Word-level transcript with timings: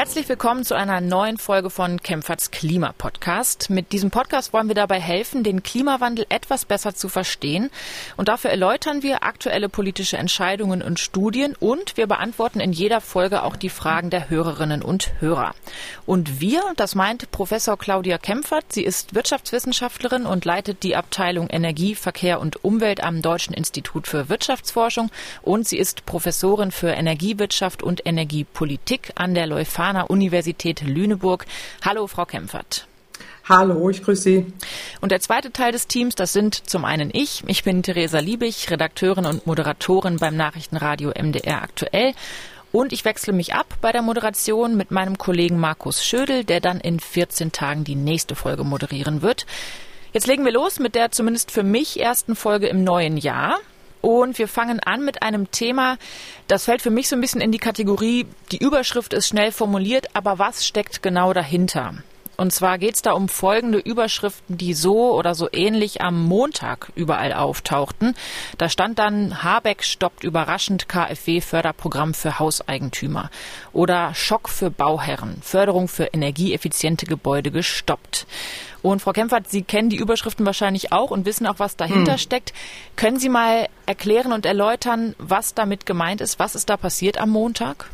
Herzlich 0.00 0.30
willkommen 0.30 0.64
zu 0.64 0.74
einer 0.74 1.02
neuen 1.02 1.36
Folge 1.36 1.68
von 1.68 2.00
Kempferts 2.00 2.50
Klimapodcast. 2.50 3.68
Mit 3.68 3.92
diesem 3.92 4.10
Podcast 4.10 4.54
wollen 4.54 4.68
wir 4.68 4.74
dabei 4.74 4.98
helfen, 4.98 5.44
den 5.44 5.62
Klimawandel 5.62 6.24
etwas 6.30 6.64
besser 6.64 6.94
zu 6.94 7.10
verstehen. 7.10 7.68
Und 8.16 8.28
dafür 8.28 8.50
erläutern 8.50 9.02
wir 9.02 9.24
aktuelle 9.24 9.68
politische 9.68 10.16
Entscheidungen 10.16 10.80
und 10.80 11.00
Studien 11.00 11.54
und 11.54 11.98
wir 11.98 12.06
beantworten 12.06 12.60
in 12.60 12.72
jeder 12.72 13.02
Folge 13.02 13.42
auch 13.42 13.56
die 13.56 13.68
Fragen 13.68 14.08
der 14.08 14.30
Hörerinnen 14.30 14.80
und 14.80 15.12
Hörer. 15.20 15.54
Und 16.06 16.40
wir, 16.40 16.62
das 16.76 16.94
meint 16.94 17.30
Professor 17.30 17.76
Claudia 17.76 18.16
Kempfert. 18.16 18.72
Sie 18.72 18.84
ist 18.84 19.14
Wirtschaftswissenschaftlerin 19.14 20.24
und 20.24 20.46
leitet 20.46 20.82
die 20.82 20.96
Abteilung 20.96 21.50
Energie, 21.50 21.94
Verkehr 21.94 22.40
und 22.40 22.64
Umwelt 22.64 23.04
am 23.04 23.20
Deutschen 23.20 23.52
Institut 23.52 24.06
für 24.06 24.30
Wirtschaftsforschung 24.30 25.10
und 25.42 25.68
sie 25.68 25.76
ist 25.76 26.06
Professorin 26.06 26.70
für 26.70 26.88
Energiewirtschaft 26.88 27.82
und 27.82 28.06
Energiepolitik 28.06 29.12
an 29.16 29.34
der 29.34 29.46
Leuphana 29.46 29.89
Leuphana 29.90 30.02
Universität 30.04 30.82
Lüneburg. 30.82 31.46
Hallo, 31.84 32.06
Frau 32.06 32.24
Kempfert. 32.24 32.86
Hallo, 33.48 33.90
ich 33.90 34.04
grüße 34.04 34.22
Sie. 34.22 34.46
Und 35.00 35.10
der 35.10 35.18
zweite 35.18 35.50
Teil 35.50 35.72
des 35.72 35.88
Teams, 35.88 36.14
das 36.14 36.32
sind 36.32 36.54
zum 36.54 36.84
einen 36.84 37.10
ich. 37.12 37.42
Ich 37.48 37.64
bin 37.64 37.82
Theresa 37.82 38.20
Liebig, 38.20 38.70
Redakteurin 38.70 39.26
und 39.26 39.48
Moderatorin 39.48 40.18
beim 40.18 40.36
Nachrichtenradio 40.36 41.10
MDR 41.20 41.62
aktuell. 41.62 42.12
Und 42.70 42.92
ich 42.92 43.04
wechsle 43.04 43.32
mich 43.32 43.52
ab 43.54 43.66
bei 43.80 43.90
der 43.90 44.02
Moderation 44.02 44.76
mit 44.76 44.92
meinem 44.92 45.18
Kollegen 45.18 45.58
Markus 45.58 46.04
Schödel, 46.04 46.44
der 46.44 46.60
dann 46.60 46.78
in 46.78 47.00
14 47.00 47.50
Tagen 47.50 47.82
die 47.82 47.96
nächste 47.96 48.36
Folge 48.36 48.62
moderieren 48.62 49.22
wird. 49.22 49.44
Jetzt 50.12 50.28
legen 50.28 50.44
wir 50.44 50.52
los 50.52 50.78
mit 50.78 50.94
der 50.94 51.10
zumindest 51.10 51.50
für 51.50 51.64
mich 51.64 51.98
ersten 51.98 52.36
Folge 52.36 52.68
im 52.68 52.84
neuen 52.84 53.16
Jahr. 53.16 53.58
Und 54.00 54.38
wir 54.38 54.48
fangen 54.48 54.80
an 54.80 55.04
mit 55.04 55.22
einem 55.22 55.50
Thema, 55.50 55.98
das 56.48 56.64
fällt 56.64 56.82
für 56.82 56.90
mich 56.90 57.08
so 57.08 57.16
ein 57.16 57.20
bisschen 57.20 57.40
in 57.40 57.52
die 57.52 57.58
Kategorie, 57.58 58.26
die 58.50 58.58
Überschrift 58.58 59.12
ist 59.12 59.28
schnell 59.28 59.52
formuliert, 59.52 60.08
aber 60.14 60.38
was 60.38 60.66
steckt 60.66 61.02
genau 61.02 61.32
dahinter? 61.32 61.94
Und 62.40 62.54
zwar 62.54 62.78
geht 62.78 62.94
es 62.94 63.02
da 63.02 63.12
um 63.12 63.28
folgende 63.28 63.76
Überschriften, 63.76 64.56
die 64.56 64.72
so 64.72 65.14
oder 65.14 65.34
so 65.34 65.50
ähnlich 65.52 66.00
am 66.00 66.24
Montag 66.24 66.90
überall 66.94 67.34
auftauchten. 67.34 68.14
Da 68.56 68.70
stand 68.70 68.98
dann, 68.98 69.42
Habeck 69.42 69.84
stoppt 69.84 70.24
überraschend 70.24 70.88
KfW-Förderprogramm 70.88 72.14
für 72.14 72.38
Hauseigentümer. 72.38 73.28
Oder 73.74 74.14
Schock 74.14 74.48
für 74.48 74.70
Bauherren, 74.70 75.42
Förderung 75.42 75.86
für 75.86 76.04
energieeffiziente 76.04 77.04
Gebäude 77.04 77.50
gestoppt. 77.50 78.26
Und 78.80 79.02
Frau 79.02 79.12
Kempfert, 79.12 79.50
Sie 79.50 79.60
kennen 79.60 79.90
die 79.90 79.98
Überschriften 79.98 80.46
wahrscheinlich 80.46 80.92
auch 80.92 81.10
und 81.10 81.26
wissen 81.26 81.46
auch, 81.46 81.58
was 81.58 81.76
dahinter 81.76 82.12
hm. 82.12 82.18
steckt. 82.18 82.54
Können 82.96 83.18
Sie 83.18 83.28
mal 83.28 83.68
erklären 83.84 84.32
und 84.32 84.46
erläutern, 84.46 85.14
was 85.18 85.52
damit 85.52 85.84
gemeint 85.84 86.22
ist? 86.22 86.38
Was 86.38 86.54
ist 86.54 86.70
da 86.70 86.78
passiert 86.78 87.18
am 87.18 87.28
Montag? 87.28 87.90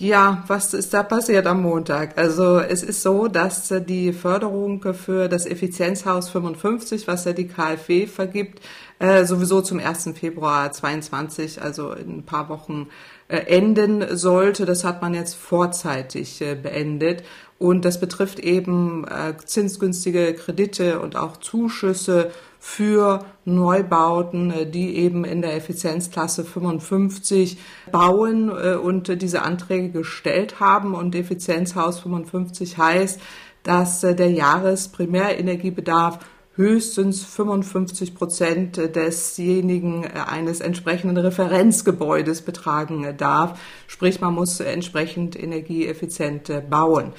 Ja, 0.00 0.44
was 0.46 0.72
ist 0.72 0.94
da 0.94 1.02
passiert 1.02 1.46
am 1.46 1.60
Montag? 1.60 2.16
Also 2.16 2.58
es 2.58 2.82
ist 2.82 3.02
so, 3.02 3.28
dass 3.28 3.68
die 3.86 4.14
Förderung 4.14 4.82
für 4.94 5.28
das 5.28 5.44
Effizienzhaus 5.44 6.30
55, 6.30 7.06
was 7.06 7.26
ja 7.26 7.34
die 7.34 7.48
KfW 7.48 8.06
vergibt, 8.06 8.62
äh, 8.98 9.26
sowieso 9.26 9.60
zum 9.60 9.78
1. 9.78 10.14
Februar 10.14 10.72
22, 10.72 11.60
also 11.60 11.92
in 11.92 12.20
ein 12.20 12.22
paar 12.24 12.48
Wochen 12.48 12.88
äh, 13.28 13.40
enden 13.40 14.16
sollte. 14.16 14.64
Das 14.64 14.84
hat 14.84 15.02
man 15.02 15.12
jetzt 15.12 15.34
vorzeitig 15.34 16.40
äh, 16.40 16.54
beendet. 16.54 17.22
Und 17.58 17.84
das 17.84 18.00
betrifft 18.00 18.38
eben 18.38 19.04
zinsgünstige 19.44 20.32
Kredite 20.32 20.98
und 20.98 21.14
auch 21.14 21.36
Zuschüsse 21.36 22.30
für 22.62 23.24
Neubauten, 23.46 24.50
äh, 24.50 24.70
die 24.70 24.94
eben 24.96 25.24
in 25.24 25.40
der 25.40 25.56
Effizienzklasse 25.56 26.44
55 26.44 27.58
bauen 27.90 28.50
äh, 28.50 28.74
und 28.74 29.20
diese 29.20 29.42
Anträge 29.42 29.88
gestellt 29.88 30.60
haben. 30.60 30.94
Und 30.94 31.14
Effizienzhaus 31.14 32.00
55 32.00 32.76
heißt, 32.76 33.18
dass 33.62 34.04
äh, 34.04 34.14
der 34.14 34.30
Jahresprimärenergiebedarf 34.30 36.18
höchstens 36.56 37.24
55 37.24 38.14
Prozent 38.14 38.76
desjenigen 38.94 40.06
eines 40.06 40.60
entsprechenden 40.60 41.16
Referenzgebäudes 41.16 42.42
betragen 42.42 43.14
darf. 43.16 43.58
Sprich, 43.86 44.20
man 44.20 44.34
muss 44.34 44.60
entsprechend 44.60 45.40
energieeffizient 45.40 46.50
bauen. 46.68 47.12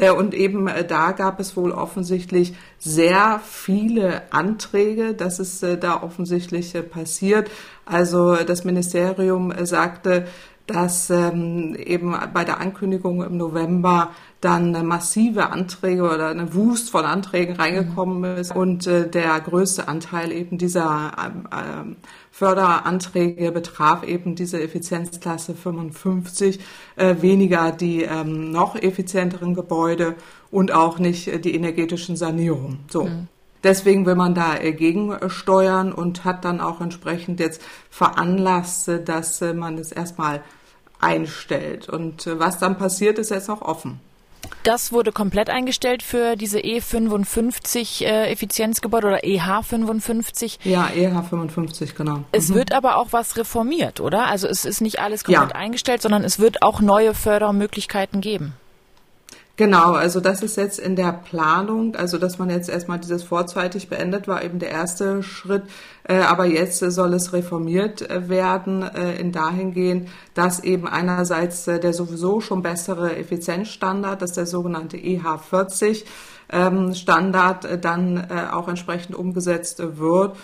Äh, 0.00 0.10
und 0.10 0.34
eben 0.34 0.68
äh, 0.68 0.84
da 0.84 1.12
gab 1.12 1.40
es 1.40 1.56
wohl 1.56 1.72
offensichtlich 1.72 2.54
sehr 2.78 3.40
viele 3.44 4.32
Anträge. 4.32 5.14
Das 5.14 5.38
ist 5.38 5.62
äh, 5.62 5.76
da 5.76 6.02
offensichtlich 6.02 6.74
passiert. 6.90 7.50
Also 7.84 8.36
das 8.36 8.64
Ministerium 8.64 9.52
sagte, 9.64 10.26
dass 10.68 11.08
ähm, 11.08 11.74
eben 11.74 12.14
bei 12.34 12.44
der 12.44 12.60
Ankündigung 12.60 13.22
im 13.22 13.38
November 13.38 14.10
dann 14.40 14.86
massive 14.86 15.50
Anträge 15.50 16.02
oder 16.02 16.28
eine 16.28 16.54
Wust 16.54 16.90
von 16.90 17.04
Anträgen 17.04 17.56
reingekommen 17.56 18.36
ist 18.36 18.54
und 18.54 18.86
äh, 18.86 19.08
der 19.08 19.40
größte 19.40 19.88
Anteil 19.88 20.30
eben 20.30 20.58
dieser 20.58 21.12
äh, 21.50 21.94
Förderanträge 22.30 23.50
betraf 23.50 24.04
eben 24.04 24.36
diese 24.36 24.60
Effizienzklasse 24.62 25.54
55, 25.54 26.60
äh, 26.96 27.16
weniger 27.20 27.72
die 27.72 28.02
ähm, 28.02 28.52
noch 28.52 28.76
effizienteren 28.76 29.54
Gebäude 29.54 30.14
und 30.50 30.70
auch 30.70 30.98
nicht 30.98 31.44
die 31.44 31.54
energetischen 31.54 32.16
Sanierungen. 32.16 32.80
So. 32.90 33.06
Mhm. 33.06 33.28
Deswegen 33.64 34.06
will 34.06 34.14
man 34.14 34.34
da 34.34 34.56
gegensteuern 34.56 35.92
und 35.92 36.24
hat 36.24 36.44
dann 36.44 36.60
auch 36.60 36.80
entsprechend 36.80 37.40
jetzt 37.40 37.60
veranlasst, 37.90 38.90
dass 39.04 39.40
man 39.40 39.78
es 39.78 39.92
erstmal 39.92 40.42
einstellt. 41.00 41.88
Und 41.88 42.26
äh, 42.26 42.38
was 42.38 42.58
dann 42.58 42.78
passiert, 42.78 43.18
ist 43.18 43.30
jetzt 43.30 43.48
noch 43.48 43.62
offen. 43.62 44.00
Das 44.62 44.92
wurde 44.92 45.12
komplett 45.12 45.50
eingestellt 45.50 46.02
für 46.02 46.36
diese 46.36 46.58
E55 46.58 48.04
äh, 48.04 48.30
Effizienzgebäude 48.30 49.06
oder 49.06 49.18
EH55. 49.24 50.58
Ja, 50.64 50.88
EH55, 50.88 51.94
genau. 51.94 52.24
Es 52.32 52.48
mhm. 52.48 52.54
wird 52.54 52.72
aber 52.72 52.96
auch 52.96 53.08
was 53.10 53.36
reformiert, 53.36 54.00
oder? 54.00 54.26
Also 54.26 54.48
es 54.48 54.64
ist 54.64 54.80
nicht 54.80 55.00
alles 55.00 55.24
komplett 55.24 55.50
ja. 55.50 55.56
eingestellt, 55.56 56.02
sondern 56.02 56.24
es 56.24 56.38
wird 56.38 56.62
auch 56.62 56.80
neue 56.80 57.14
Fördermöglichkeiten 57.14 58.20
geben. 58.20 58.54
Genau, 59.58 59.94
also 59.94 60.20
das 60.20 60.44
ist 60.44 60.56
jetzt 60.56 60.78
in 60.78 60.94
der 60.94 61.10
Planung, 61.10 61.96
also 61.96 62.16
dass 62.16 62.38
man 62.38 62.48
jetzt 62.48 62.68
erstmal 62.68 63.00
dieses 63.00 63.24
vorzeitig 63.24 63.88
beendet, 63.88 64.28
war 64.28 64.44
eben 64.44 64.60
der 64.60 64.70
erste 64.70 65.24
Schritt, 65.24 65.64
äh, 66.04 66.20
aber 66.20 66.44
jetzt 66.46 66.78
soll 66.78 67.12
es 67.14 67.32
reformiert 67.32 68.08
äh, 68.08 68.28
werden 68.28 68.84
äh, 68.84 69.16
in 69.16 69.32
dahingehend, 69.32 70.10
dass 70.34 70.62
eben 70.62 70.86
einerseits 70.86 71.64
der 71.64 71.92
sowieso 71.92 72.40
schon 72.40 72.62
bessere 72.62 73.16
Effizienzstandard, 73.16 74.22
das 74.22 74.30
ist 74.30 74.36
der 74.36 74.46
sogenannte 74.46 74.96
EH40 74.96 76.04
ähm, 76.50 76.94
Standard, 76.94 77.84
dann 77.84 78.30
auch 78.52 78.68
entsprechend 78.68 79.16
umgesetzt 79.16 79.82
wird 79.98 80.36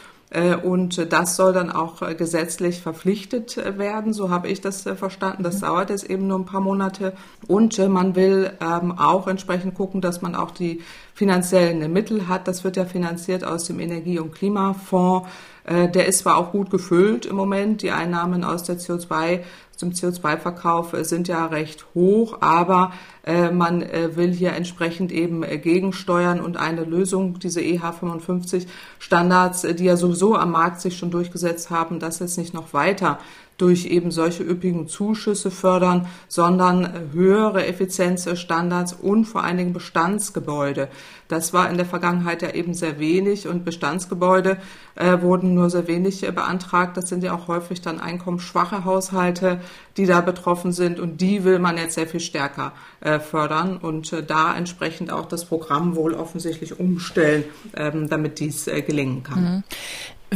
und 0.57 1.13
das 1.13 1.37
soll 1.37 1.53
dann 1.53 1.71
auch 1.71 2.03
äh, 2.03 2.15
gesetzlich 2.15 2.81
verpflichtet 2.81 3.57
äh, 3.57 3.79
werden. 3.79 4.13
So 4.13 4.31
habe 4.31 4.49
ich 4.49 4.61
das 4.61 4.83
verstanden. 4.83 5.43
Das 5.43 5.61
dauert 5.61 5.91
jetzt 5.91 6.11
eben 6.11 6.27
nur 6.27 6.39
ein 6.39 6.45
paar 6.45 6.61
Monate. 6.61 7.13
Und 7.47 7.79
man 7.89 8.17
will 8.17 8.53
ähm, 8.61 8.99
auch 8.99 9.29
entsprechend 9.29 9.75
gucken, 9.75 10.01
dass 10.01 10.23
man 10.23 10.35
auch 10.35 10.51
die 10.51 10.83
finanziellen 11.15 11.93
Mittel 11.93 12.29
hat. 12.29 12.49
Das 12.49 12.65
wird 12.65 12.77
ja 12.77 12.85
finanziert 12.85 13.45
aus 13.45 13.65
dem 13.65 13.79
Energie- 13.79 14.19
und 14.19 14.35
Klimafonds. 14.35 15.29
Der 15.67 16.07
ist 16.07 16.19
zwar 16.19 16.37
auch 16.37 16.53
gut 16.53 16.71
gefüllt 16.71 17.25
im 17.25 17.37
Moment. 17.37 17.81
Die 17.81 17.91
Einnahmen 17.91 18.45
aus 18.45 18.65
der 18.65 18.79
CO2 18.79 19.41
zum 19.77 19.91
CO2-Verkauf 19.91 20.93
äh, 20.93 21.05
sind 21.05 21.29
ja 21.29 21.47
recht 21.47 21.87
hoch, 21.95 22.39
aber 22.41 22.93
äh, 23.25 23.51
man 23.51 23.83
äh, 23.83 24.17
will 24.17 24.33
hier 24.33 24.53
entsprechend 24.53 25.13
eben 25.13 25.43
äh, 25.43 25.59
gegensteuern 25.59 26.41
und 26.41 26.57
eine 26.57 26.85
Lösung, 26.85 27.39
diese 27.39 27.61
EH55-Standards, 27.61 29.65
äh, 29.65 29.75
die 29.75 29.85
ja 29.85 29.97
sowieso 29.97 30.37
am 30.37 30.53
Markt 30.53 30.81
sich 30.81 30.97
schon 30.97 31.11
durchgesetzt 31.11 31.71
haben, 31.71 31.99
das 31.99 32.19
jetzt 32.19 32.39
nicht 32.39 32.55
noch 32.55 32.73
weiter 32.73 33.19
durch 33.57 33.87
eben 33.87 34.11
solche 34.11 34.43
üppigen 34.43 34.89
Zuschüsse 34.89 35.51
fördern, 35.51 36.09
sondern 36.29 37.13
höhere 37.13 37.67
Effizienzstandards 37.67 38.93
und 38.93 39.27
vor 39.27 39.45
allen 39.45 39.59
Dingen 39.59 39.73
Bestandsgebäude. 39.73 40.89
Das 41.29 41.53
war 41.53 41.71
in 41.71 41.77
der 41.77 41.87
Vergangenheit 41.87 42.43
ja 42.43 42.51
eben 42.51 42.75
sehr 42.75 42.99
wenig 42.99 43.49
und 43.49 43.65
Bestandsgebäude 43.65 44.59
äh, 44.97 45.21
wurden 45.23 45.55
nur 45.55 45.71
sehr 45.71 45.87
wenig 45.87 46.23
äh, 46.23 46.33
beantragt. 46.33 46.97
Das 46.97 47.09
sind 47.09 47.23
ja 47.23 47.35
auch 47.35 47.49
häufig 47.49 47.81
dann 47.81 48.01
einkommensschwache 48.01 48.85
Haushalte, 48.85 49.61
die 49.97 50.07
da 50.07 50.21
betroffen 50.21 50.73
sind 50.73 51.01
und 51.01 51.21
die 51.21 51.45
will 51.45 51.59
man 51.59 51.79
jetzt 51.79 51.95
sehr 51.95 52.07
viel 52.07 52.21
stärker 52.21 52.73
äh, 53.01 53.21
fördern 53.21 53.77
und 53.77 54.13
äh, 54.13 54.23
da 54.23 54.55
entsprechend 54.55 55.13
auch 55.13 55.27
das 55.27 55.45
Programm 55.45 55.97
wohl 55.97 56.15
offensichtlich 56.15 56.79
umstellen, 56.79 57.45
ähm, 57.75 58.09
damit 58.09 58.39
dies 58.41 58.67
äh, 58.67 58.83
gelingen 58.83 59.23
kann. 59.23 59.43
Mhm. 59.43 59.63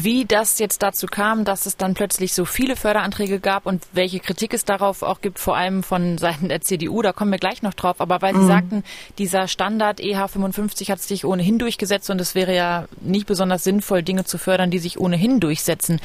Wie 0.00 0.24
das 0.24 0.60
jetzt 0.60 0.84
dazu 0.84 1.08
kam, 1.08 1.44
dass 1.44 1.66
es 1.66 1.76
dann 1.76 1.94
plötzlich 1.94 2.32
so 2.32 2.44
viele 2.44 2.76
Förderanträge 2.76 3.40
gab 3.40 3.66
und 3.66 3.82
welche 3.92 4.20
Kritik 4.20 4.54
es 4.54 4.64
darauf 4.64 5.02
auch 5.02 5.20
gibt, 5.20 5.40
vor 5.40 5.56
allem 5.56 5.82
von 5.82 6.18
Seiten 6.18 6.48
der 6.48 6.60
CDU, 6.60 7.02
da 7.02 7.12
kommen 7.12 7.32
wir 7.32 7.40
gleich 7.40 7.62
noch 7.62 7.74
drauf. 7.74 8.00
Aber 8.00 8.22
weil 8.22 8.32
Sie 8.32 8.42
mhm. 8.42 8.46
sagten, 8.46 8.84
dieser 9.18 9.48
Standard 9.48 9.98
EH55 9.98 10.88
hat 10.92 11.00
sich 11.00 11.24
ohnehin 11.24 11.58
durchgesetzt 11.58 12.10
und 12.10 12.20
es 12.20 12.36
wäre 12.36 12.54
ja 12.54 12.84
nicht 13.00 13.26
besonders 13.26 13.64
sinnvoll, 13.64 14.04
Dinge 14.04 14.24
zu 14.24 14.38
fördern, 14.38 14.70
die 14.70 14.78
sich 14.78 15.00
ohnehin 15.00 15.40
durchsetzen. 15.40 16.00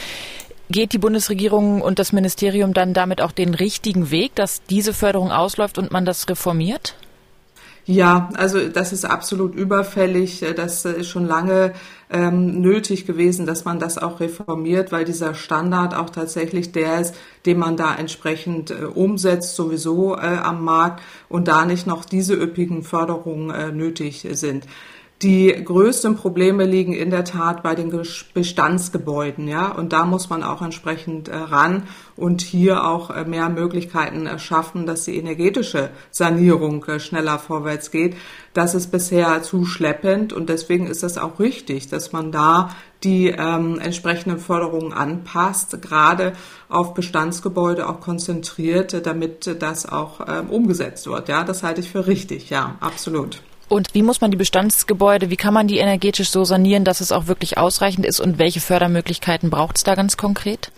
Geht 0.72 0.94
die 0.94 0.98
Bundesregierung 0.98 1.82
und 1.82 2.00
das 2.00 2.14
Ministerium 2.14 2.74
dann 2.74 2.96
damit 2.96 3.22
auch 3.22 3.32
den 3.32 3.54
richtigen 3.54 4.10
Weg, 4.10 4.34
dass 4.34 4.64
diese 4.64 4.94
Förderung 4.94 5.32
ausläuft 5.32 5.78
und 5.78 5.92
man 5.92 6.04
das 6.04 6.28
reformiert? 6.28 6.96
Ja, 7.86 8.30
also 8.36 8.70
das 8.70 8.94
ist 8.94 9.04
absolut 9.04 9.56
überfällig. 9.56 10.46
Das 10.56 10.86
ist 10.86 11.10
schon 11.10 11.26
lange 11.26 11.74
ähm, 12.10 12.62
nötig 12.62 13.06
gewesen, 13.06 13.46
dass 13.46 13.66
man 13.66 13.78
das 13.78 13.98
auch 13.98 14.22
reformiert, 14.22 14.94
weil 14.94 15.04
dieser 15.04 15.34
Standard 15.34 15.94
auch 15.94 16.10
tatsächlich 16.10 16.72
der 16.72 17.02
ist, 17.02 17.16
den 17.46 17.60
man 17.60 17.76
da 17.76 17.94
entsprechend 17.94 18.72
äh, 18.72 18.86
umsetzt, 18.86 19.56
sowieso 19.58 20.16
äh, 20.16 20.20
am 20.20 20.64
Markt 20.64 21.02
und 21.28 21.50
da 21.50 21.66
nicht 21.66 21.86
noch 21.86 22.06
diese 22.06 22.36
üppigen 22.36 22.84
Förderungen 22.84 23.50
äh, 23.50 23.72
nötig 23.74 24.28
sind. 24.32 24.66
Die 25.24 25.54
größten 25.64 26.18
Probleme 26.18 26.66
liegen 26.66 26.92
in 26.92 27.10
der 27.10 27.24
Tat 27.24 27.64
bei 27.64 27.76
den 27.76 28.04
Bestandsgebäuden, 28.34 29.48
ja, 29.48 29.72
und 29.72 29.94
da 29.94 30.06
muss 30.06 30.30
man 30.30 30.44
auch 30.44 30.62
entsprechend 30.62 31.30
äh, 31.30 31.38
ran 31.38 31.84
und 32.18 32.42
hier 32.42 32.86
auch 32.86 33.10
äh, 33.10 33.24
mehr 33.24 33.48
Möglichkeiten 33.48 34.28
schaffen, 34.38 34.86
dass 34.86 35.06
die 35.06 35.16
energetische 35.16 35.92
Sanierung 36.12 36.84
äh, 36.86 37.00
schneller 37.00 37.40
vorwärts 37.40 37.90
geht. 37.90 38.18
Das 38.54 38.76
ist 38.76 38.92
bisher 38.92 39.42
zu 39.44 39.64
schleppend 39.64 40.34
und 40.34 40.50
deswegen 40.50 40.88
ist 40.88 41.04
es 41.04 41.18
auch 41.18 41.40
richtig, 41.40 41.88
dass 41.88 42.12
man 42.12 42.34
da 42.34 42.72
die 43.06 43.30
ähm, 43.30 43.80
entsprechenden 43.80 44.40
Förderungen 44.40 44.92
anpasst, 44.92 45.82
gerade 45.82 46.34
auf 46.68 46.94
Bestandsgebäude 46.96 47.88
auch 47.88 48.02
konzentriert, 48.02 49.06
damit 49.06 49.56
das 49.62 49.86
auch 49.90 50.20
ähm, 50.28 50.50
umgesetzt 50.50 51.08
wird. 51.08 51.30
Ja, 51.30 51.46
das 51.46 51.64
halte 51.64 51.80
ich 51.80 51.90
für 51.90 52.08
richtig. 52.08 52.50
Ja, 52.50 52.76
absolut. 52.82 53.42
Und 53.70 53.94
wie 53.94 54.04
muss 54.04 54.22
man 54.22 54.32
die 54.32 54.38
Bestandsgebäude, 54.38 55.30
wie 55.30 55.38
kann 55.38 55.54
man 55.54 55.68
die 55.68 55.78
energetisch 55.78 56.30
so 56.30 56.44
sanieren, 56.44 56.84
dass 56.84 57.02
es 57.02 57.12
auch 57.12 57.28
wirklich 57.28 57.58
ausreichend 57.58 58.06
ist 58.06 58.20
und 58.20 58.38
welche 58.38 58.60
Fördermöglichkeiten 58.60 59.50
braucht 59.50 59.78
es 59.78 59.84
da 59.84 59.96
ganz 59.96 60.18
konkret? 60.18 60.72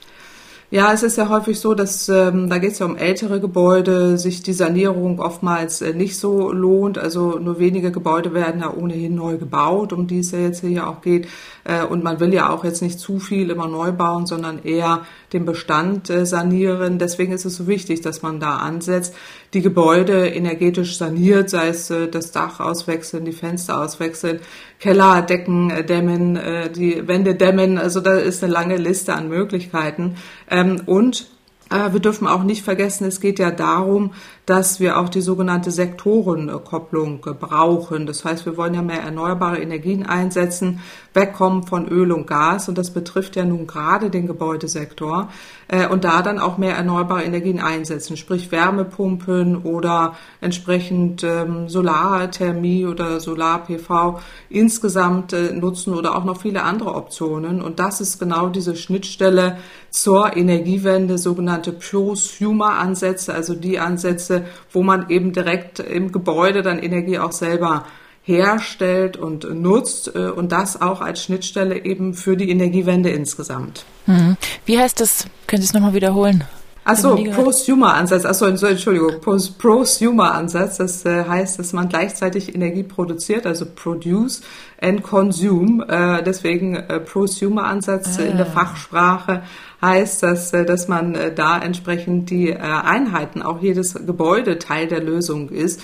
Ja, 0.72 0.92
es 0.92 1.04
ist 1.04 1.18
ja 1.18 1.30
häufig 1.30 1.60
so, 1.60 1.76
dass 1.76 2.10
ähm, 2.10 2.50
da 2.50 2.58
geht 2.58 2.72
es 2.72 2.80
ja 2.80 2.88
um 2.88 2.98
ältere 2.98 3.40
Gebäude, 3.40 4.18
sich 4.18 4.42
die 4.42 4.54
Sanierung 4.54 5.20
oftmals 5.20 5.82
äh, 5.82 5.94
nicht 5.94 6.18
so 6.18 6.52
lohnt. 6.52 6.98
Also 6.98 7.38
nur 7.38 7.60
wenige 7.60 7.92
Gebäude 7.92 8.34
werden 8.34 8.62
ja 8.62 8.74
ohnehin 8.74 9.16
neu 9.16 9.38
gebaut, 9.38 9.94
um 9.94 10.08
die 10.08 10.20
es 10.20 10.32
ja 10.32 10.40
jetzt 10.40 10.62
hier 10.62 10.88
auch 10.88 11.02
geht. 11.02 11.28
Äh, 11.65 11.83
und 11.83 12.03
man 12.03 12.19
will 12.19 12.33
ja 12.33 12.50
auch 12.50 12.63
jetzt 12.63 12.81
nicht 12.81 13.00
zu 13.00 13.19
viel 13.19 13.50
immer 13.50 13.67
neu 13.67 13.91
bauen, 13.91 14.25
sondern 14.25 14.63
eher 14.63 15.06
den 15.33 15.45
Bestand 15.45 16.09
äh, 16.09 16.25
sanieren. 16.25 17.00
Deswegen 17.00 17.33
ist 17.33 17.45
es 17.45 17.57
so 17.57 17.67
wichtig, 17.67 18.01
dass 18.01 18.21
man 18.21 18.39
da 18.39 18.57
ansetzt, 18.57 19.13
die 19.53 19.62
Gebäude 19.62 20.27
energetisch 20.27 20.97
saniert, 20.97 21.50
sei 21.50 21.67
es 21.69 21.89
äh, 21.89 22.07
das 22.07 22.31
Dach 22.31 22.59
auswechseln, 22.59 23.25
die 23.25 23.33
Fenster 23.33 23.81
auswechseln, 23.81 24.39
Keller 24.79 25.21
decken, 25.23 25.69
dämmen, 25.88 26.38
die 26.75 27.07
Wände 27.07 27.33
dämmen. 27.33 27.77
Also 27.77 28.01
da 28.01 28.15
ist 28.15 28.44
eine 28.44 28.51
lange 28.51 28.75
Liste 28.75 29.13
an 29.13 29.29
Möglichkeiten. 29.29 30.15
Ähm, 30.50 30.81
und 30.85 31.27
wir 31.69 32.00
dürfen 32.00 32.27
auch 32.27 32.44
nicht 32.44 32.63
vergessen, 32.63 33.06
es 33.07 33.21
geht 33.21 33.39
ja 33.39 33.50
darum, 33.50 34.12
dass 34.45 34.80
wir 34.80 35.00
auch 35.00 35.09
die 35.09 35.21
sogenannte 35.21 35.71
Sektorenkopplung 35.71 37.21
brauchen. 37.21 38.06
Das 38.06 38.24
heißt, 38.24 38.45
wir 38.45 38.57
wollen 38.57 38.75
ja 38.75 38.81
mehr 38.81 39.01
erneuerbare 39.01 39.59
Energien 39.59 40.06
einsetzen, 40.06 40.81
wegkommen 41.13 41.63
von 41.63 41.88
Öl 41.88 42.12
und 42.12 42.27
Gas 42.27 42.69
und 42.69 42.77
das 42.77 42.92
betrifft 42.92 43.36
ja 43.36 43.45
nun 43.45 43.68
gerade 43.68 44.09
den 44.09 44.27
Gebäudesektor 44.27 45.30
äh, 45.68 45.88
und 45.88 46.03
da 46.03 46.21
dann 46.21 46.39
auch 46.39 46.57
mehr 46.57 46.75
erneuerbare 46.75 47.24
Energien 47.24 47.59
einsetzen, 47.59 48.18
sprich 48.18 48.51
Wärmepumpen 48.51 49.63
oder 49.63 50.15
entsprechend 50.42 51.24
ähm, 51.24 51.69
Solarthermie 51.69 52.86
oder 52.86 53.19
Solar-PV 53.19 54.19
insgesamt 54.50 55.33
äh, 55.33 55.53
nutzen 55.53 55.94
oder 55.94 56.15
auch 56.15 56.25
noch 56.25 56.41
viele 56.41 56.63
andere 56.63 56.94
Optionen 56.95 57.62
und 57.62 57.80
das 57.80 58.01
ist 58.01 58.19
genau 58.19 58.50
diese 58.50 58.75
Schnittstelle 58.75 59.57
zur 59.89 60.36
Energiewende, 60.36 61.18
sogenannte 61.18 61.71
Prosumer-Ansätze, 61.71 63.33
also 63.33 63.56
die 63.56 63.80
Ansätze, 63.80 64.35
Ansätze, 64.36 64.46
wo 64.72 64.84
man 64.84 65.10
eben 65.10 65.34
direkt 65.34 65.80
im 65.80 66.12
Gebäude 66.12 66.62
dann 66.62 66.80
Energie 66.80 67.20
auch 67.20 67.32
selber 67.32 67.86
herstellt 68.24 69.18
und 69.18 69.48
nutzt 69.54 70.16
äh, 70.16 70.30
und 70.30 70.52
das 70.52 70.82
auch 70.82 71.02
als 71.02 71.24
Schnittstelle 71.24 71.86
eben 71.86 72.14
für 72.16 72.36
die 72.36 72.50
Energiewende 72.50 73.10
insgesamt. 73.10 73.86
Mhm. 74.08 74.36
Wie 74.66 74.80
heißt 74.80 75.00
das? 75.00 75.26
Können 75.48 75.62
Sie 75.62 75.68
es 75.68 75.74
nochmal 75.74 75.94
wiederholen? 75.94 76.44
Achso, 76.88 77.16
Prosumer-Ansatz. 77.16 78.26
Achso, 78.26 78.46
Entschuldigung, 78.46 79.20
Prosumer-Ansatz. 79.20 80.78
Das 80.78 81.04
äh, 81.06 81.24
heißt, 81.24 81.58
dass 81.58 81.74
man 81.74 81.90
gleichzeitig 81.90 82.54
Energie 82.54 82.84
produziert, 82.84 83.48
also 83.48 83.66
produce 83.66 84.42
and 84.86 85.04
consume. 85.04 85.86
Äh, 85.88 86.24
deswegen 86.24 86.76
äh, 86.76 87.00
Prosumer-Ansatz 87.00 88.20
ah. 88.20 88.24
in 88.24 88.38
der 88.38 88.46
Fachsprache 88.46 89.42
heißt 89.86 90.24
das, 90.24 90.54
äh, 90.54 90.66
dass 90.66 90.88
man 90.88 91.16
äh, 91.16 91.34
da 91.34 91.60
entsprechend 91.60 92.30
die 92.30 92.50
äh, 92.50 92.58
Einheiten, 92.58 93.42
auch 93.42 93.62
jedes 93.62 93.94
Gebäude 93.94 94.60
Teil 94.60 94.88
der 94.88 95.02
Lösung 95.02 95.50
ist 95.50 95.82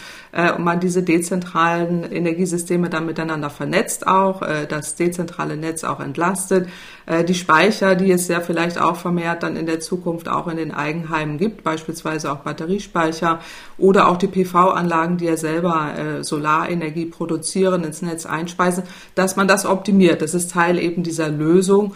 und 0.55 0.63
man 0.63 0.79
diese 0.79 1.03
dezentralen 1.03 2.09
Energiesysteme 2.09 2.89
dann 2.89 3.05
miteinander 3.05 3.49
vernetzt 3.49 4.07
auch, 4.07 4.41
das 4.69 4.95
dezentrale 4.95 5.57
Netz 5.57 5.83
auch 5.83 5.99
entlastet. 5.99 6.69
Die 7.27 7.33
Speicher, 7.33 7.95
die 7.95 8.09
es 8.13 8.29
ja 8.29 8.39
vielleicht 8.39 8.79
auch 8.79 8.95
vermehrt 8.95 9.43
dann 9.43 9.57
in 9.57 9.65
der 9.65 9.81
Zukunft 9.81 10.29
auch 10.29 10.47
in 10.47 10.55
den 10.55 10.71
Eigenheimen 10.71 11.37
gibt, 11.37 11.65
beispielsweise 11.65 12.31
auch 12.31 12.37
Batteriespeicher 12.37 13.41
oder 13.77 14.07
auch 14.07 14.15
die 14.15 14.27
PV-Anlagen, 14.27 15.17
die 15.17 15.25
ja 15.25 15.35
selber 15.35 16.21
Solarenergie 16.21 17.07
produzieren, 17.07 17.83
ins 17.83 18.01
Netz 18.01 18.25
einspeisen, 18.25 18.85
dass 19.15 19.35
man 19.35 19.47
das 19.47 19.65
optimiert. 19.65 20.21
Das 20.21 20.33
ist 20.33 20.51
Teil 20.51 20.79
eben 20.79 21.03
dieser 21.03 21.29
Lösung 21.29 21.93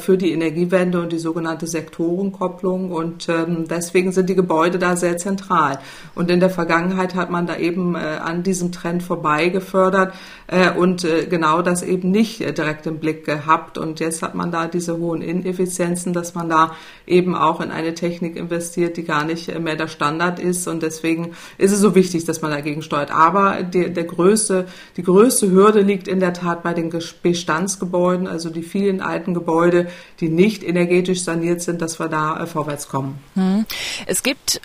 für 0.00 0.16
die 0.16 0.32
Energiewende 0.32 1.00
und 1.00 1.12
die 1.12 1.18
sogenannte 1.18 1.66
Sektorenkopplung 1.66 2.90
und 2.90 3.28
ähm, 3.28 3.66
deswegen 3.68 4.12
sind 4.12 4.28
die 4.28 4.34
Gebäude 4.34 4.78
da 4.78 4.96
sehr 4.96 5.16
zentral. 5.16 5.78
Und 6.14 6.30
in 6.30 6.40
der 6.40 6.50
Vergangenheit 6.50 7.14
hat 7.14 7.30
man 7.30 7.46
da 7.46 7.56
eben 7.56 7.94
äh, 7.94 7.98
an 7.98 8.42
diesem 8.42 8.72
Trend 8.72 9.02
vorbei 9.02 9.48
gefördert 9.48 10.14
äh, 10.46 10.70
und 10.70 11.04
äh, 11.04 11.26
genau 11.26 11.62
das 11.62 11.82
eben 11.82 12.10
nicht 12.10 12.40
äh, 12.40 12.52
direkt 12.52 12.86
im 12.86 12.98
Blick 12.98 13.24
gehabt. 13.24 13.78
Und 13.78 14.00
jetzt 14.00 14.22
hat 14.22 14.34
man 14.34 14.50
da 14.50 14.66
diese 14.66 14.98
hohen 14.98 15.22
Ineffizienzen, 15.22 16.12
dass 16.12 16.34
man 16.34 16.48
da 16.48 16.72
eben 17.06 17.34
auch 17.34 17.60
in 17.60 17.70
eine 17.70 17.94
Technik 17.94 18.36
investiert, 18.36 18.96
die 18.96 19.04
gar 19.04 19.24
nicht 19.24 19.48
äh, 19.48 19.58
mehr 19.58 19.76
der 19.76 19.88
Standard 19.88 20.38
ist. 20.38 20.66
Und 20.66 20.82
deswegen 20.82 21.32
ist 21.58 21.72
es 21.72 21.80
so 21.80 21.94
wichtig, 21.94 22.24
dass 22.24 22.42
man 22.42 22.50
dagegen 22.50 22.82
steuert. 22.82 23.10
Aber 23.10 23.62
die, 23.62 23.92
der 23.92 24.04
größte, 24.04 24.66
die 24.96 25.02
größte 25.02 25.50
Hürde 25.50 25.80
liegt 25.80 26.08
in 26.08 26.20
der 26.20 26.32
Tat 26.32 26.62
bei 26.62 26.74
den 26.74 26.92
Bestandsgebäuden, 27.22 28.26
also 28.26 28.50
die 28.50 28.62
vielen 28.62 29.00
alten 29.00 29.34
Gebäude, 29.34 29.88
die 30.20 30.28
nicht 30.28 30.62
energetisch 30.62 31.22
saniert 31.22 31.62
sind, 31.62 31.80
dass 31.80 31.98
wir 31.98 32.08
da 32.08 32.40
äh, 32.40 32.46
vorwärts 32.46 32.88
kommen. 32.88 33.18
Hm. 33.34 33.64
Es 34.06 34.22
gibt 34.22 34.60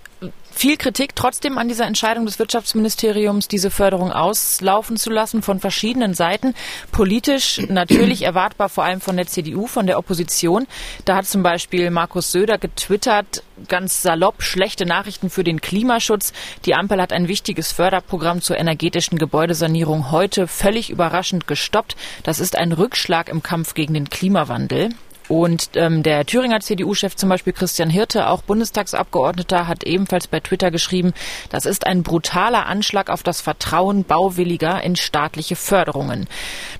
viel 0.62 0.78
Kritik 0.78 1.16
trotzdem 1.16 1.58
an 1.58 1.70
dieser 1.70 1.88
Entscheidung 1.88 2.28
des 2.28 2.38
Wirtschaftsministeriums, 2.38 3.48
diese 3.48 3.72
Förderung 3.72 4.12
auslaufen 4.12 4.96
zu 4.96 5.10
lassen 5.10 5.42
von 5.42 5.60
verschiedenen 5.60 6.14
Seiten. 6.14 6.54
Politisch 6.92 7.60
natürlich 7.70 8.22
erwartbar 8.22 8.70
vor 8.70 8.84
allem 8.84 9.02
von 9.02 9.18
der 9.18 9.26
CDU, 9.26 9.66
von 9.66 9.88
der 9.88 9.98
Opposition. 9.98 10.68
Da 11.06 11.16
hat 11.16 11.26
zum 11.26 11.42
Beispiel 11.42 11.90
Markus 11.90 12.32
Söder 12.32 12.60
getwittert, 12.60 13.42
ganz 13.70 14.04
salopp, 14.04 14.44
schlechte 14.44 14.86
Nachrichten 14.86 15.32
für 15.32 15.44
den 15.44 15.62
Klimaschutz. 15.62 16.32
Die 16.66 16.76
Ampel 16.76 17.02
hat 17.02 17.12
ein 17.12 17.28
wichtiges 17.28 17.72
Förderprogramm 17.72 18.44
zur 18.44 18.60
energetischen 18.60 19.18
Gebäudesanierung 19.18 20.12
heute 20.12 20.46
völlig 20.46 20.92
überraschend 20.92 21.48
gestoppt. 21.48 21.96
Das 22.22 22.40
ist 22.40 22.56
ein 22.56 22.72
Rückschlag 22.72 23.30
im 23.30 23.42
Kampf 23.42 23.74
gegen 23.74 23.96
den 23.96 24.12
Klimawandel. 24.12 24.90
Und 25.32 25.70
ähm, 25.76 26.04
der 26.04 26.26
Thüringer 26.26 26.60
CDU-Chef 26.60 27.16
zum 27.16 27.30
Beispiel 27.30 27.54
Christian 27.54 27.90
Hirte, 27.90 28.28
auch 28.28 28.42
Bundestagsabgeordneter, 28.42 29.66
hat 29.66 29.86
ebenfalls 29.86 30.28
bei 30.28 30.42
Twitter 30.42 30.72
geschrieben, 30.72 31.14
das 31.50 31.66
ist 31.66 31.88
ein 31.88 32.04
brutaler 32.04 32.66
Anschlag 32.66 33.10
auf 33.10 33.24
das 33.24 33.40
Vertrauen 33.40 34.04
Bauwilliger 34.04 34.84
in 34.84 34.98
staatliche 34.98 35.56
Förderungen. 35.56 36.28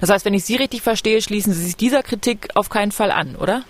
Das 0.02 0.10
heißt, 0.10 0.26
wenn 0.26 0.34
ich 0.34 0.44
Sie 0.44 0.58
richtig 0.58 0.82
verstehe, 0.82 1.22
schließen 1.22 1.54
Sie 1.54 1.64
sich 1.64 1.78
dieser 1.78 2.04
Kritik 2.04 2.50
auf 2.56 2.70
keinen 2.70 2.92
Fall 2.92 3.12
an, 3.12 3.38
oder? 3.38 3.64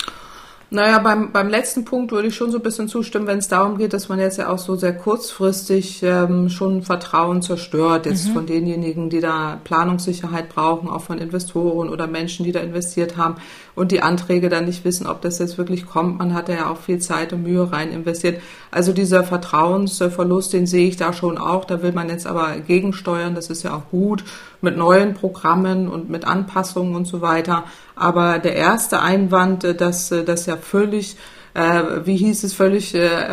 Naja, 0.73 0.99
beim, 0.99 1.33
beim 1.33 1.49
letzten 1.49 1.83
Punkt 1.83 2.13
würde 2.13 2.29
ich 2.29 2.35
schon 2.35 2.49
so 2.49 2.57
ein 2.57 2.63
bisschen 2.63 2.87
zustimmen, 2.87 3.27
wenn 3.27 3.39
es 3.39 3.49
darum 3.49 3.77
geht, 3.77 3.91
dass 3.91 4.07
man 4.07 4.19
jetzt 4.19 4.37
ja 4.37 4.47
auch 4.47 4.57
so 4.57 4.77
sehr 4.77 4.95
kurzfristig 4.97 6.01
ähm, 6.01 6.47
schon 6.47 6.81
Vertrauen 6.81 7.41
zerstört, 7.41 8.05
jetzt 8.05 8.29
mhm. 8.29 8.33
von 8.33 8.45
denjenigen, 8.45 9.09
die 9.09 9.19
da 9.19 9.59
Planungssicherheit 9.65 10.47
brauchen, 10.47 10.89
auch 10.89 11.01
von 11.01 11.17
Investoren 11.17 11.89
oder 11.89 12.07
Menschen, 12.07 12.45
die 12.45 12.53
da 12.53 12.61
investiert 12.61 13.17
haben 13.17 13.35
und 13.75 13.91
die 13.91 14.01
Anträge 14.01 14.49
dann 14.49 14.65
nicht 14.65 14.83
wissen, 14.85 15.07
ob 15.07 15.21
das 15.21 15.39
jetzt 15.39 15.57
wirklich 15.57 15.85
kommt. 15.85 16.19
Man 16.19 16.33
hat 16.33 16.49
ja 16.49 16.69
auch 16.69 16.77
viel 16.77 16.99
Zeit 16.99 17.33
und 17.33 17.43
Mühe 17.43 17.71
rein 17.71 17.91
investiert. 17.91 18.41
Also 18.69 18.93
dieser 18.93 19.23
Vertrauensverlust, 19.23 20.53
den 20.53 20.67
sehe 20.67 20.87
ich 20.87 20.97
da 20.97 21.13
schon 21.13 21.37
auch. 21.37 21.65
Da 21.65 21.81
will 21.81 21.91
man 21.91 22.09
jetzt 22.09 22.27
aber 22.27 22.57
gegensteuern. 22.59 23.35
Das 23.35 23.49
ist 23.49 23.63
ja 23.63 23.75
auch 23.75 23.89
gut 23.89 24.23
mit 24.61 24.77
neuen 24.77 25.13
Programmen 25.13 25.87
und 25.87 26.09
mit 26.09 26.25
Anpassungen 26.25 26.95
und 26.95 27.05
so 27.05 27.21
weiter. 27.21 27.63
Aber 27.95 28.39
der 28.39 28.55
erste 28.55 29.01
Einwand, 29.01 29.79
dass 29.79 30.09
das 30.09 30.45
ja 30.45 30.57
völlig 30.57 31.17
äh, 31.53 32.05
wie 32.05 32.15
hieß 32.17 32.43
es, 32.43 32.53
völlig 32.53 32.95
äh, 32.95 33.05
äh, 33.05 33.31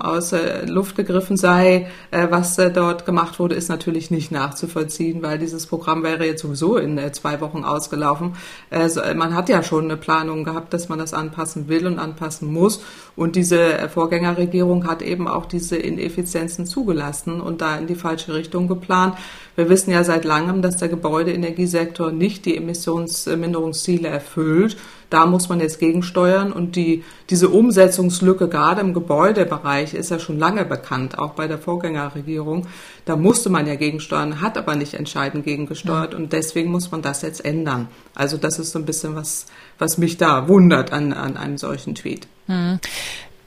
aus 0.00 0.30
der 0.30 0.66
Luft 0.68 0.96
gegriffen 0.96 1.36
sei, 1.36 1.88
äh, 2.10 2.28
was 2.30 2.58
äh, 2.58 2.70
dort 2.70 3.04
gemacht 3.04 3.38
wurde, 3.38 3.54
ist 3.54 3.68
natürlich 3.68 4.10
nicht 4.10 4.30
nachzuvollziehen, 4.30 5.22
weil 5.22 5.38
dieses 5.38 5.66
Programm 5.66 6.02
wäre 6.02 6.24
jetzt 6.24 6.42
sowieso 6.42 6.76
in 6.76 6.98
äh, 6.98 7.12
zwei 7.12 7.40
Wochen 7.40 7.64
ausgelaufen. 7.64 8.34
Äh, 8.70 8.88
so, 8.88 9.00
man 9.14 9.34
hat 9.34 9.48
ja 9.48 9.62
schon 9.62 9.84
eine 9.84 9.96
Planung 9.96 10.44
gehabt, 10.44 10.72
dass 10.72 10.88
man 10.88 10.98
das 10.98 11.14
anpassen 11.14 11.68
will 11.68 11.86
und 11.86 11.98
anpassen 11.98 12.52
muss. 12.52 12.80
Und 13.16 13.34
diese 13.34 13.88
Vorgängerregierung 13.88 14.86
hat 14.86 15.02
eben 15.02 15.26
auch 15.26 15.46
diese 15.46 15.76
Ineffizienzen 15.76 16.66
zugelassen 16.66 17.40
und 17.40 17.60
da 17.60 17.76
in 17.76 17.86
die 17.86 17.96
falsche 17.96 18.34
Richtung 18.34 18.68
geplant. 18.68 19.16
Wir 19.56 19.68
wissen 19.68 19.90
ja 19.90 20.04
seit 20.04 20.24
langem, 20.24 20.62
dass 20.62 20.76
der 20.76 20.88
Gebäudeenergiesektor 20.88 22.12
nicht 22.12 22.44
die 22.44 22.56
Emissionsminderungsziele 22.56 24.06
erfüllt. 24.06 24.76
Da 25.10 25.24
muss 25.26 25.48
man 25.48 25.60
jetzt 25.60 25.78
gegensteuern 25.78 26.52
und 26.52 26.76
die, 26.76 27.02
diese 27.30 27.48
Umsetzungslücke 27.48 28.48
gerade 28.48 28.80
im 28.82 28.92
Gebäudebereich 28.92 29.94
ist 29.94 30.10
ja 30.10 30.18
schon 30.18 30.38
lange 30.38 30.64
bekannt, 30.64 31.18
auch 31.18 31.32
bei 31.32 31.48
der 31.48 31.58
Vorgängerregierung. 31.58 32.66
Da 33.06 33.16
musste 33.16 33.48
man 33.48 33.66
ja 33.66 33.76
gegensteuern, 33.76 34.42
hat 34.42 34.58
aber 34.58 34.76
nicht 34.76 34.94
entscheidend 34.94 35.44
gegengesteuert 35.44 36.14
und 36.14 36.32
deswegen 36.32 36.70
muss 36.70 36.90
man 36.90 37.00
das 37.00 37.22
jetzt 37.22 37.44
ändern. 37.44 37.88
Also 38.14 38.36
das 38.36 38.58
ist 38.58 38.72
so 38.72 38.78
ein 38.78 38.84
bisschen 38.84 39.14
was, 39.14 39.46
was 39.78 39.96
mich 39.96 40.18
da 40.18 40.46
wundert 40.48 40.92
an, 40.92 41.12
an 41.12 41.36
einem 41.36 41.56
solchen 41.56 41.94
Tweet. 41.94 42.28
Hm. 42.46 42.78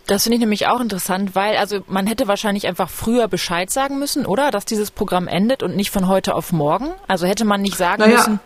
Das 0.07 0.23
finde 0.23 0.35
ich 0.35 0.39
nämlich 0.41 0.67
auch 0.67 0.81
interessant, 0.81 1.35
weil 1.35 1.55
also 1.57 1.81
man 1.87 2.07
hätte 2.07 2.27
wahrscheinlich 2.27 2.67
einfach 2.67 2.89
früher 2.89 3.27
Bescheid 3.27 3.69
sagen 3.69 3.99
müssen, 3.99 4.25
oder? 4.25 4.51
Dass 4.51 4.65
dieses 4.65 4.91
Programm 4.91 5.27
endet 5.27 5.63
und 5.63 5.75
nicht 5.75 5.91
von 5.91 6.07
heute 6.07 6.35
auf 6.35 6.51
morgen. 6.51 6.89
Also 7.07 7.27
hätte 7.27 7.45
man 7.45 7.61
nicht 7.61 7.77
sagen 7.77 8.01
naja, 8.01 8.17
müssen. 8.17 8.39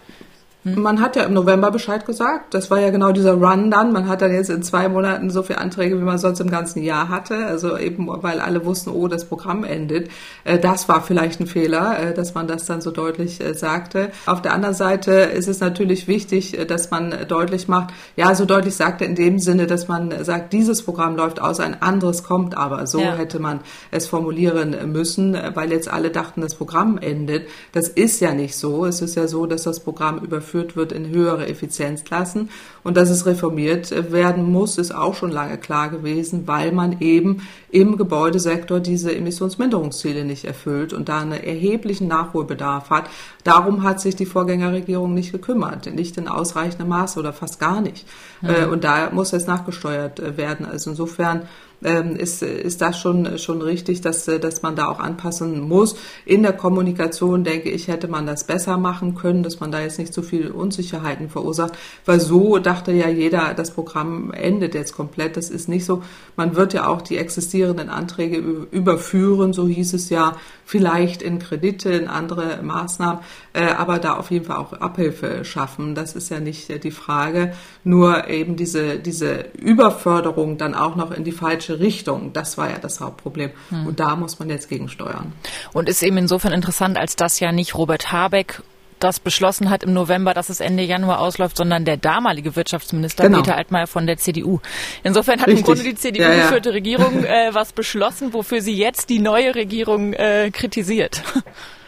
Hm? 0.66 0.82
Man 0.82 1.00
hat 1.00 1.16
ja 1.16 1.24
im 1.24 1.34
November 1.34 1.70
Bescheid 1.70 2.06
gesagt. 2.08 2.56
Das 2.56 2.72
war 2.72 2.80
ja 2.80 2.90
genau 2.90 3.12
dieser 3.12 3.34
Run 3.34 3.70
dann. 3.70 3.94
Man 3.94 4.08
hat 4.08 4.24
dann 4.24 4.34
jetzt 4.34 4.50
in 4.50 4.64
zwei 4.64 4.90
Monaten 4.90 5.30
so 5.30 5.44
viele 5.44 5.60
Anträge, 5.60 6.00
wie 6.00 6.04
man 6.04 6.18
sonst 6.18 6.40
im 6.40 6.50
ganzen 6.50 6.82
Jahr 6.82 7.10
hatte. 7.10 7.46
Also 7.46 7.78
eben, 7.78 8.08
weil 8.08 8.40
alle 8.40 8.66
wussten, 8.66 8.90
oh, 8.90 9.08
das 9.08 9.26
Programm 9.26 9.64
endet. 9.64 10.10
Äh, 10.44 10.58
das 10.58 10.90
war 10.90 11.04
vielleicht 11.04 11.40
ein 11.40 11.46
Fehler, 11.46 12.00
äh, 12.00 12.14
dass 12.16 12.34
man 12.34 12.48
das 12.48 12.66
dann 12.66 12.82
so 12.82 12.90
deutlich 12.90 13.40
äh, 13.42 13.54
sagte. 13.54 14.10
Auf 14.26 14.42
der 14.42 14.54
anderen 14.54 14.74
Seite 14.74 15.12
ist 15.12 15.48
es 15.48 15.60
natürlich 15.60 16.08
wichtig, 16.08 16.58
dass 16.68 16.90
man 16.90 17.14
deutlich 17.28 17.68
macht, 17.68 17.94
ja, 18.16 18.34
so 18.34 18.46
deutlich 18.46 18.76
sagte 18.76 19.06
in 19.06 19.14
dem 19.14 19.38
Sinne, 19.38 19.68
dass 19.68 19.88
man 19.88 20.24
sagt, 20.24 20.52
dieses 20.52 20.82
Programm 20.82 21.16
läuft 21.16 21.40
aus, 21.40 21.60
ein 21.60 21.80
anderes 21.82 22.24
kommt 22.24 22.58
aber. 22.58 22.88
So 22.88 23.00
ja. 23.00 23.16
hätte 23.16 23.40
man 23.40 23.60
es 23.92 24.08
formulieren 24.08 24.76
müssen, 24.92 25.38
weil 25.54 25.72
jetzt 25.72 25.92
alle 25.92 26.10
dachten, 26.10 26.42
das 26.42 26.56
Programm 26.56 26.98
endet. 26.98 27.48
Das 27.72 27.88
ist 27.88 28.20
ja 28.20 28.34
nicht 28.34 28.56
so. 28.56 28.86
Es 28.86 29.02
ist 29.02 29.16
ja 29.16 29.28
so, 29.28 29.46
dass 29.46 29.64
das 29.64 29.80
Programm 29.80 30.18
überführt 30.20 30.55
überführt 30.56 30.76
wird 30.76 30.92
in 30.92 31.10
höhere 31.10 31.48
Effizienzklassen. 31.48 32.50
Und 32.84 32.98
dass 32.98 33.10
es 33.10 33.26
reformiert 33.26 33.92
werden 34.12 34.52
muss, 34.52 34.78
ist 34.78 34.94
auch 34.94 35.16
schon 35.16 35.32
lange 35.32 35.58
klar 35.58 35.90
gewesen, 35.90 36.48
weil 36.48 36.72
man 36.72 37.00
eben 37.00 37.48
im 37.70 37.98
Gebäudesektor 37.98 38.80
diese 38.80 39.14
Emissionsminderungsziele 39.14 40.24
nicht 40.24 40.46
erfüllt 40.46 40.94
und 40.94 41.10
da 41.10 41.20
einen 41.20 41.34
erheblichen 41.34 42.08
Nachholbedarf 42.08 42.90
hat. 42.90 43.10
Darum 43.44 43.84
hat 43.84 44.00
sich 44.00 44.16
die 44.16 44.26
Vorgängerregierung 44.26 45.14
nicht 45.14 45.32
gekümmert, 45.32 45.94
nicht 45.94 46.18
in 46.18 46.28
ausreichendem 46.28 46.88
Maße 46.88 47.20
oder 47.20 47.34
fast 47.34 47.60
gar 47.60 47.82
nicht. 47.82 48.08
Mhm. 48.42 48.72
Und 48.72 48.84
da 48.84 49.10
muss 49.12 49.32
jetzt 49.32 49.48
nachgesteuert 49.48 50.38
werden. 50.38 50.66
Also 50.66 50.92
insofern 50.92 51.44
ähm, 51.86 52.16
ist, 52.16 52.42
ist 52.42 52.82
das 52.82 53.00
schon, 53.00 53.38
schon 53.38 53.62
richtig, 53.62 54.02
dass, 54.02 54.26
dass 54.26 54.62
man 54.62 54.76
da 54.76 54.88
auch 54.88 55.00
anpassen 55.00 55.60
muss. 55.60 55.96
In 56.26 56.44
der 56.44 56.54
Kommunikation, 56.54 57.44
denke 57.44 57.70
ich, 57.70 57.88
hätte 57.88 58.08
man 58.08 58.26
das 58.26 58.46
besser 58.46 58.78
machen 58.78 59.16
können, 59.16 59.44
dass 59.44 59.60
man 59.60 59.72
da 59.72 59.82
jetzt 59.82 60.00
nicht 60.00 60.14
so 60.14 60.22
viel 60.22 60.50
Unsicherheiten 60.50 61.30
verursacht, 61.30 61.74
weil 62.06 62.20
so 62.20 62.58
dachte 62.58 62.92
ja 62.92 63.08
jeder, 63.08 63.54
das 63.54 63.72
Programm 63.72 64.32
endet 64.32 64.74
jetzt 64.74 64.94
komplett. 64.94 65.38
Das 65.38 65.50
ist 65.50 65.70
nicht 65.70 65.86
so. 65.86 66.02
Man 66.36 66.56
wird 66.56 66.74
ja 66.74 66.88
auch 66.88 67.02
die 67.02 67.18
existierenden 67.18 67.90
Anträge 67.90 68.38
überführen, 68.72 69.54
so 69.54 69.68
hieß 69.68 69.94
es 69.94 70.10
ja, 70.10 70.36
vielleicht 70.66 71.22
in 71.22 71.40
Kredite, 71.40 71.92
in 71.92 72.08
andere 72.08 72.62
Maßnahmen, 72.62 73.20
äh, 73.54 73.66
aber 73.68 74.00
da 74.00 74.16
auf 74.16 74.32
jeden 74.32 74.46
Fall 74.46 74.58
auch 74.58 74.74
Abhilfe 74.74 75.46
schaffen. 75.46 75.96
Das 75.96 76.16
ist 76.16 76.30
ja 76.30 76.40
nicht 76.40 76.84
die 76.84 76.92
Frage. 76.92 77.54
Nur 77.84 78.28
eben 78.28 78.56
diese, 78.56 78.98
diese 78.98 79.46
Überförderung 79.54 80.58
dann 80.58 80.74
auch 80.74 80.96
noch 80.96 81.12
in 81.12 81.24
die 81.24 81.32
falsche 81.32 81.80
Richtung, 81.80 82.34
das 82.34 82.58
war 82.58 82.70
ja 82.70 82.80
das 82.80 83.00
Hauptproblem. 83.00 83.52
Hm. 83.70 83.86
Und 83.86 84.00
da 84.00 84.16
muss 84.16 84.40
man 84.40 84.50
jetzt 84.50 84.68
gegensteuern. 84.68 85.34
Und 85.72 85.88
ist 85.88 86.02
eben 86.02 86.18
insofern 86.18 86.52
interessant, 86.52 86.98
als 86.98 87.16
dass 87.16 87.40
ja 87.40 87.52
nicht 87.52 87.76
Robert 87.76 88.12
Habeck 88.12 88.64
das 89.00 89.20
beschlossen 89.20 89.70
hat 89.70 89.84
im 89.84 89.94
November, 89.94 90.34
dass 90.34 90.50
es 90.50 90.60
Ende 90.60 90.84
Januar 90.84 91.20
ausläuft, 91.20 91.58
sondern 91.58 91.86
der 91.86 91.98
damalige 91.98 92.56
Wirtschaftsminister 92.56 93.24
genau. 93.24 93.42
Peter 93.42 93.56
Altmaier 93.56 93.88
von 93.88 94.08
der 94.08 94.18
CDU. 94.18 94.60
Insofern 95.04 95.40
hat 95.40 95.48
Richtig. 95.48 95.60
im 95.60 95.66
Grunde 95.66 95.84
die 95.84 95.96
CDU-geführte 95.96 96.70
ja, 96.70 96.74
ja. 96.74 96.76
Regierung 96.76 97.24
äh, 97.24 97.50
was 97.54 97.74
beschlossen, 97.74 98.34
wofür 98.34 98.62
sie 98.62 98.76
jetzt 98.76 99.10
die 99.10 99.20
neue 99.20 99.56
Regierung 99.56 100.14
äh, 100.14 100.52
kritisiert. 100.52 101.24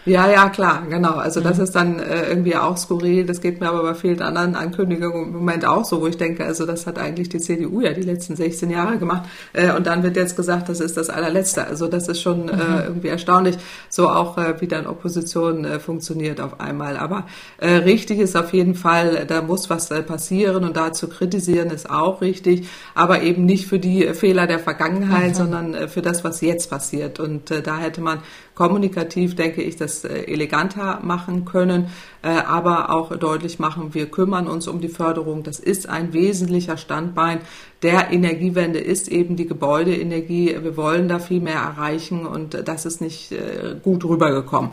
Ja, 0.07 0.31
ja, 0.31 0.47
klar, 0.47 0.83
genau. 0.89 1.15
Also 1.15 1.41
das 1.41 1.57
mhm. 1.57 1.63
ist 1.63 1.75
dann 1.75 1.99
äh, 1.99 2.29
irgendwie 2.29 2.55
auch 2.55 2.77
skurril. 2.77 3.25
Das 3.25 3.41
geht 3.41 3.59
mir 3.59 3.67
aber 3.67 3.83
bei 3.83 3.93
vielen 3.93 4.21
anderen 4.21 4.55
Ankündigungen 4.55 5.25
im 5.25 5.33
Moment 5.33 5.65
auch 5.65 5.83
so, 5.83 5.99
wo 5.99 6.07
ich 6.07 6.15
denke, 6.15 6.45
also 6.45 6.65
das 6.65 6.87
hat 6.87 6.97
eigentlich 6.97 7.27
die 7.27 7.39
CDU 7.39 7.81
ja 7.81 7.91
die 7.91 8.03
letzten 8.03 8.37
16 8.37 8.69
Jahre 8.69 8.99
gemacht. 8.99 9.27
Äh, 9.51 9.73
und 9.73 9.85
dann 9.85 10.03
wird 10.03 10.15
jetzt 10.15 10.37
gesagt, 10.37 10.69
das 10.69 10.79
ist 10.79 10.95
das 10.95 11.09
allerletzte. 11.09 11.67
Also 11.67 11.87
das 11.87 12.07
ist 12.07 12.21
schon 12.21 12.47
äh, 12.47 12.53
mhm. 12.55 12.83
irgendwie 12.87 13.09
erstaunlich, 13.09 13.57
so 13.89 14.07
auch 14.07 14.37
äh, 14.37 14.61
wie 14.61 14.67
dann 14.67 14.87
Opposition 14.87 15.65
äh, 15.65 15.77
funktioniert 15.79 16.39
auf 16.39 16.61
einmal. 16.61 16.95
Aber 16.95 17.25
äh, 17.57 17.69
richtig 17.71 18.19
ist 18.19 18.37
auf 18.37 18.53
jeden 18.53 18.75
Fall, 18.75 19.25
da 19.27 19.41
muss 19.41 19.69
was 19.69 19.91
äh, 19.91 20.01
passieren 20.03 20.63
und 20.63 20.77
da 20.77 20.93
zu 20.93 21.09
kritisieren 21.09 21.69
ist 21.69 21.89
auch 21.89 22.21
richtig, 22.21 22.69
aber 22.95 23.23
eben 23.23 23.43
nicht 23.43 23.67
für 23.67 23.79
die 23.79 24.13
Fehler 24.13 24.47
der 24.47 24.59
Vergangenheit, 24.59 25.31
mhm. 25.31 25.35
sondern 25.35 25.73
äh, 25.73 25.87
für 25.89 26.01
das, 26.01 26.23
was 26.23 26.39
jetzt 26.39 26.69
passiert. 26.69 27.19
Und 27.19 27.51
äh, 27.51 27.61
da 27.61 27.77
hätte 27.77 27.99
man 27.99 28.19
kommunikativ, 28.57 29.35
denke 29.35 29.61
ich, 29.61 29.75
das 29.75 30.03
äh, 30.03 30.23
eleganter 30.23 30.99
machen 31.03 31.45
können, 31.45 31.91
äh, 32.23 32.29
aber 32.29 32.89
auch 32.89 33.15
deutlich 33.15 33.59
machen, 33.59 33.93
wir 33.93 34.07
kümmern 34.07 34.47
uns 34.47 34.67
um 34.67 34.81
die 34.81 34.87
Förderung. 34.89 35.43
Das 35.43 35.59
ist 35.59 35.87
ein 35.87 36.11
wesentlicher 36.11 36.75
Standbein 36.75 37.41
der 37.83 38.11
Energiewende, 38.11 38.79
ist 38.79 39.09
eben 39.09 39.35
die 39.35 39.45
Gebäudeenergie. 39.45 40.57
Wir 40.59 40.75
wollen 40.75 41.07
da 41.07 41.19
viel 41.19 41.39
mehr 41.39 41.59
erreichen 41.59 42.25
und 42.25 42.67
das 42.67 42.87
ist 42.87 42.99
nicht 42.99 43.31
äh, 43.31 43.75
gut 43.83 44.03
rübergekommen. 44.03 44.71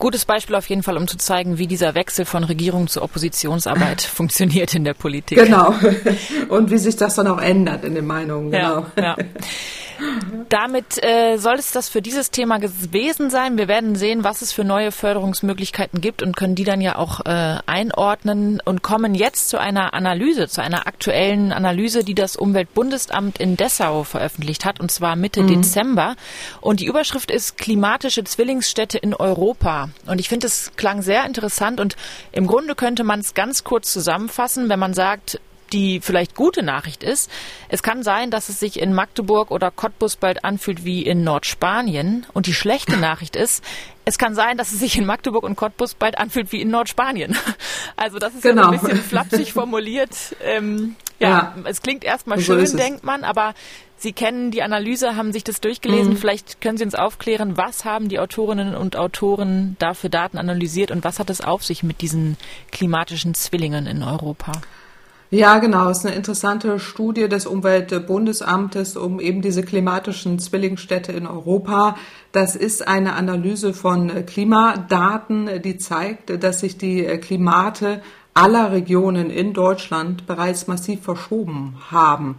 Gutes 0.00 0.24
Beispiel 0.24 0.56
auf 0.56 0.68
jeden 0.68 0.82
Fall, 0.82 0.96
um 0.96 1.06
zu 1.06 1.16
zeigen, 1.16 1.58
wie 1.58 1.68
dieser 1.68 1.94
Wechsel 1.94 2.24
von 2.24 2.42
Regierung 2.42 2.88
zu 2.88 3.02
Oppositionsarbeit 3.02 4.02
funktioniert 4.14 4.74
in 4.74 4.82
der 4.82 4.94
Politik. 4.94 5.38
Genau. 5.38 5.72
Und 6.48 6.72
wie 6.72 6.78
sich 6.78 6.96
das 6.96 7.14
dann 7.14 7.28
auch 7.28 7.40
ändert 7.40 7.84
in 7.84 7.94
den 7.94 8.04
Meinungen. 8.04 8.50
Genau. 8.50 8.84
Ja, 8.96 9.02
ja. 9.02 9.16
Damit 10.48 11.02
äh, 11.02 11.36
soll 11.38 11.56
es 11.56 11.72
das 11.72 11.88
für 11.88 12.02
dieses 12.02 12.30
Thema 12.30 12.58
gewesen 12.58 13.30
sein. 13.30 13.58
Wir 13.58 13.68
werden 13.68 13.96
sehen, 13.96 14.24
was 14.24 14.42
es 14.42 14.52
für 14.52 14.64
neue 14.64 14.92
Förderungsmöglichkeiten 14.92 16.00
gibt 16.00 16.22
und 16.22 16.36
können 16.36 16.54
die 16.54 16.64
dann 16.64 16.80
ja 16.80 16.96
auch 16.96 17.20
äh, 17.24 17.58
einordnen 17.66 18.60
und 18.64 18.82
kommen 18.82 19.14
jetzt 19.14 19.48
zu 19.48 19.58
einer 19.58 19.94
Analyse, 19.94 20.48
zu 20.48 20.62
einer 20.62 20.86
aktuellen 20.86 21.52
Analyse, 21.52 22.04
die 22.04 22.14
das 22.14 22.36
Umweltbundesamt 22.36 23.38
in 23.38 23.56
Dessau 23.56 24.04
veröffentlicht 24.04 24.64
hat, 24.64 24.80
und 24.80 24.90
zwar 24.90 25.16
Mitte 25.16 25.42
mhm. 25.42 25.48
Dezember. 25.48 26.16
Und 26.60 26.80
die 26.80 26.86
Überschrift 26.86 27.30
ist 27.30 27.56
Klimatische 27.58 28.24
Zwillingsstädte 28.24 28.98
in 28.98 29.14
Europa. 29.14 29.88
Und 30.06 30.20
ich 30.20 30.28
finde, 30.28 30.46
es 30.46 30.72
klang 30.76 31.02
sehr 31.02 31.24
interessant 31.24 31.80
und 31.80 31.96
im 32.32 32.46
Grunde 32.46 32.74
könnte 32.74 33.04
man 33.04 33.20
es 33.20 33.34
ganz 33.34 33.64
kurz 33.64 33.92
zusammenfassen, 33.92 34.68
wenn 34.68 34.78
man 34.78 34.94
sagt, 34.94 35.40
die 35.72 36.00
vielleicht 36.00 36.34
gute 36.34 36.62
Nachricht 36.62 37.02
ist, 37.02 37.30
es 37.68 37.82
kann 37.82 38.02
sein, 38.02 38.30
dass 38.30 38.48
es 38.48 38.60
sich 38.60 38.80
in 38.80 38.92
Magdeburg 38.92 39.50
oder 39.50 39.70
Cottbus 39.70 40.16
bald 40.16 40.44
anfühlt 40.44 40.84
wie 40.84 41.02
in 41.02 41.24
Nordspanien. 41.24 42.26
Und 42.32 42.46
die 42.46 42.54
schlechte 42.54 42.96
Nachricht 43.00 43.36
ist, 43.36 43.64
es 44.04 44.18
kann 44.18 44.34
sein, 44.34 44.56
dass 44.56 44.72
es 44.72 44.78
sich 44.78 44.96
in 44.96 45.04
Magdeburg 45.04 45.42
und 45.42 45.56
Cottbus 45.56 45.94
bald 45.94 46.18
anfühlt 46.18 46.52
wie 46.52 46.60
in 46.60 46.70
Nordspanien. 46.70 47.36
Also 47.98 48.18
das 48.18 48.34
ist 48.34 48.42
genau. 48.42 48.64
ja 48.64 48.68
ein 48.68 48.80
bisschen 48.80 48.98
flapsig 48.98 49.52
formuliert. 49.54 50.36
Ähm, 50.42 50.96
ja, 51.18 51.28
ja, 51.28 51.54
es 51.64 51.80
klingt 51.80 52.04
erstmal 52.04 52.38
so 52.38 52.54
schön, 52.58 52.76
denkt 52.76 53.04
man, 53.04 53.24
aber 53.24 53.54
Sie 53.98 54.12
kennen 54.12 54.50
die 54.50 54.62
Analyse, 54.62 55.16
haben 55.16 55.32
sich 55.32 55.42
das 55.42 55.62
durchgelesen. 55.62 56.12
Mhm. 56.12 56.16
Vielleicht 56.18 56.60
können 56.60 56.76
Sie 56.76 56.84
uns 56.84 56.94
aufklären, 56.94 57.56
was 57.56 57.86
haben 57.86 58.08
die 58.08 58.18
Autorinnen 58.18 58.74
und 58.74 58.96
Autoren 58.96 59.76
da 59.78 59.94
für 59.94 60.10
Daten 60.10 60.36
analysiert 60.36 60.90
und 60.90 61.02
was 61.04 61.18
hat 61.18 61.30
es 61.30 61.40
auf 61.40 61.64
sich 61.64 61.82
mit 61.82 62.02
diesen 62.02 62.36
klimatischen 62.70 63.34
Zwillingen 63.34 63.86
in 63.86 64.02
Europa? 64.02 64.52
Ja, 65.30 65.58
genau. 65.58 65.90
Es 65.90 65.98
ist 65.98 66.06
eine 66.06 66.14
interessante 66.14 66.78
Studie 66.78 67.28
des 67.28 67.46
Umweltbundesamtes 67.46 68.96
um 68.96 69.18
eben 69.18 69.42
diese 69.42 69.62
klimatischen 69.64 70.38
Zwillingsstädte 70.38 71.10
in 71.10 71.26
Europa. 71.26 71.96
Das 72.30 72.54
ist 72.54 72.86
eine 72.86 73.14
Analyse 73.14 73.74
von 73.74 74.24
Klimadaten, 74.24 75.62
die 75.62 75.78
zeigt, 75.78 76.42
dass 76.44 76.60
sich 76.60 76.78
die 76.78 77.02
Klimate 77.20 78.02
aller 78.34 78.70
Regionen 78.70 79.30
in 79.30 79.52
Deutschland 79.52 80.26
bereits 80.26 80.68
massiv 80.68 81.02
verschoben 81.02 81.76
haben 81.90 82.36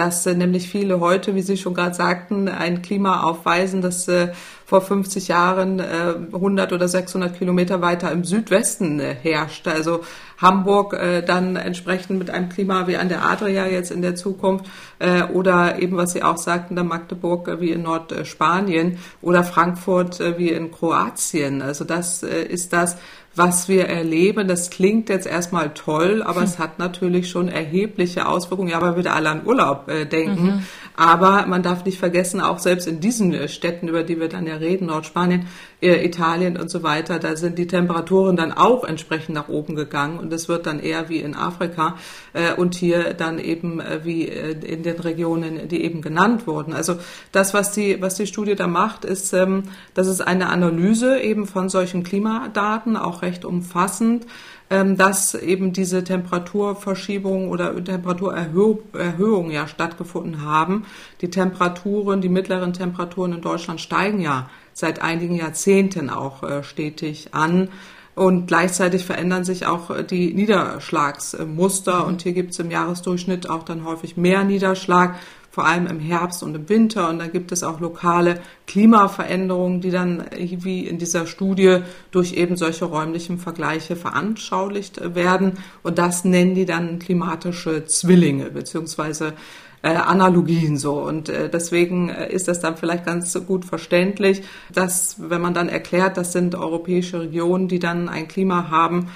dass 0.00 0.24
äh, 0.24 0.34
nämlich 0.34 0.70
viele 0.70 0.98
heute, 0.98 1.34
wie 1.34 1.42
Sie 1.42 1.58
schon 1.58 1.74
gerade 1.74 1.94
sagten, 1.94 2.48
ein 2.48 2.80
Klima 2.80 3.22
aufweisen, 3.22 3.82
das 3.82 4.08
äh, 4.08 4.32
vor 4.64 4.80
50 4.80 5.28
Jahren 5.28 5.78
äh, 5.78 6.14
100 6.32 6.72
oder 6.72 6.88
600 6.88 7.36
Kilometer 7.36 7.82
weiter 7.82 8.10
im 8.10 8.24
Südwesten 8.24 8.98
äh, 8.98 9.14
herrscht. 9.14 9.68
Also 9.68 10.00
Hamburg 10.38 10.94
äh, 10.94 11.22
dann 11.22 11.56
entsprechend 11.56 12.18
mit 12.18 12.30
einem 12.30 12.48
Klima 12.48 12.86
wie 12.86 12.96
an 12.96 13.10
der 13.10 13.26
Adria 13.26 13.66
jetzt 13.66 13.90
in 13.90 14.00
der 14.00 14.14
Zukunft 14.14 14.64
äh, 15.00 15.24
oder 15.24 15.78
eben, 15.80 15.98
was 15.98 16.12
Sie 16.12 16.22
auch 16.22 16.38
sagten, 16.38 16.76
der 16.76 16.84
Magdeburg 16.84 17.48
äh, 17.48 17.60
wie 17.60 17.70
in 17.70 17.82
Nordspanien 17.82 18.98
oder 19.20 19.44
Frankfurt 19.44 20.18
äh, 20.20 20.38
wie 20.38 20.48
in 20.48 20.70
Kroatien. 20.70 21.60
Also 21.60 21.84
das 21.84 22.22
äh, 22.22 22.42
ist 22.44 22.72
das, 22.72 22.96
was 23.34 23.68
wir 23.68 23.86
erleben. 23.86 24.48
Das 24.48 24.70
klingt 24.70 25.08
jetzt 25.08 25.26
erstmal 25.26 25.72
toll, 25.74 26.22
aber 26.22 26.40
hm. 26.40 26.44
es 26.44 26.58
hat 26.58 26.78
natürlich 26.78 27.28
schon 27.30 27.48
erhebliche 27.48 28.26
Auswirkungen. 28.26 28.68
Ja, 28.68 28.78
aber 28.78 28.96
wieder 28.96 29.14
alle 29.14 29.30
an 29.30 29.46
Urlaub 29.46 29.88
äh, 29.88 30.04
denken. 30.06 30.44
Mhm. 30.44 30.66
Aber 31.00 31.46
man 31.46 31.62
darf 31.62 31.86
nicht 31.86 31.98
vergessen, 31.98 32.42
auch 32.42 32.58
selbst 32.58 32.86
in 32.86 33.00
diesen 33.00 33.32
äh, 33.32 33.48
Städten, 33.48 33.88
über 33.88 34.02
die 34.02 34.20
wir 34.20 34.28
dann 34.28 34.46
ja 34.46 34.56
reden, 34.56 34.88
Nordspanien, 34.88 35.46
äh, 35.80 36.04
Italien 36.04 36.58
und 36.58 36.70
so 36.70 36.82
weiter, 36.82 37.18
da 37.18 37.36
sind 37.36 37.56
die 37.56 37.66
Temperaturen 37.66 38.36
dann 38.36 38.52
auch 38.52 38.84
entsprechend 38.84 39.34
nach 39.34 39.48
oben 39.48 39.76
gegangen 39.76 40.18
und 40.18 40.30
es 40.30 40.46
wird 40.50 40.66
dann 40.66 40.78
eher 40.78 41.08
wie 41.08 41.20
in 41.20 41.34
Afrika 41.34 41.96
äh, 42.34 42.52
und 42.52 42.74
hier 42.74 43.14
dann 43.14 43.38
eben 43.38 43.80
wie 44.04 44.24
in 44.24 44.82
den 44.82 45.00
Regionen, 45.00 45.68
die 45.68 45.84
eben 45.84 46.02
genannt 46.02 46.46
wurden. 46.46 46.74
Also 46.74 46.98
das, 47.32 47.54
was 47.54 47.72
die, 47.72 48.02
was 48.02 48.16
die 48.16 48.26
Studie 48.26 48.54
da 48.54 48.66
macht, 48.66 49.06
ist, 49.06 49.32
ähm, 49.32 49.62
das 49.94 50.06
ist 50.06 50.20
eine 50.20 50.50
Analyse 50.50 51.18
eben 51.18 51.46
von 51.46 51.70
solchen 51.70 52.02
Klimadaten, 52.02 52.98
auch 52.98 53.22
recht 53.22 53.46
umfassend 53.46 54.26
dass 54.70 55.34
eben 55.34 55.72
diese 55.72 56.04
Temperaturverschiebungen 56.04 57.48
oder 57.48 57.82
Temperaturerhöhungen 57.82 59.50
ja 59.50 59.66
stattgefunden 59.66 60.44
haben. 60.44 60.86
Die 61.20 61.28
Temperaturen, 61.28 62.20
die 62.20 62.28
mittleren 62.28 62.72
Temperaturen 62.72 63.32
in 63.32 63.40
Deutschland 63.40 63.80
steigen 63.80 64.20
ja 64.20 64.48
seit 64.72 65.02
einigen 65.02 65.34
Jahrzehnten 65.34 66.08
auch 66.08 66.44
äh, 66.44 66.62
stetig 66.62 67.34
an. 67.34 67.68
Und 68.14 68.46
gleichzeitig 68.48 69.04
verändern 69.04 69.44
sich 69.44 69.66
auch 69.66 69.90
äh, 69.90 70.04
die 70.04 70.34
Niederschlagsmuster. 70.34 72.00
Mhm. 72.00 72.04
Und 72.06 72.22
hier 72.22 72.32
gibt 72.32 72.52
es 72.52 72.58
im 72.58 72.70
Jahresdurchschnitt 72.70 73.50
auch 73.50 73.64
dann 73.64 73.84
häufig 73.84 74.16
mehr 74.16 74.44
Niederschlag 74.44 75.16
vor 75.50 75.66
allem 75.66 75.88
im 75.88 75.98
Herbst 75.98 76.42
und 76.42 76.54
im 76.54 76.68
Winter. 76.68 77.08
Und 77.08 77.18
dann 77.18 77.32
gibt 77.32 77.50
es 77.50 77.62
auch 77.62 77.80
lokale 77.80 78.40
Klimaveränderungen, 78.70 79.80
die 79.80 79.90
dann 79.90 80.26
wie 80.38 80.86
in 80.86 80.98
dieser 80.98 81.26
Studie 81.26 81.78
durch 82.12 82.34
eben 82.34 82.56
solche 82.56 82.84
räumlichen 82.84 83.38
Vergleiche 83.38 83.96
veranschaulicht 83.96 85.16
werden. 85.16 85.54
Und 85.82 85.98
das 85.98 86.24
nennen 86.24 86.54
die 86.54 86.66
dann 86.66 87.00
klimatische 87.00 87.86
Zwillinge, 87.86 88.50
beziehungsweise 88.50 89.34
äh, 89.82 89.94
Analogien 89.94 90.76
so. 90.76 91.00
Und 91.00 91.30
äh, 91.30 91.48
deswegen 91.48 92.10
äh, 92.10 92.30
ist 92.30 92.48
das 92.48 92.60
dann 92.60 92.76
vielleicht 92.76 93.06
ganz 93.06 93.32
gut 93.46 93.64
verständlich, 93.64 94.42
dass 94.70 95.16
wenn 95.18 95.40
man 95.40 95.54
dann 95.54 95.70
erklärt, 95.70 96.18
das 96.18 96.34
sind 96.34 96.54
europäische 96.54 97.20
Regionen, 97.20 97.66
die 97.66 97.78
dann 97.78 98.10
ein 98.10 98.28
Klima 98.28 98.68
haben, 98.70 99.08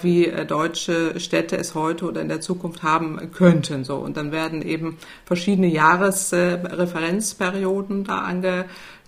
wie 0.00 0.32
deutsche 0.48 1.20
Städte 1.20 1.58
es 1.58 1.74
heute 1.74 2.06
oder 2.06 2.22
in 2.22 2.28
der 2.28 2.40
Zukunft 2.40 2.82
haben 2.82 3.30
könnten. 3.34 3.84
So. 3.84 3.96
Und 3.96 4.16
dann 4.16 4.32
werden 4.32 4.62
eben 4.62 4.96
verschiedene 5.26 5.66
Jahresreferenzperioden 5.66 8.04
da 8.04 8.22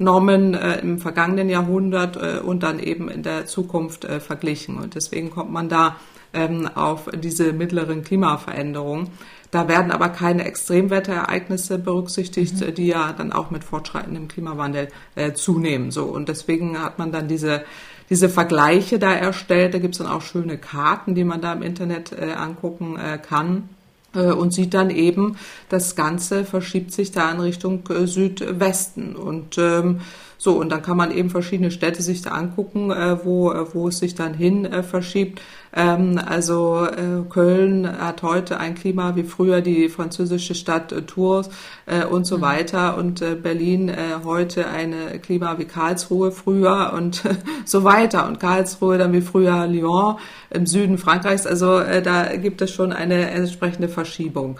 angenommen 0.00 0.54
äh, 0.54 0.80
im 0.80 0.98
vergangenen 0.98 1.48
Jahrhundert 1.48 2.16
äh, 2.16 2.40
und 2.40 2.62
dann 2.62 2.78
eben 2.78 3.08
in 3.08 3.22
der 3.22 3.46
Zukunft 3.46 4.04
äh, 4.04 4.20
verglichen. 4.20 4.78
Und 4.78 4.94
deswegen 4.94 5.30
kommt 5.30 5.52
man 5.52 5.68
da 5.68 5.96
ähm, 6.32 6.68
auf 6.74 7.08
diese 7.12 7.52
mittleren 7.52 8.02
Klimaveränderungen. 8.02 9.08
Da 9.50 9.68
werden 9.68 9.90
aber 9.90 10.08
keine 10.08 10.44
Extremwetterereignisse 10.44 11.78
berücksichtigt, 11.78 12.60
mhm. 12.60 12.74
die 12.74 12.86
ja 12.86 13.12
dann 13.12 13.32
auch 13.32 13.50
mit 13.50 13.64
fortschreitendem 13.64 14.28
Klimawandel 14.28 14.88
äh, 15.16 15.32
zunehmen. 15.32 15.90
So 15.90 16.04
und 16.04 16.28
deswegen 16.28 16.80
hat 16.80 16.98
man 16.98 17.12
dann 17.12 17.28
diese 17.28 17.64
diese 18.08 18.28
Vergleiche 18.28 18.98
da 18.98 19.12
erstellt. 19.12 19.72
Da 19.72 19.78
gibt's 19.78 19.98
dann 19.98 20.08
auch 20.08 20.22
schöne 20.22 20.58
Karten, 20.58 21.14
die 21.14 21.22
man 21.22 21.40
da 21.40 21.52
im 21.52 21.62
Internet 21.62 22.10
äh, 22.10 22.32
angucken 22.32 22.98
äh, 22.98 23.18
kann 23.18 23.56
äh, 23.58 23.79
und 24.18 24.52
sieht 24.52 24.74
dann 24.74 24.90
eben, 24.90 25.36
das 25.68 25.94
Ganze 25.94 26.44
verschiebt 26.44 26.92
sich 26.92 27.12
da 27.12 27.30
in 27.30 27.40
Richtung 27.40 27.88
äh, 27.90 28.06
Südwesten 28.06 29.14
und 29.16 29.56
ähm, 29.58 30.00
so, 30.42 30.58
und 30.58 30.70
dann 30.70 30.80
kann 30.80 30.96
man 30.96 31.10
eben 31.10 31.28
verschiedene 31.28 31.70
Städte 31.70 32.00
sich 32.00 32.22
da 32.22 32.30
angucken, 32.30 32.90
äh, 32.90 33.22
wo, 33.24 33.52
äh, 33.52 33.74
wo 33.74 33.88
es 33.88 33.98
sich 33.98 34.14
dann 34.14 34.32
hin 34.32 34.64
äh, 34.64 34.82
verschiebt. 34.82 35.42
Ähm, 35.72 36.20
also 36.24 36.84
äh, 36.84 37.22
Köln 37.28 38.00
hat 38.00 38.22
heute 38.22 38.58
ein 38.58 38.74
Klima 38.74 39.14
wie 39.14 39.22
früher 39.22 39.60
die 39.60 39.88
französische 39.88 40.54
Stadt 40.54 40.90
äh, 40.92 41.02
Tours 41.02 41.48
äh, 41.86 42.04
und 42.04 42.26
so 42.26 42.38
mhm. 42.38 42.42
weiter 42.42 42.96
und 42.96 43.20
Berlin 43.42 43.92
heute 44.24 44.68
eine 44.68 45.18
Klima 45.18 45.58
wie 45.58 45.64
Karlsruhe 45.64 46.32
früher 46.32 46.92
und 46.94 47.22
so 47.64 47.84
weiter 47.84 48.26
und 48.26 48.40
Karlsruhe 48.40 48.98
dann 48.98 49.12
wie 49.12 49.20
früher 49.20 49.66
Lyon 49.66 50.16
im 50.50 50.66
Süden 50.66 50.98
Frankreichs. 50.98 51.46
Also 51.46 51.80
da 51.80 52.36
gibt 52.36 52.62
es 52.62 52.70
schon 52.70 52.92
eine 52.92 53.30
entsprechende 53.30 53.88
Verschiebung 53.88 54.58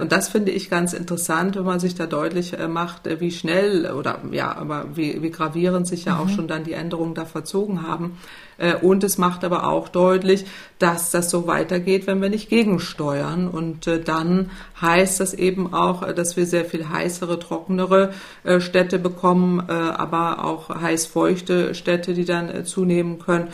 und 0.00 0.12
das 0.12 0.28
finde 0.28 0.52
ich 0.52 0.70
ganz 0.70 0.92
interessant, 0.92 1.56
wenn 1.56 1.64
man 1.64 1.80
sich 1.80 1.94
da 1.94 2.06
deutlich 2.06 2.54
macht, 2.68 3.08
wie 3.20 3.30
schnell 3.30 3.90
oder 3.90 4.20
ja, 4.30 4.56
aber 4.56 4.86
wie, 4.94 5.22
wie 5.22 5.30
gravierend 5.30 5.86
sich 5.86 6.04
ja 6.04 6.14
mhm. 6.14 6.20
auch 6.20 6.28
schon 6.28 6.48
dann 6.48 6.64
die 6.64 6.72
Änderungen 6.72 7.14
da 7.14 7.24
verzogen 7.24 7.86
haben. 7.86 8.18
Äh, 8.58 8.76
und 8.76 9.04
es 9.04 9.18
macht 9.18 9.44
aber 9.44 9.66
auch 9.66 9.88
deutlich, 9.88 10.46
dass 10.78 11.10
das 11.10 11.30
so 11.30 11.46
weitergeht, 11.46 12.06
wenn 12.06 12.20
wir 12.20 12.28
nicht 12.28 12.48
gegensteuern. 12.48 13.48
Und 13.48 13.86
äh, 13.86 14.00
dann 14.00 14.50
heißt 14.80 15.20
das 15.20 15.34
eben 15.34 15.72
auch, 15.72 16.02
äh, 16.02 16.14
dass 16.14 16.36
wir 16.36 16.46
sehr 16.46 16.64
viel 16.64 16.88
heißere, 16.88 17.38
trockenere 17.38 18.12
Städte 18.58 18.98
bekommen, 18.98 19.60
aber 19.60 20.44
auch 20.44 20.68
heiß-feuchte 20.68 21.74
Städte, 21.74 22.14
die 22.14 22.24
dann 22.24 22.64
zunehmen 22.64 23.18
können 23.18 23.48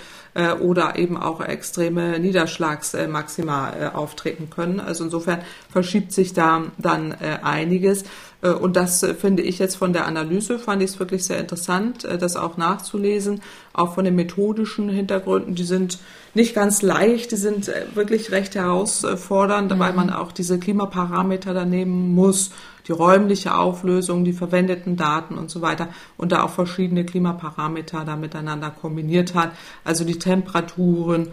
oder 0.61 0.97
eben 0.97 1.17
auch 1.17 1.41
extreme 1.41 2.19
Niederschlagsmaxima 2.19 3.91
auftreten 3.95 4.51
können. 4.51 4.81
Also 4.81 5.05
insofern 5.05 5.41
verschiebt 5.71 6.12
sich 6.12 6.33
da 6.33 6.62
dann 6.79 7.12
einiges. 7.12 8.05
Äh, 8.42 8.50
und 8.50 8.76
das 8.76 9.02
äh, 9.02 9.14
finde 9.14 9.42
ich 9.42 9.59
jetzt 9.59 9.76
von 9.76 9.92
der 9.92 10.07
Analyse, 10.07 10.59
fand 10.59 10.83
ich 10.83 10.90
es 10.90 10.98
wirklich 10.98 11.24
sehr 11.24 11.38
interessant, 11.38 12.05
äh, 12.05 12.18
das 12.18 12.37
auch 12.37 12.57
nachzulesen, 12.57 13.40
auch 13.72 13.94
von 13.94 14.05
den 14.05 14.16
methodischen 14.16 14.88
Hintergründen. 14.88 15.55
Die 15.55 15.64
sind 15.64 15.98
nicht 16.35 16.55
ganz 16.55 16.83
leicht, 16.83 17.33
die 17.33 17.37
sind 17.37 17.70
wirklich 17.94 18.31
recht 18.31 18.55
herausfordernd, 18.55 19.72
mhm. 19.72 19.78
weil 19.78 19.92
man 19.92 20.11
auch 20.11 20.33
diese 20.33 20.59
Klimaparameter 20.59 21.55
da 21.55 21.64
nehmen 21.64 22.14
muss, 22.14 22.50
die 22.88 22.92
räumliche 22.92 23.55
Auflösung, 23.55 24.24
die 24.24 24.33
verwendeten 24.33 24.96
Daten 24.96 25.38
und 25.38 25.50
so 25.50 25.62
weiter 25.62 25.88
und 26.16 26.33
da 26.33 26.42
auch 26.42 26.50
verschiedene 26.50 27.05
Klimaparameter 27.05 28.05
da 28.05 28.16
miteinander 28.16 28.70
kombiniert 28.70 29.35
hat, 29.35 29.52
also 29.85 30.05
die 30.05 30.18
Temperaturen 30.18 31.28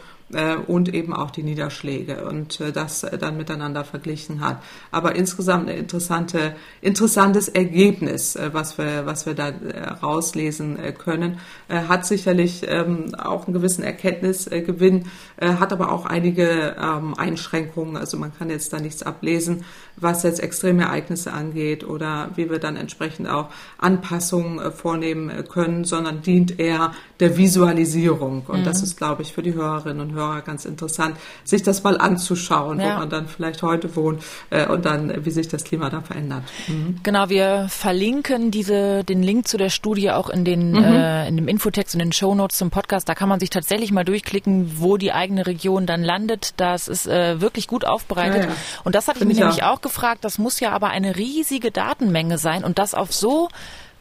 und 0.67 0.93
eben 0.93 1.13
auch 1.13 1.31
die 1.31 1.43
Niederschläge 1.43 2.25
und 2.25 2.61
äh, 2.61 2.71
das 2.71 3.03
äh, 3.03 3.17
dann 3.17 3.37
miteinander 3.37 3.83
verglichen 3.83 4.41
hat. 4.41 4.61
Aber 4.91 5.15
insgesamt 5.15 5.69
ein 5.69 5.77
interessante, 5.77 6.55
interessantes 6.81 7.47
Ergebnis, 7.47 8.35
äh, 8.35 8.49
was 8.53 8.77
wir, 8.77 9.05
was 9.05 9.25
wir 9.25 9.33
da 9.33 9.49
äh, 9.49 9.89
rauslesen 10.01 10.77
äh, 10.77 10.91
können, 10.91 11.39
äh, 11.67 11.81
hat 11.87 12.05
sicherlich 12.05 12.65
ähm, 12.67 13.15
auch 13.15 13.47
einen 13.47 13.53
gewissen 13.53 13.83
Erkenntnisgewinn, 13.83 15.05
äh, 15.37 15.53
hat 15.55 15.73
aber 15.73 15.91
auch 15.91 16.05
einige 16.05 16.75
ähm, 16.79 17.15
Einschränkungen. 17.17 17.97
Also 17.97 18.17
man 18.17 18.31
kann 18.37 18.49
jetzt 18.49 18.71
da 18.71 18.79
nichts 18.79 19.03
ablesen, 19.03 19.65
was 20.01 20.23
jetzt 20.23 20.39
extreme 20.39 20.83
Ereignisse 20.83 21.33
angeht 21.33 21.83
oder 21.83 22.29
wie 22.35 22.49
wir 22.49 22.59
dann 22.59 22.75
entsprechend 22.75 23.27
auch 23.29 23.49
Anpassungen 23.77 24.59
äh, 24.59 24.71
vornehmen 24.71 25.29
äh, 25.29 25.43
können, 25.43 25.83
sondern 25.83 26.21
dient 26.21 26.59
eher 26.59 26.91
der 27.19 27.37
Visualisierung. 27.37 28.43
Und 28.47 28.61
mhm. 28.61 28.63
das 28.63 28.81
ist, 28.81 28.97
glaube 28.97 29.21
ich, 29.21 29.33
für 29.33 29.43
die 29.43 29.53
Hörerinnen 29.53 29.99
und 29.99 30.13
Hörer 30.13 30.41
ganz 30.41 30.65
interessant, 30.65 31.15
sich 31.43 31.63
das 31.63 31.83
mal 31.83 31.97
anzuschauen, 31.97 32.79
ja. 32.79 32.95
wo 32.95 32.99
man 32.99 33.09
dann 33.09 33.27
vielleicht 33.27 33.61
heute 33.61 33.95
wohnt 33.95 34.23
äh, 34.49 34.67
und 34.67 34.85
dann, 34.85 35.25
wie 35.25 35.31
sich 35.31 35.47
das 35.47 35.63
Klima 35.63 35.89
da 35.89 36.01
verändert. 36.01 36.43
Mhm. 36.67 36.99
Genau, 37.03 37.29
wir 37.29 37.67
verlinken 37.69 38.51
diese, 38.51 39.03
den 39.03 39.21
Link 39.21 39.47
zu 39.47 39.57
der 39.57 39.69
Studie 39.69 40.11
auch 40.11 40.29
in, 40.29 40.45
den, 40.45 40.71
mhm. 40.71 40.83
äh, 40.83 41.27
in 41.27 41.35
dem 41.35 41.47
Infotext 41.47 41.95
und 41.95 41.99
den 41.99 42.13
Shownotes 42.13 42.57
zum 42.57 42.69
Podcast. 42.69 43.09
Da 43.09 43.15
kann 43.15 43.29
man 43.29 43.39
sich 43.39 43.49
tatsächlich 43.49 43.91
mal 43.91 44.05
durchklicken, 44.05 44.79
wo 44.79 44.97
die 44.97 45.11
eigene 45.11 45.45
Region 45.45 45.85
dann 45.85 46.03
landet. 46.03 46.53
Das 46.57 46.87
ist 46.87 47.07
äh, 47.07 47.41
wirklich 47.41 47.67
gut 47.67 47.85
aufbereitet. 47.85 48.43
Ja, 48.43 48.49
ja. 48.49 48.55
Und 48.83 48.95
das 48.95 49.07
hatte 49.07 49.19
ich 49.19 49.25
mich 49.25 49.37
nämlich 49.37 49.63
auch 49.63 49.81
gefragt. 49.81 49.88
Das 50.21 50.37
muss 50.37 50.59
ja 50.59 50.71
aber 50.71 50.89
eine 50.89 51.15
riesige 51.15 51.71
Datenmenge 51.71 52.37
sein 52.37 52.63
und 52.63 52.79
das 52.79 52.93
auf 52.93 53.13
so 53.13 53.49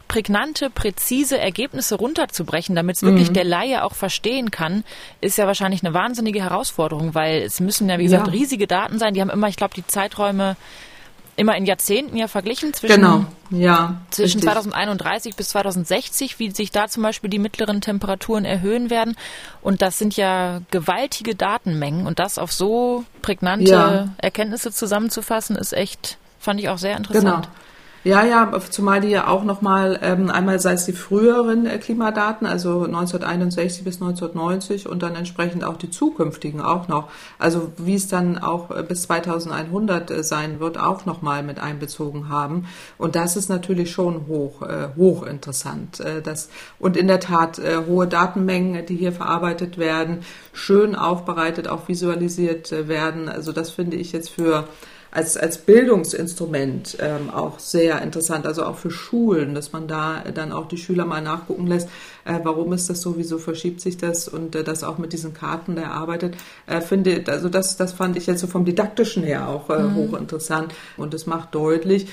prägnante, 0.09 0.71
präzise 0.71 1.39
Ergebnisse 1.39 1.95
runterzubrechen, 1.95 2.75
damit 2.75 2.97
es 2.97 3.03
wirklich 3.03 3.29
mhm. 3.29 3.35
der 3.35 3.45
Laie 3.45 3.85
auch 3.85 3.95
verstehen 3.95 4.51
kann, 4.51 4.85
ist 5.21 5.37
ja 5.39 5.47
wahrscheinlich 5.47 5.85
eine 5.85 5.95
wahnsinnige 5.95 6.43
Herausforderung, 6.43 7.15
weil 7.15 7.43
es 7.43 7.61
müssen 7.61 7.89
ja, 7.89 7.99
wie 7.99 8.05
gesagt, 8.05 8.27
ja. 8.27 8.33
riesige 8.33 8.67
Daten 8.67 8.99
sein. 8.99 9.15
Die 9.15 9.21
haben 9.21 9.31
immer, 9.31 9.49
ich 9.49 9.57
glaube, 9.57 9.75
die 9.75 9.87
Zeiträume 9.87 10.57
immer 11.39 11.57
in 11.57 11.67
Jahrzehnten 11.67 12.17
ja 12.17 12.27
verglichen 12.27 12.75
zwischen, 12.75 13.01
genau. 13.01 13.25
ja, 13.51 14.01
zwischen 14.11 14.43
2031 14.43 15.37
bis 15.37 15.51
2060, 15.51 16.41
wie 16.41 16.51
sich 16.51 16.73
da 16.73 16.89
zum 16.89 17.05
Beispiel 17.05 17.31
die 17.31 17.39
mittleren 17.39 17.81
Temperaturen 17.81 18.45
erhöhen 18.45 18.91
werden. 18.91 19.17
Und 19.63 19.81
das 19.81 19.99
sind 19.99 20.17
ja 20.17 20.61
gewaltige 20.73 21.37
Datenmengen 21.37 22.07
und 22.07 22.19
das 22.19 22.39
auf 22.39 22.53
so 22.53 23.05
prägnante 23.23 23.71
ja. 23.71 24.09
Erkenntnisse 24.19 24.73
zusammenzufassen, 24.73 25.55
ist 25.55 25.73
echt, 25.73 26.19
fand 26.41 26.59
ich 26.59 26.69
auch 26.69 26.79
sehr 26.79 26.97
interessant. 26.97 27.25
Genau. 27.25 27.68
Ja, 28.05 28.25
ja, 28.25 28.53
zumal 28.71 29.01
die 29.01 29.09
ja 29.09 29.27
auch 29.27 29.43
nochmal, 29.43 29.99
ähm, 30.03 30.31
einmal 30.31 30.61
sei 30.61 30.75
es 30.75 30.85
die 30.85 30.93
früheren 30.93 31.67
äh, 31.67 31.79
Klimadaten, 31.79 32.47
also 32.47 32.85
1961 32.85 33.83
bis 33.83 34.01
1990 34.01 34.89
und 34.89 35.03
dann 35.03 35.17
entsprechend 35.17 35.65
auch 35.65 35.77
die 35.77 35.91
zukünftigen 35.91 36.61
auch 36.61 36.87
noch. 36.87 37.09
Also 37.41 37.73
wie 37.77 37.97
es 37.97 38.07
dann 38.07 38.39
auch 38.39 38.71
äh, 38.71 38.85
bis 38.85 39.03
2100 39.03 40.13
äh, 40.13 40.23
sein 40.23 40.61
wird, 40.61 40.79
auch 40.79 41.07
nochmal 41.07 41.43
mit 41.43 41.59
einbezogen 41.59 42.29
haben. 42.29 42.67
Und 42.99 43.17
das 43.17 43.37
ist 43.37 43.49
natürlich 43.49 43.91
schon 43.91 44.29
hoch, 44.29 44.63
äh, 44.63 44.91
hoch 44.97 45.25
interessant. 45.25 45.99
Äh, 45.99 46.23
das, 46.23 46.51
und 46.79 46.97
in 46.97 47.09
der 47.09 47.19
Tat 47.19 47.59
äh, 47.59 47.79
hohe 47.89 48.07
Datenmengen, 48.07 48.87
die 48.87 48.97
hier 48.97 49.13
verarbeitet 49.13 49.77
werden, 49.77 50.21
schön 50.53 50.95
aufbereitet, 50.95 51.67
auch 51.67 51.89
visualisiert 51.89 52.71
werden. 52.87 53.29
Also 53.29 53.51
das 53.51 53.71
finde 53.71 53.97
ich 53.97 54.13
jetzt 54.13 54.31
für 54.31 54.69
als, 55.11 55.37
als 55.37 55.59
Bildungsinstrument 55.59 56.99
ähm, 57.01 57.31
auch 57.31 57.59
sehr 57.59 58.03
interessant, 58.03 58.47
also 58.47 58.65
auch 58.65 58.77
für 58.77 58.91
Schulen, 58.91 59.55
dass 59.55 59.73
man 59.73 59.89
da 59.89 60.23
dann 60.35 60.53
auch 60.53 60.69
die 60.69 60.77
Schüler 60.77 61.07
mal 61.07 61.23
nachgucken 61.23 61.67
lässt, 61.67 61.89
äh, 62.25 62.39
warum 62.43 62.73
ist 62.73 62.91
das 62.91 63.01
so, 63.01 63.17
wieso 63.17 63.39
verschiebt 63.39 63.81
sich 63.81 63.97
das 63.97 64.29
und 64.29 64.55
äh, 64.55 64.65
das 64.65 64.85
auch 64.85 64.99
mit 64.99 65.13
diesen 65.13 65.33
Karten 65.33 65.77
erarbeitet, 65.77 66.37
äh, 66.67 66.81
finde, 66.81 67.25
also 67.29 67.49
das, 67.49 67.77
das 67.77 67.93
fand 67.93 68.17
ich 68.17 68.27
jetzt 68.27 68.41
so 68.41 68.47
vom 68.47 68.65
Didaktischen 68.65 69.23
her 69.23 69.49
auch 69.49 69.71
äh, 69.71 69.83
mhm. 69.83 69.95
hochinteressant 69.95 70.75
und 70.97 71.15
es 71.15 71.27
macht 71.27 71.55
deutlich, 71.55 72.09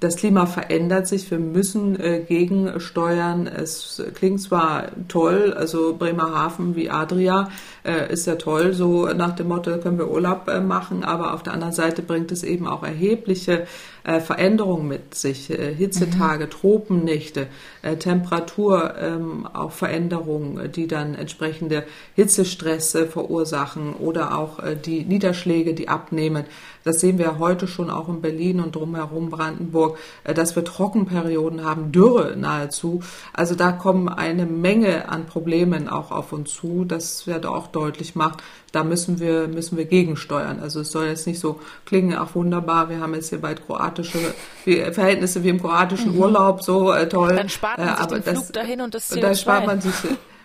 das 0.00 0.16
Klima 0.16 0.46
verändert 0.46 1.08
sich, 1.08 1.30
wir 1.30 1.38
müssen 1.38 1.98
äh, 1.98 2.20
gegensteuern. 2.20 3.46
Es 3.46 4.02
klingt 4.14 4.40
zwar 4.40 4.90
toll, 5.08 5.54
also 5.56 5.96
Bremerhaven 5.96 6.76
wie 6.76 6.90
Adria 6.90 7.50
äh, 7.84 8.12
ist 8.12 8.26
ja 8.26 8.36
toll, 8.36 8.74
so 8.74 9.06
nach 9.06 9.34
dem 9.34 9.48
Motto, 9.48 9.76
können 9.78 9.98
wir 9.98 10.10
Urlaub 10.10 10.48
äh, 10.48 10.60
machen, 10.60 11.04
aber 11.04 11.34
auf 11.34 11.42
der 11.42 11.52
anderen 11.52 11.72
Seite 11.72 12.02
bringt 12.02 12.30
es 12.30 12.44
eben 12.44 12.66
auch 12.66 12.84
erhebliche 12.84 13.66
äh, 14.08 14.20
Veränderungen 14.20 14.88
mit 14.88 15.14
sich. 15.14 15.50
Äh, 15.50 15.74
Hitzetage, 15.74 16.46
mhm. 16.46 16.50
Tropennächte, 16.50 17.46
äh, 17.82 17.96
Temperatur, 17.96 18.94
ähm, 18.98 19.46
auch 19.46 19.72
Veränderungen, 19.72 20.72
die 20.72 20.86
dann 20.86 21.14
entsprechende 21.14 21.84
Hitzestress 22.14 22.96
verursachen 23.10 23.92
oder 23.92 24.38
auch 24.38 24.60
die 24.84 25.04
Niederschläge, 25.04 25.74
die 25.74 25.88
abnehmen. 25.88 26.44
Das 26.88 27.00
sehen 27.00 27.18
wir 27.18 27.38
heute 27.38 27.66
schon 27.66 27.90
auch 27.90 28.08
in 28.08 28.22
Berlin 28.22 28.60
und 28.60 28.74
drumherum 28.74 29.28
Brandenburg, 29.28 29.98
äh, 30.24 30.32
dass 30.32 30.56
wir 30.56 30.64
Trockenperioden 30.64 31.62
haben, 31.62 31.92
Dürre 31.92 32.34
nahezu. 32.34 33.02
Also 33.34 33.54
da 33.54 33.72
kommen 33.72 34.08
eine 34.08 34.46
Menge 34.46 35.10
an 35.10 35.26
Problemen 35.26 35.88
auch 35.90 36.10
auf 36.10 36.32
uns 36.32 36.54
zu. 36.54 36.86
Das 36.86 37.26
wird 37.26 37.44
auch 37.44 37.66
deutlich 37.66 38.14
macht, 38.14 38.42
da 38.72 38.84
müssen 38.84 39.18
wir, 39.18 39.48
müssen 39.48 39.78
wir 39.78 39.86
gegensteuern. 39.86 40.60
Also 40.60 40.80
es 40.80 40.90
soll 40.90 41.06
jetzt 41.06 41.26
nicht 41.26 41.40
so 41.40 41.60
klingen, 41.86 42.16
ach 42.18 42.34
wunderbar, 42.34 42.90
wir 42.90 43.00
haben 43.00 43.14
jetzt 43.14 43.30
hier 43.30 43.40
bald 43.40 43.64
kroatische 43.66 44.18
Verhältnisse 44.64 45.42
wie 45.42 45.48
im 45.48 45.60
kroatischen 45.60 46.14
mhm. 46.14 46.20
Urlaub, 46.20 46.62
so 46.62 46.92
äh, 46.92 47.08
toll. 47.08 47.34
Dann 47.34 47.48
spart 47.48 47.78
man 47.78 47.88
äh, 47.88 47.96
sich 47.96 48.06
den 48.06 48.24
das, 48.24 48.34
Flug 48.34 48.52
dahin 48.52 48.80
und 48.80 48.94
das 48.94 49.10
CO2. 49.10 49.20
Da 49.20 49.34
spart 49.34 49.66
man 49.66 49.80
sich 49.80 49.94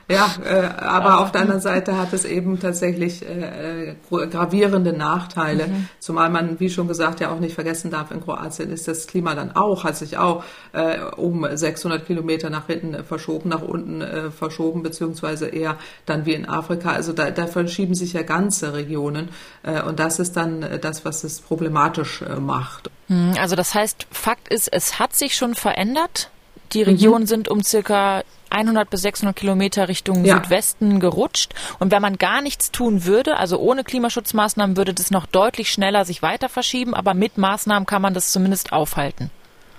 ja, 0.10 0.36
äh, 0.44 0.84
aber 0.84 1.22
auf 1.22 1.32
der 1.32 1.42
anderen 1.42 1.62
Seite 1.62 1.98
hat 1.98 2.12
es 2.12 2.26
eben 2.26 2.60
tatsächlich 2.60 3.26
äh, 3.26 3.92
äh, 3.92 3.96
gravierende 4.10 4.92
Nachteile. 4.92 5.68
Mhm. 5.68 5.88
Zumal 6.00 6.30
man, 6.30 6.60
wie 6.60 6.70
schon 6.70 6.90
gesagt, 6.90 7.22
ja 7.22 7.32
auch 7.32 7.40
nicht 7.40 7.56
vergessen 7.56 7.90
darf, 7.90 8.12
in 8.12 8.22
Kroatien 8.22 8.70
ist 8.70 8.88
das 8.88 9.08
Klima 9.08 9.34
dann 9.34 9.56
auch, 9.56 9.86
hat 9.86 9.96
sich 9.96 10.18
auch 10.18 10.44
äh, 10.74 11.00
um 11.16 11.48
600 11.50 12.06
Kilometer 12.06 12.50
nach 12.50 12.68
hinten 12.68 12.94
äh, 12.94 13.04
verschoben, 13.04 13.50
nach 13.50 13.62
unten 13.62 14.02
äh, 14.02 14.32
verschoben, 14.32 14.84
beziehungsweise 14.84 15.48
eher 15.48 15.78
dann 16.06 16.26
wie 16.26 16.34
in 16.34 16.50
Afrika. 16.50 16.92
Also 16.92 17.14
da, 17.14 17.32
da 17.32 17.48
verschieben 17.48 17.96
sich 17.96 18.14
ja 18.14 18.24
ganze 18.24 18.74
Regionen. 18.74 19.30
Äh, 19.64 19.82
und 19.84 20.00
das 20.00 20.20
ist 20.20 20.36
dann 20.36 20.64
äh, 20.64 20.80
das, 20.80 21.06
was 21.06 21.24
es 21.24 21.40
problematisch 21.40 22.22
äh, 22.24 22.36
macht. 22.36 22.90
Mhm, 23.08 23.36
also 23.40 23.56
das 23.56 23.74
heißt, 23.74 24.08
Fakt 24.12 24.50
ist, 24.50 24.68
es 24.72 25.00
hat 25.00 25.16
sich 25.16 25.36
schon 25.36 25.56
verändert. 25.56 26.30
Die 26.74 26.84
Regionen 26.84 27.24
mhm. 27.24 27.28
sind 27.28 27.50
um 27.50 27.64
circa 27.64 28.24
100 28.54 28.90
bis 28.90 29.02
600 29.02 29.36
Kilometer 29.36 29.88
Richtung 29.88 30.24
ja. 30.24 30.36
Südwesten 30.36 31.00
gerutscht. 31.00 31.54
Und 31.80 31.92
wenn 31.92 32.02
man 32.02 32.18
gar 32.18 32.42
nichts 32.42 32.72
tun 32.72 33.06
würde, 33.06 33.38
also 33.38 33.60
ohne 33.60 33.84
Klimaschutzmaßnahmen, 33.84 34.78
würde 34.78 34.94
das 34.94 35.12
noch 35.12 35.26
deutlich 35.26 35.72
schneller 35.72 36.06
sich 36.06 36.22
weiter 36.22 36.50
verschieben. 36.50 36.94
Aber 36.94 37.14
mit 37.14 37.38
Maßnahmen 37.38 37.86
kann 37.86 38.02
man 38.02 38.14
das 38.14 38.32
zumindest 38.32 38.72
aufhalten. 38.72 39.32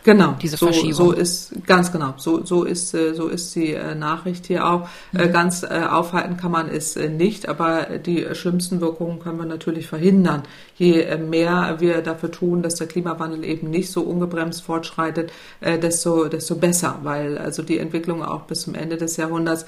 Genau, 0.05 0.37
diese 0.41 0.59
so, 0.59 0.67
Verschiebung. 0.67 0.93
So 0.93 1.13
ist 1.13 1.67
ganz 1.67 1.91
genau. 1.91 2.13
So 2.19 2.45
so 2.45 2.65
ist 2.65 2.93
äh, 2.95 3.15
so 3.15 3.29
ist 3.29 3.55
die 3.57 3.73
äh, 3.73 3.95
Nachricht 3.95 4.47
hier 4.47 4.69
auch. 4.69 4.87
Äh, 5.15 5.27
mhm. 5.27 5.33
Ganz 5.33 5.65
aufhalten 5.65 6.37
kann 6.37 6.53
man 6.53 6.69
es 6.69 6.97
nicht, 6.97 7.49
aber 7.49 7.99
die 8.05 8.27
schlimmsten 8.35 8.81
Wirkungen 8.81 9.19
können 9.19 9.39
wir 9.39 9.47
natürlich 9.47 9.87
verhindern. 9.87 10.43
Je 10.77 11.17
mehr 11.17 11.77
wir 11.79 12.03
dafür 12.03 12.31
tun, 12.31 12.63
dass 12.63 12.75
der 12.75 12.87
Klimawandel 12.87 13.45
eben 13.45 13.71
nicht 13.71 13.91
so 13.91 14.03
ungebremst 14.03 14.63
fortschreitet, 14.63 15.33
desto 15.61 16.29
desto 16.29 16.57
besser, 16.57 16.99
weil 17.03 17.39
also 17.39 17.63
die 17.63 17.79
Entwicklungen 17.79 18.23
auch 18.23 18.43
bis 18.43 18.63
zum 18.63 18.75
Ende 18.75 18.97
des 18.97 19.17
Jahrhunderts 19.17 19.65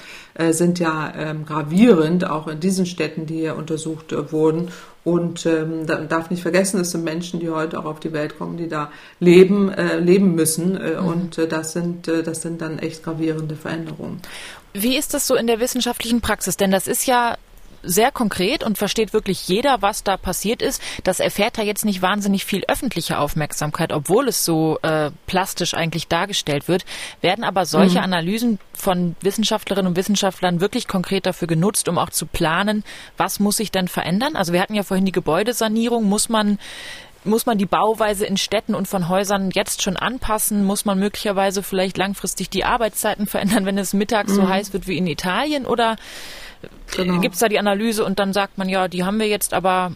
sind 0.51 0.79
ja 0.79 1.12
ähm, 1.16 1.46
gravierend, 1.46 2.29
auch 2.29 2.49
in 2.49 2.61
diesen 2.61 2.87
Städten, 2.87 3.27
die 3.27 3.38
hier 3.38 3.57
untersucht 3.57 4.14
wurden 4.33 4.70
und 5.07 5.47
ähm, 5.47 5.87
da 5.87 6.01
darf 6.01 6.31
nicht 6.31 6.42
vergessen, 6.42 6.81
es 6.81 6.90
sind 6.90 7.05
Menschen, 7.05 7.38
die 7.38 7.49
heute 7.49 7.79
auch 7.79 7.85
auf 7.85 8.01
die 8.01 8.12
Welt 8.12 8.37
kommen, 8.37 8.57
die 8.57 8.66
da 8.66 8.90
leben, 9.21 9.71
äh, 9.71 10.01
leben 10.01 10.35
müssen. 10.35 10.77
Äh, 10.77 11.01
mhm. 11.01 11.07
Und 11.07 11.38
äh, 11.38 11.47
das 11.47 11.75
sind, 11.75 12.09
äh, 12.09 12.25
das 12.25 12.42
sind 12.42 12.61
dann 12.61 12.81
echt 12.81 13.05
gravierende 13.05 13.55
Veränderungen. 13.55 14.21
Wie 14.75 14.97
ist 14.97 15.14
das 15.14 15.29
so 15.29 15.37
in 15.37 15.47
der 15.47 15.61
wissenschaftlichen 15.61 16.21
Praxis? 16.21 16.57
Denn 16.57 16.73
das 16.73 16.88
ist 16.88 17.07
ja 17.07 17.37
sehr 17.87 18.11
konkret 18.11 18.64
und 18.64 18.79
versteht 18.79 19.12
wirklich 19.12 19.49
jeder, 19.49 19.81
was 19.81 20.03
da 20.03 20.16
passiert 20.16 20.62
ist. 20.62 20.83
Das 21.05 21.20
erfährt 21.20 21.59
da 21.59 21.62
jetzt 21.62 21.85
nicht 21.85 22.03
wahnsinnig 22.03 22.44
viel 22.44 22.64
öffentliche 22.68 23.18
Aufmerksamkeit, 23.18 23.92
obwohl 23.92 24.29
es 24.29 24.44
so 24.44 24.79
äh, 24.83 25.11
plastisch 25.27 25.75
eigentlich 25.75 26.09
dargestellt 26.09 26.68
wird. 26.68 26.85
Werden 27.20 27.44
aber 27.44 27.64
solche 27.64 27.99
mhm. 27.99 28.05
Analysen 28.05 28.59
von 28.75 29.16
Wissenschaftlerinnen 29.20 29.90
und 29.90 29.96
Wissenschaftlern 29.96 30.61
wirklich 30.61 30.88
konkret 30.88 31.27
dafür 31.27 31.49
genutzt, 31.49 31.88
um 31.88 31.99
auch 31.99 32.11
zu 32.11 32.27
planen, 32.27 32.85
was 33.16 33.40
muss 33.40 33.57
sich 33.57 33.70
denn 33.70 33.88
verändern? 33.88 34.37
Also 34.37 34.53
wir 34.53 34.61
hatten 34.61 34.75
ja 34.75 34.83
vorhin 34.83 35.07
die 35.07 35.12
Gebäudesanierung. 35.12 36.05
Muss 36.05 36.29
man 36.29 36.59
muss 37.27 37.44
man 37.44 37.59
die 37.59 37.66
Bauweise 37.66 38.25
in 38.25 38.37
Städten 38.37 38.75
und 38.75 38.87
von 38.87 39.09
Häusern 39.09 39.51
jetzt 39.53 39.83
schon 39.83 39.96
anpassen? 39.96 40.64
Muss 40.64 40.85
man 40.85 40.99
möglicherweise 40.99 41.62
vielleicht 41.62 41.99
langfristig 41.99 42.51
die 42.51 42.64
Arbeitszeiten 42.64 43.27
verändern, 43.27 43.66
wenn 43.66 43.79
es 43.79 43.92
mittags 43.92 44.33
mhm. 44.33 44.37
so 44.37 44.49
heiß 44.49 44.72
wird 44.72 44.87
wie 44.87 44.96
in 44.96 45.07
Italien? 45.07 45.66
Oder 45.66 45.96
Genau. 46.97 47.21
Gibt 47.21 47.35
es 47.35 47.40
da 47.40 47.49
die 47.49 47.59
Analyse 47.59 48.05
und 48.05 48.19
dann 48.19 48.33
sagt 48.33 48.59
man, 48.59 48.69
ja, 48.69 48.88
die 48.88 49.05
haben 49.05 49.19
wir 49.19 49.29
jetzt, 49.29 49.53
aber 49.55 49.92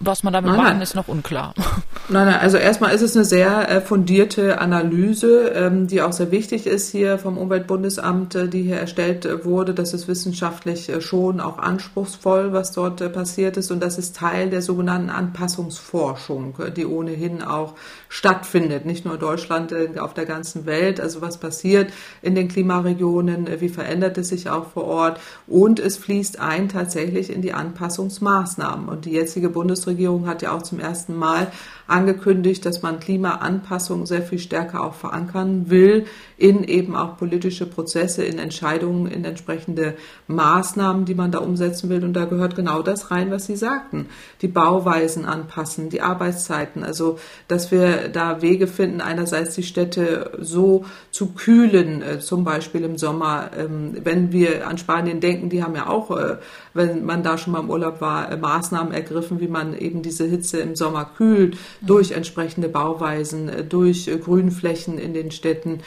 was 0.00 0.22
man 0.22 0.32
damit 0.32 0.50
nein, 0.50 0.62
machen, 0.62 0.82
ist 0.82 0.94
noch 0.94 1.08
unklar. 1.08 1.54
Nein, 2.10 2.26
nein, 2.26 2.38
also 2.38 2.58
erstmal 2.58 2.94
ist 2.94 3.00
es 3.00 3.16
eine 3.16 3.24
sehr 3.24 3.70
äh, 3.70 3.80
fundierte 3.80 4.60
Analyse, 4.60 5.48
ähm, 5.54 5.86
die 5.86 6.02
auch 6.02 6.12
sehr 6.12 6.30
wichtig 6.30 6.66
ist 6.66 6.90
hier 6.90 7.16
vom 7.16 7.38
Umweltbundesamt, 7.38 8.34
äh, 8.34 8.46
die 8.46 8.62
hier 8.62 8.76
erstellt 8.76 9.24
äh, 9.24 9.46
wurde. 9.46 9.72
Das 9.72 9.94
ist 9.94 10.06
wissenschaftlich 10.06 10.92
schon 11.00 11.40
auch 11.40 11.56
anspruchsvoll, 11.56 12.52
was 12.52 12.72
dort 12.72 13.10
passiert 13.14 13.56
ist. 13.56 13.70
Und 13.70 13.82
das 13.82 13.96
ist 13.96 14.16
Teil 14.16 14.50
der 14.50 14.60
sogenannten 14.60 15.08
Anpassungsforschung, 15.08 16.56
die 16.76 16.84
ohnehin 16.84 17.42
auch 17.42 17.72
stattfindet. 18.10 18.84
Nicht 18.84 19.06
nur 19.06 19.14
in 19.14 19.20
Deutschland, 19.20 19.74
auf 19.98 20.12
der 20.12 20.26
ganzen 20.26 20.66
Welt. 20.66 21.00
Also 21.00 21.22
was 21.22 21.38
passiert 21.38 21.90
in 22.20 22.34
den 22.34 22.48
Klimaregionen, 22.48 23.48
wie 23.60 23.70
verändert 23.70 24.18
es 24.18 24.28
sich 24.28 24.50
auch 24.50 24.68
vor 24.72 24.84
Ort. 24.84 25.20
Und 25.46 25.80
es 25.80 25.96
fließt 25.96 26.38
ein 26.38 26.68
tatsächlich 26.68 27.32
in 27.32 27.40
die 27.40 27.54
Anpassungsmaßnahmen. 27.54 28.90
Und 28.90 29.06
die 29.06 29.12
jetzige 29.12 29.48
Bundesregierung 29.48 29.83
Bundesregierung 29.84 30.26
hat 30.26 30.42
ja 30.42 30.52
auch 30.52 30.62
zum 30.62 30.80
ersten 30.80 31.14
Mal 31.14 31.48
angekündigt, 31.86 32.64
dass 32.64 32.80
man 32.80 33.00
Klimaanpassung 33.00 34.06
sehr 34.06 34.22
viel 34.22 34.38
stärker 34.38 34.82
auch 34.82 34.94
verankern 34.94 35.68
will 35.68 36.06
in 36.38 36.64
eben 36.64 36.96
auch 36.96 37.18
politische 37.18 37.66
Prozesse, 37.66 38.24
in 38.24 38.38
Entscheidungen, 38.38 39.06
in 39.06 39.24
entsprechende 39.24 39.94
Maßnahmen, 40.26 41.04
die 41.04 41.14
man 41.14 41.30
da 41.30 41.38
umsetzen 41.38 41.90
will. 41.90 42.02
Und 42.02 42.14
da 42.14 42.24
gehört 42.24 42.56
genau 42.56 42.82
das 42.82 43.10
rein, 43.10 43.30
was 43.30 43.46
Sie 43.46 43.56
sagten. 43.56 44.06
Die 44.40 44.48
Bauweisen 44.48 45.26
anpassen, 45.26 45.90
die 45.90 46.00
Arbeitszeiten. 46.00 46.82
Also, 46.82 47.18
dass 47.48 47.70
wir 47.70 48.08
da 48.08 48.40
Wege 48.40 48.66
finden, 48.66 49.02
einerseits 49.02 49.54
die 49.54 49.62
Städte 49.62 50.32
so 50.40 50.86
zu 51.10 51.34
kühlen, 51.34 52.02
äh, 52.02 52.18
zum 52.18 52.44
Beispiel 52.44 52.82
im 52.82 52.96
Sommer. 52.96 53.50
Ähm, 53.56 53.96
wenn 54.02 54.32
wir 54.32 54.66
an 54.66 54.78
Spanien 54.78 55.20
denken, 55.20 55.50
die 55.50 55.62
haben 55.62 55.76
ja 55.76 55.86
auch, 55.86 56.10
äh, 56.10 56.36
wenn 56.74 57.04
man 57.04 57.22
da 57.22 57.38
schon 57.38 57.52
mal 57.52 57.60
im 57.60 57.70
Urlaub 57.70 58.00
war, 58.00 58.30
äh, 58.30 58.36
Maßnahmen 58.36 58.92
ergriffen, 58.92 59.40
wie 59.40 59.48
man 59.48 59.76
eben 59.78 60.02
diese 60.02 60.24
Hitze 60.24 60.58
im 60.58 60.76
Sommer 60.76 61.08
kühlt 61.16 61.56
durch 61.80 62.10
entsprechende 62.10 62.68
Bauweisen, 62.68 63.48
äh, 63.48 63.64
durch 63.64 64.08
äh, 64.08 64.18
Grünflächen 64.18 64.98
in 64.98 65.14
den 65.14 65.30
Städten, 65.30 65.80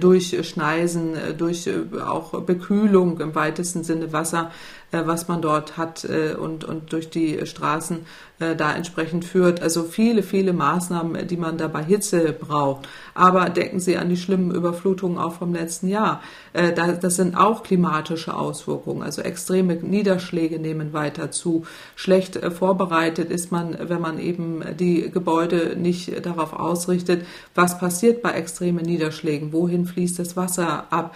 durch 0.00 0.36
Schneisen, 0.46 1.14
durch 1.38 1.68
auch 2.06 2.40
Bekühlung 2.42 3.20
im 3.20 3.34
weitesten 3.34 3.84
Sinne 3.84 4.12
Wasser. 4.12 4.50
Äh, 4.92 5.02
was 5.04 5.28
man 5.28 5.42
dort 5.42 5.76
hat 5.76 6.04
äh, 6.04 6.34
und, 6.34 6.64
und 6.64 6.92
durch 6.92 7.10
die 7.10 7.44
Straßen 7.46 8.06
äh, 8.38 8.54
da 8.54 8.74
entsprechend 8.74 9.24
führt. 9.24 9.62
Also 9.62 9.84
viele, 9.84 10.22
viele 10.22 10.52
Maßnahmen, 10.52 11.26
die 11.26 11.38
man 11.38 11.56
da 11.56 11.68
bei 11.68 11.82
Hitze 11.82 12.34
braucht. 12.34 12.86
Aber 13.14 13.48
denken 13.48 13.80
Sie 13.80 13.96
an 13.96 14.10
die 14.10 14.18
schlimmen 14.18 14.50
Überflutungen 14.50 15.16
auch 15.16 15.32
vom 15.32 15.54
letzten 15.54 15.88
Jahr. 15.88 16.20
Äh, 16.52 16.72
das 16.72 17.16
sind 17.16 17.34
auch 17.34 17.62
klimatische 17.62 18.34
Auswirkungen. 18.34 19.02
Also 19.02 19.22
extreme 19.22 19.76
Niederschläge 19.76 20.58
nehmen 20.58 20.92
weiter 20.92 21.30
zu. 21.30 21.64
Schlecht 21.94 22.36
äh, 22.36 22.50
vorbereitet 22.50 23.30
ist 23.30 23.50
man, 23.50 23.76
wenn 23.80 24.02
man 24.02 24.18
eben 24.18 24.62
die 24.78 25.10
Gebäude 25.10 25.74
nicht 25.76 26.24
darauf 26.26 26.52
ausrichtet, 26.52 27.24
was 27.54 27.78
passiert 27.78 28.20
bei 28.20 28.32
extremen 28.32 28.84
Niederschlägen, 28.84 29.52
wohin 29.52 29.86
fließt 29.86 30.18
das 30.18 30.36
Wasser 30.36 30.84
ab, 30.90 31.14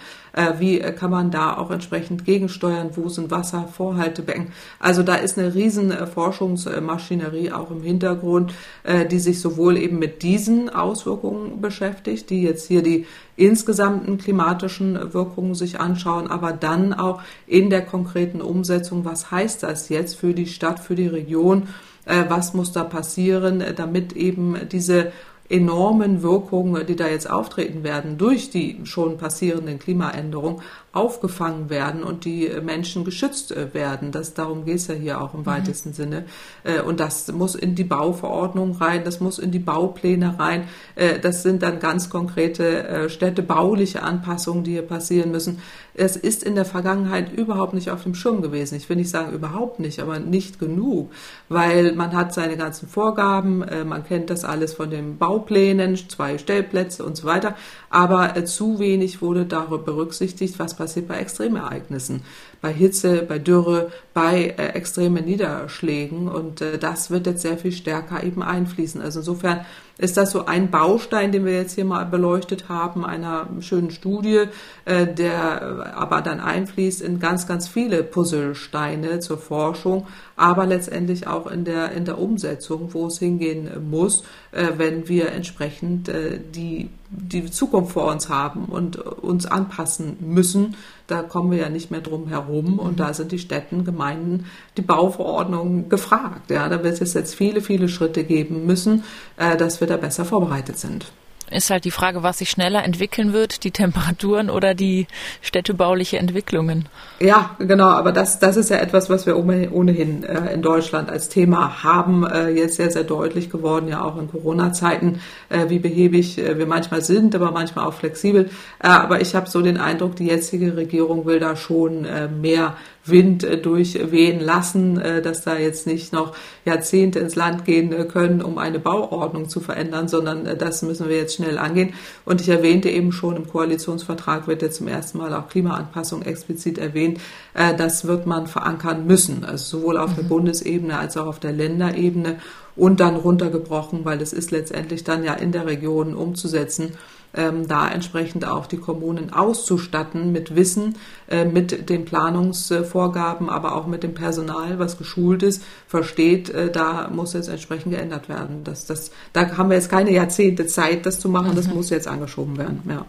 wie 0.59 0.79
kann 0.79 1.11
man 1.11 1.31
da 1.31 1.57
auch 1.57 1.71
entsprechend 1.71 2.25
gegensteuern, 2.25 2.91
wo 2.95 3.09
sind 3.09 3.31
Wasservorhaltebecken. 3.31 4.51
Also 4.79 5.03
da 5.03 5.15
ist 5.15 5.37
eine 5.37 5.53
riesen 5.53 5.91
Forschungsmaschinerie 5.91 7.01
Maschinerie 7.11 7.51
auch 7.51 7.71
im 7.71 7.81
Hintergrund, 7.81 8.53
äh, 8.83 9.05
die 9.05 9.19
sich 9.19 9.39
sowohl 9.39 9.77
eben 9.77 9.99
mit 9.99 10.23
diesen 10.23 10.69
Auswirkungen 10.69 11.61
beschäftigt, 11.61 12.29
die 12.29 12.43
jetzt 12.43 12.67
hier 12.67 12.83
die 12.83 13.05
insgesamten 13.35 14.17
klimatischen 14.17 15.13
Wirkungen 15.13 15.55
sich 15.55 15.79
anschauen, 15.79 16.27
aber 16.27 16.51
dann 16.51 16.93
auch 16.93 17.21
in 17.47 17.69
der 17.69 17.81
konkreten 17.81 18.41
Umsetzung, 18.41 19.05
was 19.05 19.31
heißt 19.31 19.63
das 19.63 19.89
jetzt 19.89 20.15
für 20.15 20.33
die 20.33 20.47
Stadt, 20.47 20.79
für 20.79 20.95
die 20.95 21.07
Region, 21.07 21.69
äh, 22.05 22.25
was 22.27 22.53
muss 22.53 22.71
da 22.71 22.83
passieren, 22.83 23.63
damit 23.75 24.13
eben 24.13 24.55
diese 24.69 25.11
enormen 25.51 26.23
Wirkungen, 26.23 26.85
die 26.85 26.95
da 26.95 27.07
jetzt 27.07 27.29
auftreten 27.29 27.83
werden 27.83 28.17
durch 28.17 28.49
die 28.49 28.79
schon 28.83 29.17
passierenden 29.17 29.79
Klimaänderungen, 29.79 30.61
aufgefangen 30.93 31.69
werden 31.69 32.03
und 32.03 32.25
die 32.25 32.51
Menschen 32.61 33.05
geschützt 33.05 33.53
äh, 33.53 33.73
werden. 33.73 34.11
Das, 34.11 34.33
darum 34.33 34.65
geht 34.65 34.75
es 34.75 34.87
ja 34.87 34.93
hier 34.93 35.21
auch 35.21 35.33
im 35.33 35.41
mhm. 35.41 35.45
weitesten 35.45 35.93
Sinne. 35.93 36.25
Äh, 36.65 36.81
und 36.81 36.99
das 36.99 37.31
muss 37.31 37.55
in 37.55 37.75
die 37.75 37.85
Bauverordnung 37.85 38.75
rein, 38.75 39.05
das 39.05 39.21
muss 39.21 39.39
in 39.39 39.51
die 39.51 39.59
Baupläne 39.59 40.37
rein. 40.37 40.67
Äh, 40.95 41.19
das 41.19 41.43
sind 41.43 41.63
dann 41.63 41.79
ganz 41.79 42.09
konkrete 42.09 43.09
städtebauliche 43.09 44.03
Anpassungen, 44.03 44.63
die 44.63 44.71
hier 44.71 44.81
passieren 44.81 45.31
müssen. 45.31 45.59
Es 45.93 46.15
ist 46.15 46.43
in 46.43 46.55
der 46.55 46.65
Vergangenheit 46.65 47.31
überhaupt 47.31 47.73
nicht 47.73 47.89
auf 47.89 48.03
dem 48.03 48.15
Schirm 48.15 48.41
gewesen. 48.41 48.75
Ich 48.75 48.89
will 48.89 48.97
nicht 48.97 49.09
sagen 49.09 49.33
überhaupt 49.33 49.79
nicht, 49.79 49.99
aber 49.99 50.19
nicht 50.19 50.59
genug, 50.59 51.11
weil 51.49 51.93
man 51.93 52.15
hat 52.15 52.33
seine 52.33 52.57
ganzen 52.57 52.87
Vorgaben, 52.87 53.63
man 53.85 54.05
kennt 54.05 54.29
das 54.29 54.45
alles 54.45 54.73
von 54.73 54.89
den 54.89 55.17
Bauplänen, 55.17 55.97
zwei 55.97 56.37
Stellplätze 56.37 57.03
und 57.03 57.17
so 57.17 57.27
weiter, 57.27 57.55
aber 57.89 58.45
zu 58.45 58.79
wenig 58.79 59.21
wurde 59.21 59.45
darüber 59.45 59.79
berücksichtigt, 59.79 60.59
was 60.59 60.75
passiert 60.81 61.07
bei 61.07 61.19
Extremereignissen, 61.19 62.23
bei 62.59 62.73
Hitze, 62.73 63.21
bei 63.21 63.37
Dürre, 63.37 63.91
bei 64.15 64.55
äh, 64.57 64.69
extremen 64.69 65.25
Niederschlägen. 65.25 66.27
Und 66.27 66.61
äh, 66.61 66.79
das 66.79 67.11
wird 67.11 67.27
jetzt 67.27 67.43
sehr 67.43 67.59
viel 67.59 67.71
stärker 67.71 68.23
eben 68.23 68.41
einfließen. 68.41 68.99
Also 68.99 69.19
insofern 69.19 69.63
ist 70.01 70.17
das 70.17 70.31
so 70.31 70.45
ein 70.45 70.71
Baustein, 70.71 71.31
den 71.31 71.45
wir 71.45 71.53
jetzt 71.53 71.75
hier 71.75 71.85
mal 71.85 72.05
beleuchtet 72.05 72.69
haben, 72.69 73.05
einer 73.05 73.47
schönen 73.59 73.91
Studie, 73.91 74.45
äh, 74.85 75.05
der 75.05 75.93
aber 75.95 76.21
dann 76.21 76.39
einfließt 76.39 77.01
in 77.03 77.19
ganz, 77.19 77.47
ganz 77.47 77.67
viele 77.67 78.03
Puzzlesteine 78.03 79.19
zur 79.19 79.37
Forschung, 79.37 80.07
aber 80.35 80.65
letztendlich 80.65 81.27
auch 81.27 81.45
in 81.45 81.65
der, 81.65 81.91
in 81.91 82.05
der 82.05 82.17
Umsetzung, 82.17 82.93
wo 82.93 83.05
es 83.07 83.19
hingehen 83.19 83.69
muss, 83.91 84.23
äh, 84.51 84.69
wenn 84.77 85.07
wir 85.07 85.31
entsprechend 85.33 86.09
äh, 86.09 86.39
die, 86.39 86.89
die 87.11 87.51
Zukunft 87.51 87.91
vor 87.91 88.11
uns 88.11 88.27
haben 88.27 88.65
und 88.65 88.97
uns 88.97 89.45
anpassen 89.45 90.17
müssen. 90.19 90.75
Da 91.07 91.23
kommen 91.23 91.51
wir 91.51 91.57
ja 91.57 91.69
nicht 91.69 91.91
mehr 91.91 92.01
drum 92.01 92.27
herum 92.27 92.79
und 92.79 92.93
mhm. 92.93 92.95
da 92.97 93.13
sind 93.13 93.31
die 93.31 93.39
Städten, 93.39 93.85
Gemeinden, 93.85 94.45
die 94.77 94.81
Bauverordnungen 94.81 95.89
gefragt. 95.89 96.51
Ja, 96.51 96.69
da 96.69 96.83
wird 96.83 97.01
es 97.01 97.13
jetzt 97.13 97.35
viele, 97.35 97.61
viele 97.61 97.89
Schritte 97.89 98.23
geben 98.23 98.65
müssen, 98.65 99.03
dass 99.37 99.79
wir 99.79 99.87
da 99.87 99.97
besser 99.97 100.25
vorbereitet 100.25 100.77
sind 100.77 101.11
ist 101.51 101.69
halt 101.69 101.85
die 101.85 101.91
Frage, 101.91 102.23
was 102.23 102.39
sich 102.39 102.49
schneller 102.49 102.83
entwickeln 102.83 103.33
wird, 103.33 103.63
die 103.63 103.71
Temperaturen 103.71 104.49
oder 104.49 104.73
die 104.73 105.07
städtebauliche 105.41 106.17
Entwicklungen. 106.17 106.87
Ja, 107.19 107.55
genau, 107.59 107.89
aber 107.89 108.11
das, 108.11 108.39
das 108.39 108.57
ist 108.57 108.69
ja 108.69 108.77
etwas, 108.77 109.09
was 109.09 109.25
wir 109.25 109.37
ohnehin 109.37 110.23
äh, 110.23 110.53
in 110.53 110.61
Deutschland 110.61 111.09
als 111.09 111.29
Thema 111.29 111.83
haben, 111.83 112.25
äh, 112.25 112.49
jetzt 112.49 112.77
sehr, 112.77 112.91
sehr 112.91 113.03
deutlich 113.03 113.49
geworden, 113.49 113.87
ja 113.87 114.03
auch 114.03 114.17
in 114.17 114.29
Corona-Zeiten, 114.29 115.21
äh, 115.49 115.69
wie 115.69 115.79
behäbig 115.79 116.37
äh, 116.37 116.57
wir 116.57 116.65
manchmal 116.65 117.01
sind, 117.01 117.35
aber 117.35 117.51
manchmal 117.51 117.85
auch 117.85 117.93
flexibel. 117.93 118.49
Äh, 118.79 118.87
aber 118.87 119.21
ich 119.21 119.35
habe 119.35 119.49
so 119.49 119.61
den 119.61 119.77
Eindruck, 119.77 120.15
die 120.15 120.27
jetzige 120.27 120.75
Regierung 120.75 121.25
will 121.25 121.39
da 121.39 121.55
schon 121.55 122.05
äh, 122.05 122.27
mehr 122.27 122.75
Wind 123.05 123.43
äh, 123.43 123.57
durchwehen 123.57 124.39
lassen, 124.39 124.99
äh, 124.99 125.21
dass 125.21 125.41
da 125.43 125.57
jetzt 125.57 125.87
nicht 125.87 126.13
noch 126.13 126.35
Jahrzehnte 126.65 127.19
ins 127.19 127.35
Land 127.35 127.65
gehen 127.65 127.91
äh, 127.91 128.05
können, 128.05 128.41
um 128.41 128.57
eine 128.57 128.79
Bauordnung 128.79 129.49
zu 129.49 129.59
verändern, 129.59 130.07
sondern 130.07 130.57
das 130.57 130.81
müssen 130.83 131.09
wir 131.09 131.17
jetzt 131.17 131.35
schnell 131.35 131.57
angehen. 131.57 131.93
Und 132.25 132.41
ich 132.41 132.49
erwähnte 132.49 132.89
eben 132.89 133.11
schon, 133.11 133.35
im 133.35 133.47
Koalitionsvertrag 133.47 134.47
wird 134.47 134.61
jetzt 134.61 134.77
zum 134.77 134.87
ersten 134.87 135.17
Mal 135.17 135.33
auch 135.33 135.49
Klimaanpassung 135.49 136.21
explizit 136.21 136.77
erwähnt. 136.77 137.19
Das 137.53 138.05
wird 138.05 138.27
man 138.27 138.47
verankern 138.47 139.05
müssen, 139.05 139.43
also 139.43 139.79
sowohl 139.79 139.97
auf 139.97 140.11
mhm. 140.11 140.15
der 140.15 140.23
Bundesebene 140.23 140.97
als 140.97 141.17
auch 141.17 141.27
auf 141.27 141.39
der 141.39 141.51
Länderebene 141.51 142.37
und 142.75 142.99
dann 142.99 143.15
runtergebrochen, 143.15 144.05
weil 144.05 144.21
es 144.21 144.33
ist 144.33 144.51
letztendlich 144.51 145.03
dann 145.03 145.23
ja 145.23 145.33
in 145.33 145.51
der 145.51 145.65
Region 145.65 146.15
umzusetzen 146.15 146.93
ähm, 147.33 147.67
da 147.67 147.89
entsprechend 147.89 148.45
auch 148.45 148.65
die 148.65 148.77
Kommunen 148.77 149.33
auszustatten 149.33 150.31
mit 150.31 150.55
Wissen, 150.55 150.97
äh, 151.29 151.45
mit 151.45 151.89
den 151.89 152.05
Planungsvorgaben, 152.05 153.49
aber 153.49 153.75
auch 153.75 153.87
mit 153.87 154.03
dem 154.03 154.13
Personal, 154.13 154.79
was 154.79 154.97
geschult 154.97 155.43
ist, 155.43 155.63
versteht, 155.87 156.49
äh, 156.49 156.71
da 156.71 157.09
muss 157.09 157.33
jetzt 157.33 157.49
entsprechend 157.49 157.93
geändert 157.93 158.29
werden. 158.29 158.63
Das, 158.63 158.85
das, 158.85 159.11
da 159.33 159.57
haben 159.57 159.69
wir 159.69 159.75
jetzt 159.75 159.89
keine 159.89 160.11
Jahrzehnte 160.11 160.65
Zeit, 160.67 161.05
das 161.05 161.19
zu 161.19 161.29
machen, 161.29 161.55
das 161.55 161.67
mhm. 161.67 161.75
muss 161.75 161.89
jetzt 161.89 162.07
angeschoben 162.07 162.57
werden. 162.57 162.81
Ja. 162.87 163.05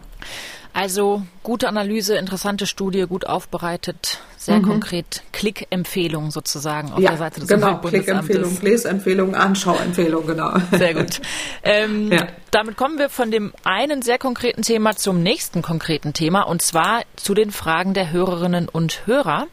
Also 0.73 1.21
gute 1.43 1.67
Analyse, 1.67 2.15
interessante 2.15 2.65
Studie, 2.65 3.05
gut 3.07 3.27
aufbereitet, 3.27 4.19
sehr 4.37 4.57
mhm. 4.57 4.63
konkret. 4.69 5.21
Klickempfehlung 5.31 6.31
sozusagen 6.31 6.91
auf 6.91 6.99
ja, 6.99 7.11
der 7.11 7.19
Seite 7.19 7.39
des 7.41 7.49
genau, 7.49 7.77
Klickempfehlung, 7.77 8.57
Lesempfehlung, 8.61 9.35
Anschauempfehlung, 9.35 10.25
genau. 10.25 10.53
Sehr 10.71 10.95
gut. 10.95 11.21
Ähm, 11.61 12.11
ja. 12.11 12.27
Damit 12.49 12.75
kommen 12.75 12.97
wir 12.97 13.09
von 13.09 13.29
dem 13.29 13.53
einen 13.63 14.01
sehr 14.01 14.17
konkreten 14.17 14.63
Thema 14.63 14.95
zum 14.95 15.21
nächsten 15.21 15.61
konkreten 15.61 16.13
Thema 16.13 16.41
und 16.41 16.63
zwar 16.63 17.03
zu 17.15 17.35
den 17.35 17.51
Fragen 17.51 17.93
der 17.93 18.11
Hörerinnen 18.11 18.67
und 18.67 19.05
Hörer. 19.05 19.47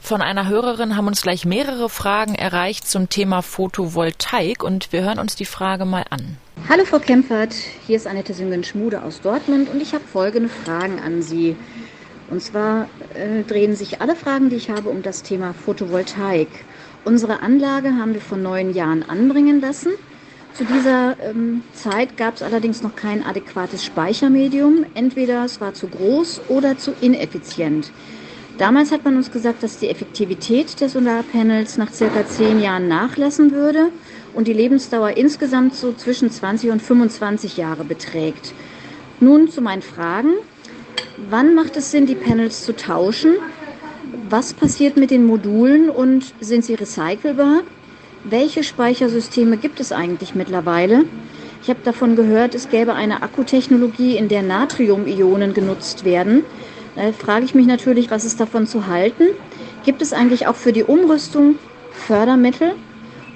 Von 0.00 0.22
einer 0.22 0.48
Hörerin 0.48 0.96
haben 0.96 1.06
uns 1.06 1.20
gleich 1.20 1.44
mehrere 1.44 1.90
Fragen 1.90 2.34
erreicht 2.34 2.88
zum 2.88 3.10
Thema 3.10 3.42
Photovoltaik 3.42 4.62
und 4.62 4.92
wir 4.92 5.02
hören 5.02 5.18
uns 5.18 5.36
die 5.36 5.44
Frage 5.44 5.84
mal 5.84 6.04
an. 6.08 6.38
Hallo 6.64 6.84
Frau 6.84 6.98
Kempfert, 6.98 7.54
hier 7.86 7.94
ist 7.96 8.08
Annette 8.08 8.34
Süngen-Schmude 8.34 9.02
aus 9.02 9.20
Dortmund 9.20 9.68
und 9.72 9.80
ich 9.80 9.94
habe 9.94 10.02
folgende 10.02 10.48
Fragen 10.48 10.98
an 10.98 11.22
Sie. 11.22 11.54
Und 12.28 12.42
zwar 12.42 12.88
äh, 13.14 13.44
drehen 13.44 13.76
sich 13.76 14.00
alle 14.00 14.16
Fragen, 14.16 14.50
die 14.50 14.56
ich 14.56 14.68
habe, 14.68 14.88
um 14.88 15.00
das 15.02 15.22
Thema 15.22 15.54
Photovoltaik. 15.54 16.48
Unsere 17.04 17.40
Anlage 17.40 17.94
haben 17.94 18.14
wir 18.14 18.20
vor 18.20 18.36
neun 18.36 18.74
Jahren 18.74 19.04
anbringen 19.08 19.60
lassen. 19.60 19.92
Zu 20.54 20.64
dieser 20.64 21.16
ähm, 21.22 21.62
Zeit 21.72 22.16
gab 22.16 22.34
es 22.34 22.42
allerdings 22.42 22.82
noch 22.82 22.96
kein 22.96 23.24
adäquates 23.24 23.84
Speichermedium. 23.84 24.86
Entweder 24.94 25.44
es 25.44 25.60
war 25.60 25.72
zu 25.72 25.86
groß 25.86 26.40
oder 26.48 26.76
zu 26.78 26.94
ineffizient. 27.00 27.92
Damals 28.58 28.90
hat 28.90 29.04
man 29.04 29.16
uns 29.16 29.30
gesagt, 29.30 29.62
dass 29.62 29.78
die 29.78 29.88
Effektivität 29.88 30.80
der 30.80 30.88
Solarpanels 30.88 31.76
nach 31.76 31.92
circa 31.92 32.26
zehn 32.26 32.60
Jahren 32.60 32.88
nachlassen 32.88 33.52
würde 33.52 33.92
und 34.36 34.46
die 34.46 34.52
Lebensdauer 34.52 35.16
insgesamt 35.16 35.74
so 35.74 35.92
zwischen 35.92 36.30
20 36.30 36.70
und 36.70 36.82
25 36.82 37.56
Jahre 37.56 37.84
beträgt. 37.84 38.52
Nun 39.18 39.48
zu 39.48 39.62
meinen 39.62 39.82
Fragen. 39.82 40.34
Wann 41.30 41.54
macht 41.54 41.76
es 41.76 41.90
Sinn, 41.90 42.06
die 42.06 42.14
Panels 42.14 42.64
zu 42.64 42.76
tauschen? 42.76 43.36
Was 44.28 44.52
passiert 44.52 44.96
mit 44.96 45.10
den 45.10 45.24
Modulen 45.24 45.88
und 45.88 46.34
sind 46.40 46.64
sie 46.64 46.74
recycelbar? 46.74 47.62
Welche 48.24 48.62
Speichersysteme 48.62 49.56
gibt 49.56 49.80
es 49.80 49.90
eigentlich 49.90 50.34
mittlerweile? 50.34 51.04
Ich 51.62 51.70
habe 51.70 51.80
davon 51.82 52.14
gehört, 52.14 52.54
es 52.54 52.68
gäbe 52.68 52.94
eine 52.94 53.22
Akkutechnologie, 53.22 54.16
in 54.16 54.28
der 54.28 54.42
Natrium-Ionen 54.42 55.54
genutzt 55.54 56.04
werden. 56.04 56.44
Da 56.94 57.12
frage 57.12 57.44
ich 57.44 57.54
mich 57.54 57.66
natürlich, 57.66 58.10
was 58.10 58.24
ist 58.24 58.38
davon 58.38 58.66
zu 58.66 58.86
halten? 58.86 59.24
Gibt 59.84 60.02
es 60.02 60.12
eigentlich 60.12 60.46
auch 60.46 60.56
für 60.56 60.72
die 60.72 60.84
Umrüstung 60.84 61.56
Fördermittel? 61.92 62.74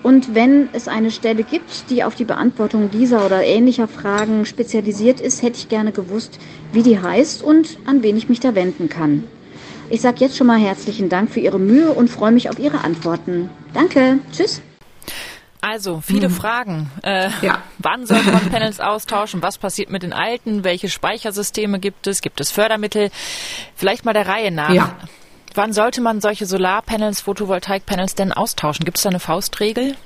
Und 0.03 0.35
wenn 0.35 0.71
es 0.73 0.89
eine 0.89 1.11
Stelle 1.11 1.43
gibt, 1.43 1.91
die 1.91 2.05
auf 2.05 2.15
die 2.15 2.25
Beantwortung 2.25 2.91
dieser 2.91 3.27
oder 3.27 3.45
ähnlicher 3.45 3.87
Fragen 3.87 4.47
spezialisiert 4.47 5.21
ist, 5.21 5.43
hätte 5.43 5.59
ich 5.59 5.69
gerne 5.69 5.93
gewusst, 5.93 6.39
wie 6.73 6.83
die 6.83 7.01
heißt 7.01 7.43
und 7.43 7.79
an 7.85 8.03
wen 8.03 8.17
ich 8.17 8.29
mich 8.29 8.41
da 8.41 8.55
wenden 8.55 8.89
kann. 8.89 9.25
Ich 9.91 10.01
sage 10.01 10.21
jetzt 10.21 10.37
schon 10.37 10.47
mal 10.47 10.59
herzlichen 10.59 11.09
Dank 11.09 11.31
für 11.31 11.41
Ihre 11.41 11.59
Mühe 11.59 11.91
und 11.91 12.09
freue 12.09 12.33
mich 12.33 12.49
auf 12.49 12.59
Ihre 12.59 12.85
Antworten. 12.85 13.51
Danke. 13.75 14.21
Tschüss. 14.33 14.63
Also, 15.61 16.01
viele 16.01 16.29
hm. 16.29 16.35
Fragen. 16.35 16.91
Äh, 17.03 17.29
ja. 17.43 17.59
Wann 17.79 18.07
sollte 18.07 18.31
man 18.31 18.49
Panels 18.51 18.81
austauschen? 18.81 19.43
Was 19.43 19.59
passiert 19.59 19.91
mit 19.91 20.03
den 20.03 20.13
alten? 20.13 20.65
Welche 20.65 20.89
Speichersysteme 20.89 21.81
gibt 21.81 22.07
es? 22.07 22.23
Gibt 22.23 22.41
es 22.41 22.51
Fördermittel? 22.51 23.11
Vielleicht 23.75 24.05
mal 24.05 24.15
der 24.15 24.27
Reihe 24.27 24.51
nach. 24.51 24.73
Ja. 24.73 24.97
Wann 25.55 25.73
sollte 25.73 26.01
man 26.01 26.21
solche 26.21 26.47
Solarpanels, 26.47 27.23
Photovoltaikpanels 27.23 28.15
denn 28.15 28.33
austauschen? 28.33 28.85
Gibt 28.85 28.99
es 28.99 29.03
da 29.03 29.11
eine 29.11 29.21
Faustregel? 29.21 29.97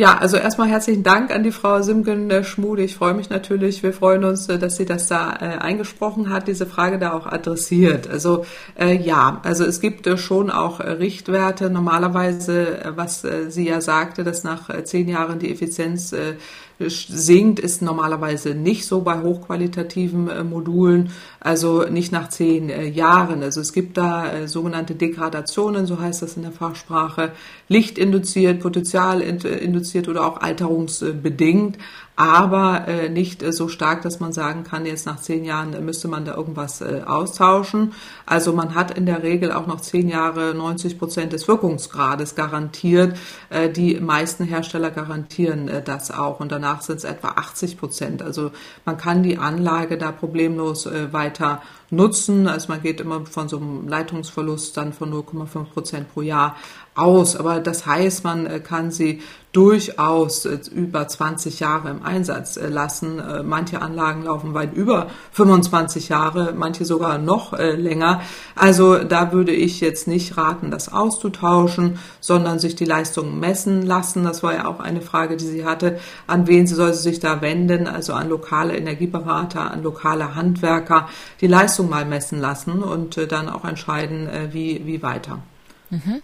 Ja, 0.00 0.16
also 0.16 0.36
erstmal 0.36 0.68
herzlichen 0.68 1.02
Dank 1.02 1.32
an 1.32 1.42
die 1.42 1.50
Frau 1.50 1.82
Simgen-Schmude. 1.82 2.82
Ich 2.82 2.94
freue 2.94 3.14
mich 3.14 3.30
natürlich. 3.30 3.82
Wir 3.82 3.92
freuen 3.92 4.22
uns, 4.22 4.48
äh, 4.48 4.56
dass 4.56 4.76
sie 4.76 4.86
das 4.86 5.08
da 5.08 5.32
äh, 5.40 5.58
eingesprochen 5.58 6.30
hat, 6.30 6.46
diese 6.46 6.66
Frage 6.66 7.00
da 7.00 7.12
auch 7.12 7.26
adressiert. 7.26 8.08
Also 8.08 8.46
äh, 8.78 8.96
ja, 8.96 9.40
also 9.42 9.64
es 9.64 9.80
gibt 9.80 10.06
äh, 10.06 10.16
schon 10.16 10.50
auch 10.50 10.78
Richtwerte. 10.78 11.68
Normalerweise, 11.68 12.92
was 12.94 13.26
sie 13.48 13.66
ja 13.66 13.80
sagte, 13.80 14.22
dass 14.22 14.44
nach 14.44 14.70
zehn 14.84 15.08
Jahren 15.08 15.40
die 15.40 15.50
Effizienz 15.50 16.14
sinkt, 16.78 17.58
ist 17.58 17.82
normalerweise 17.82 18.54
nicht 18.54 18.86
so 18.86 19.00
bei 19.00 19.20
hochqualitativen 19.20 20.28
äh, 20.28 20.44
Modulen, 20.44 21.10
also 21.40 21.82
nicht 21.84 22.12
nach 22.12 22.28
zehn 22.28 22.70
äh, 22.70 22.86
Jahren. 22.86 23.42
Also 23.42 23.60
es 23.60 23.72
gibt 23.72 23.96
da 23.96 24.30
äh, 24.30 24.48
sogenannte 24.48 24.94
Degradationen, 24.94 25.86
so 25.86 26.00
heißt 26.00 26.22
das 26.22 26.36
in 26.36 26.42
der 26.42 26.52
Fachsprache, 26.52 27.32
lichtinduziert, 27.68 28.60
potenzialinduziert 28.60 30.08
oder 30.08 30.24
auch 30.24 30.40
alterungsbedingt 30.40 31.78
aber 32.18 32.88
äh, 32.88 33.08
nicht 33.08 33.44
äh, 33.44 33.52
so 33.52 33.68
stark, 33.68 34.02
dass 34.02 34.18
man 34.18 34.32
sagen 34.32 34.64
kann, 34.64 34.86
jetzt 34.86 35.06
nach 35.06 35.20
zehn 35.20 35.44
Jahren 35.44 35.72
äh, 35.72 35.80
müsste 35.80 36.08
man 36.08 36.24
da 36.24 36.34
irgendwas 36.34 36.80
äh, 36.80 37.02
austauschen. 37.06 37.92
Also 38.26 38.52
man 38.52 38.74
hat 38.74 38.98
in 38.98 39.06
der 39.06 39.22
Regel 39.22 39.52
auch 39.52 39.68
noch 39.68 39.80
zehn 39.80 40.08
Jahre 40.08 40.52
90 40.52 40.98
Prozent 40.98 41.32
des 41.32 41.46
Wirkungsgrades 41.46 42.34
garantiert. 42.34 43.16
Äh, 43.50 43.70
die 43.70 44.00
meisten 44.00 44.42
Hersteller 44.42 44.90
garantieren 44.90 45.68
äh, 45.68 45.80
das 45.80 46.10
auch 46.10 46.40
und 46.40 46.50
danach 46.50 46.82
sind 46.82 46.96
es 46.96 47.04
etwa 47.04 47.28
80 47.36 47.78
Prozent. 47.78 48.20
Also 48.20 48.50
man 48.84 48.96
kann 48.96 49.22
die 49.22 49.38
Anlage 49.38 49.96
da 49.96 50.10
problemlos 50.10 50.86
äh, 50.86 51.12
weiter 51.12 51.62
nutzen. 51.90 52.48
Also 52.48 52.68
man 52.68 52.82
geht 52.82 53.00
immer 53.00 53.24
von 53.26 53.48
so 53.48 53.58
einem 53.58 53.86
Leitungsverlust 53.88 54.76
dann 54.76 54.92
von 54.92 55.12
0,5 55.12 55.64
Prozent 55.66 56.12
pro 56.12 56.22
Jahr 56.22 56.56
aus. 56.98 57.36
Aber 57.36 57.60
das 57.60 57.86
heißt, 57.86 58.24
man 58.24 58.46
äh, 58.46 58.60
kann 58.60 58.90
sie 58.90 59.20
durchaus 59.52 60.44
äh, 60.44 60.58
über 60.72 61.08
20 61.08 61.60
Jahre 61.60 61.90
im 61.90 62.02
Einsatz 62.02 62.56
äh, 62.56 62.68
lassen. 62.68 63.22
Manche 63.44 63.80
Anlagen 63.80 64.24
laufen 64.24 64.54
weit 64.54 64.74
über 64.74 65.08
25 65.32 66.08
Jahre, 66.08 66.54
manche 66.56 66.84
sogar 66.84 67.18
noch 67.18 67.58
länger. 67.58 68.20
Also 68.54 68.98
da 68.98 69.32
würde 69.32 69.52
ich 69.52 69.80
jetzt 69.80 70.06
nicht 70.06 70.36
raten, 70.36 70.70
das 70.70 70.92
auszutauschen, 70.92 71.98
sondern 72.20 72.58
sich 72.58 72.76
die 72.76 72.84
Leistung 72.84 73.40
messen 73.40 73.82
lassen. 73.82 74.24
Das 74.24 74.42
war 74.42 74.54
ja 74.54 74.66
auch 74.66 74.80
eine 74.80 75.00
Frage, 75.00 75.36
die 75.36 75.46
sie 75.46 75.64
hatte. 75.64 75.98
An 76.26 76.46
wen 76.46 76.66
soll 76.66 76.92
sie 76.94 77.02
sich 77.02 77.20
da 77.20 77.40
wenden? 77.40 77.86
Also 77.86 78.12
an 78.12 78.28
lokale 78.28 78.76
Energieberater, 78.76 79.70
an 79.70 79.82
lokale 79.82 80.34
Handwerker. 80.34 81.08
Die 81.40 81.46
Leistung 81.46 81.88
mal 81.88 82.04
messen 82.04 82.40
lassen 82.40 82.82
und 82.82 83.30
dann 83.32 83.48
auch 83.48 83.64
entscheiden, 83.64 84.28
wie, 84.52 84.82
wie 84.84 85.02
weiter. 85.02 85.40
Mhm. 85.90 86.22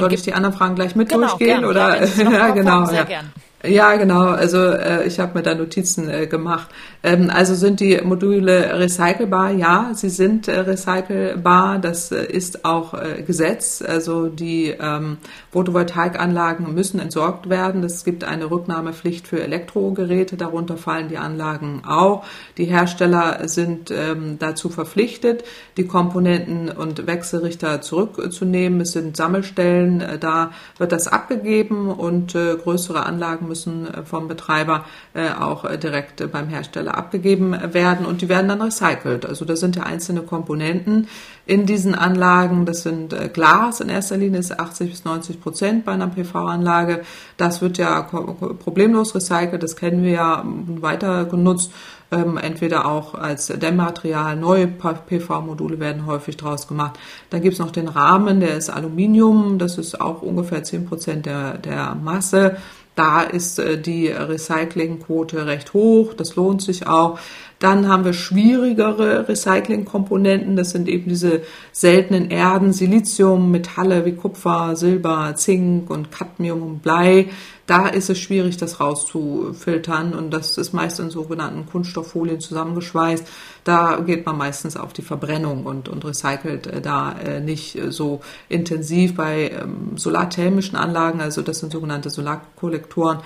Soll 0.00 0.12
ich 0.12 0.22
die 0.22 0.32
anderen 0.32 0.54
Fragen 0.54 0.74
gleich 0.74 0.96
mit 0.96 1.08
genau, 1.08 1.28
durchgehen? 1.28 1.60
Gerne, 1.60 1.68
oder? 1.68 2.06
Ja, 2.16 2.30
ja 2.30 2.50
genau. 2.50 2.84
Sehr 2.86 2.98
ja. 2.98 3.04
gern. 3.04 3.32
Ja, 3.62 3.96
genau. 3.96 4.28
Also 4.28 4.56
äh, 4.58 5.06
ich 5.06 5.20
habe 5.20 5.36
mir 5.36 5.42
da 5.42 5.54
Notizen 5.54 6.08
äh, 6.08 6.26
gemacht. 6.26 6.68
Ähm, 7.02 7.28
also 7.28 7.54
sind 7.54 7.80
die 7.80 8.00
Module 8.02 8.78
recycelbar? 8.78 9.50
Ja, 9.50 9.90
sie 9.92 10.08
sind 10.08 10.48
äh, 10.48 10.60
recycelbar. 10.60 11.78
Das 11.78 12.10
äh, 12.10 12.24
ist 12.24 12.64
auch 12.64 12.94
äh, 12.94 13.22
Gesetz. 13.22 13.82
Also 13.86 14.28
die 14.28 14.74
ähm, 14.80 15.18
Photovoltaikanlagen 15.52 16.72
müssen 16.74 17.00
entsorgt 17.00 17.50
werden. 17.50 17.84
Es 17.84 18.02
gibt 18.02 18.24
eine 18.24 18.50
Rücknahmepflicht 18.50 19.28
für 19.28 19.42
Elektrogeräte. 19.42 20.38
Darunter 20.38 20.78
fallen 20.78 21.08
die 21.08 21.18
Anlagen 21.18 21.82
auch. 21.86 22.24
Die 22.56 22.64
Hersteller 22.64 23.46
sind 23.46 23.90
ähm, 23.90 24.38
dazu 24.38 24.70
verpflichtet, 24.70 25.44
die 25.76 25.86
Komponenten 25.86 26.70
und 26.70 27.06
Wechselrichter 27.06 27.82
zurückzunehmen. 27.82 28.80
Es 28.80 28.92
sind 28.92 29.18
Sammelstellen. 29.18 30.00
Äh, 30.00 30.18
da 30.18 30.52
wird 30.78 30.92
das 30.92 31.08
abgegeben 31.08 31.90
und 31.90 32.32
größere 32.32 33.04
Anlagen 33.04 33.49
müssen 33.50 33.92
äh, 33.92 34.04
vom 34.04 34.28
Betreiber 34.28 34.84
äh, 35.12 35.30
auch 35.30 35.64
äh, 35.64 35.76
direkt 35.76 36.30
beim 36.30 36.48
Hersteller 36.48 36.96
abgegeben 36.96 37.54
werden 37.74 38.06
und 38.06 38.22
die 38.22 38.28
werden 38.28 38.48
dann 38.48 38.62
recycelt. 38.62 39.26
Also 39.26 39.44
da 39.44 39.56
sind 39.56 39.76
ja 39.76 39.82
einzelne 39.82 40.22
Komponenten 40.22 41.08
in 41.46 41.66
diesen 41.66 41.94
Anlagen. 41.94 42.64
Das 42.64 42.82
sind 42.82 43.14
Glas 43.34 43.80
in 43.80 43.88
erster 43.88 44.16
Linie, 44.16 44.38
ist 44.38 44.58
80 44.58 44.90
bis 44.90 45.04
90 45.04 45.40
Prozent 45.40 45.84
bei 45.84 45.92
einer 45.92 46.06
PV-Anlage. 46.06 47.02
Das 47.36 47.60
wird 47.60 47.76
ja 47.78 48.02
problemlos 48.02 49.14
recycelt, 49.14 49.62
das 49.62 49.74
kennen 49.76 50.02
wir 50.04 50.12
ja 50.12 50.44
weiter 50.44 51.24
genutzt. 51.24 51.72
Ähm, 52.12 52.38
entweder 52.38 52.86
auch 52.86 53.14
als 53.14 53.46
Dämmmaterial, 53.46 54.34
neue 54.34 54.66
PV-Module 54.66 55.78
werden 55.78 56.06
häufig 56.06 56.36
draus 56.36 56.66
gemacht. 56.66 56.98
Dann 57.30 57.40
gibt 57.40 57.52
es 57.52 57.60
noch 57.60 57.70
den 57.70 57.86
Rahmen, 57.86 58.40
der 58.40 58.56
ist 58.56 58.68
Aluminium, 58.68 59.58
das 59.58 59.78
ist 59.78 60.00
auch 60.00 60.20
ungefähr 60.20 60.64
10 60.64 60.86
Prozent 60.86 61.26
der, 61.26 61.58
der 61.58 61.94
Masse. 61.94 62.56
Da 63.00 63.22
ist 63.22 63.58
äh, 63.58 63.80
die 63.80 64.08
Recyclingquote 64.08 65.46
recht 65.46 65.72
hoch, 65.72 66.12
das 66.12 66.36
lohnt 66.36 66.60
sich 66.60 66.86
auch. 66.86 67.18
Dann 67.60 67.88
haben 67.88 68.06
wir 68.06 68.14
schwierigere 68.14 69.28
Recyclingkomponenten. 69.28 70.56
Das 70.56 70.70
sind 70.70 70.88
eben 70.88 71.10
diese 71.10 71.42
seltenen 71.72 72.30
Erden, 72.30 72.72
Silizium, 72.72 73.50
Metalle 73.50 74.06
wie 74.06 74.16
Kupfer, 74.16 74.76
Silber, 74.76 75.34
Zink 75.36 75.90
und 75.90 76.10
Cadmium 76.10 76.62
und 76.62 76.82
Blei. 76.82 77.28
Da 77.66 77.86
ist 77.86 78.08
es 78.08 78.18
schwierig, 78.18 78.56
das 78.56 78.80
rauszufiltern 78.80 80.14
und 80.14 80.30
das 80.32 80.56
ist 80.56 80.72
meist 80.72 80.98
in 81.00 81.10
sogenannten 81.10 81.66
Kunststofffolien 81.66 82.40
zusammengeschweißt. 82.40 83.24
Da 83.62 84.00
geht 84.00 84.24
man 84.24 84.38
meistens 84.38 84.78
auf 84.78 84.94
die 84.94 85.02
Verbrennung 85.02 85.66
und, 85.66 85.88
und 85.90 86.04
recycelt 86.04 86.66
äh, 86.66 86.80
da 86.80 87.12
äh, 87.12 87.40
nicht 87.40 87.78
so 87.90 88.22
intensiv. 88.48 89.16
Bei 89.16 89.50
ähm, 89.50 89.96
solarthermischen 89.96 90.76
Anlagen, 90.76 91.20
also 91.20 91.42
das 91.42 91.58
sind 91.58 91.72
sogenannte 91.72 92.08
Solarkollektoren, 92.08 93.18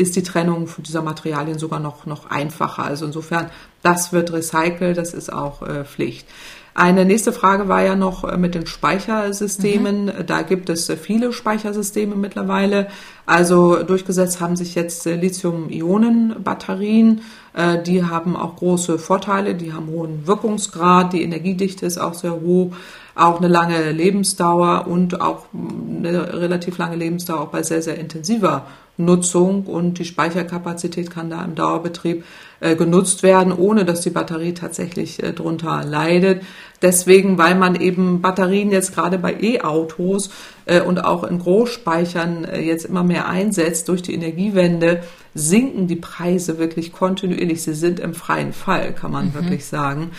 ist 0.00 0.16
die 0.16 0.22
Trennung 0.22 0.68
dieser 0.78 1.02
Materialien 1.02 1.58
sogar 1.58 1.78
noch, 1.78 2.06
noch 2.06 2.30
einfacher. 2.30 2.84
Also 2.84 3.06
insofern, 3.06 3.50
das 3.82 4.12
wird 4.12 4.32
recycelt, 4.32 4.96
das 4.96 5.14
ist 5.14 5.32
auch 5.32 5.62
äh, 5.62 5.84
Pflicht. 5.84 6.26
Eine 6.72 7.04
nächste 7.04 7.32
Frage 7.32 7.66
war 7.68 7.82
ja 7.82 7.96
noch 7.96 8.22
äh, 8.24 8.36
mit 8.36 8.54
den 8.54 8.66
Speichersystemen. 8.66 10.04
Mhm. 10.06 10.12
Da 10.26 10.42
gibt 10.42 10.70
es 10.70 10.88
äh, 10.88 10.96
viele 10.96 11.32
Speichersysteme 11.32 12.14
mittlerweile. 12.14 12.86
Also 13.26 13.82
durchgesetzt 13.82 14.40
haben 14.40 14.54
sich 14.56 14.76
jetzt 14.76 15.06
äh, 15.06 15.16
Lithium-Ionen-Batterien. 15.16 17.22
Die 17.84 18.04
haben 18.04 18.36
auch 18.36 18.54
große 18.54 19.00
Vorteile. 19.00 19.56
Die 19.56 19.72
haben 19.72 19.88
hohen 19.88 20.24
Wirkungsgrad. 20.24 21.12
Die 21.12 21.24
Energiedichte 21.24 21.84
ist 21.84 21.98
auch 21.98 22.14
sehr 22.14 22.40
hoch. 22.40 22.76
Auch 23.16 23.38
eine 23.38 23.48
lange 23.48 23.90
Lebensdauer 23.90 24.86
und 24.86 25.20
auch 25.20 25.46
eine 25.52 26.32
relativ 26.32 26.78
lange 26.78 26.94
Lebensdauer 26.94 27.40
auch 27.40 27.48
bei 27.48 27.64
sehr, 27.64 27.82
sehr 27.82 27.98
intensiver 27.98 28.66
Nutzung 29.04 29.64
und 29.64 29.98
die 29.98 30.04
Speicherkapazität 30.04 31.10
kann 31.10 31.30
da 31.30 31.44
im 31.44 31.54
Dauerbetrieb 31.54 32.24
äh, 32.60 32.76
genutzt 32.76 33.22
werden, 33.22 33.54
ohne 33.54 33.86
dass 33.86 34.02
die 34.02 34.10
Batterie 34.10 34.52
tatsächlich 34.52 35.22
äh, 35.22 35.32
drunter 35.32 35.82
leidet. 35.82 36.42
Deswegen, 36.82 37.38
weil 37.38 37.54
man 37.54 37.74
eben 37.74 38.20
Batterien 38.20 38.70
jetzt 38.70 38.94
gerade 38.94 39.16
bei 39.16 39.34
E-Autos 39.40 40.28
äh, 40.66 40.82
und 40.82 41.02
auch 41.02 41.24
in 41.24 41.38
Großspeichern 41.38 42.44
äh, 42.44 42.60
jetzt 42.60 42.84
immer 42.84 43.02
mehr 43.02 43.28
einsetzt 43.28 43.88
durch 43.88 44.02
die 44.02 44.12
Energiewende, 44.12 45.02
sinken 45.32 45.86
die 45.86 45.96
Preise 45.96 46.58
wirklich 46.58 46.92
kontinuierlich. 46.92 47.62
Sie 47.62 47.72
sind 47.72 47.98
im 47.98 48.12
freien 48.12 48.52
Fall, 48.52 48.92
kann 48.92 49.12
man 49.12 49.28
mhm. 49.28 49.34
wirklich 49.34 49.64
sagen. 49.64 50.10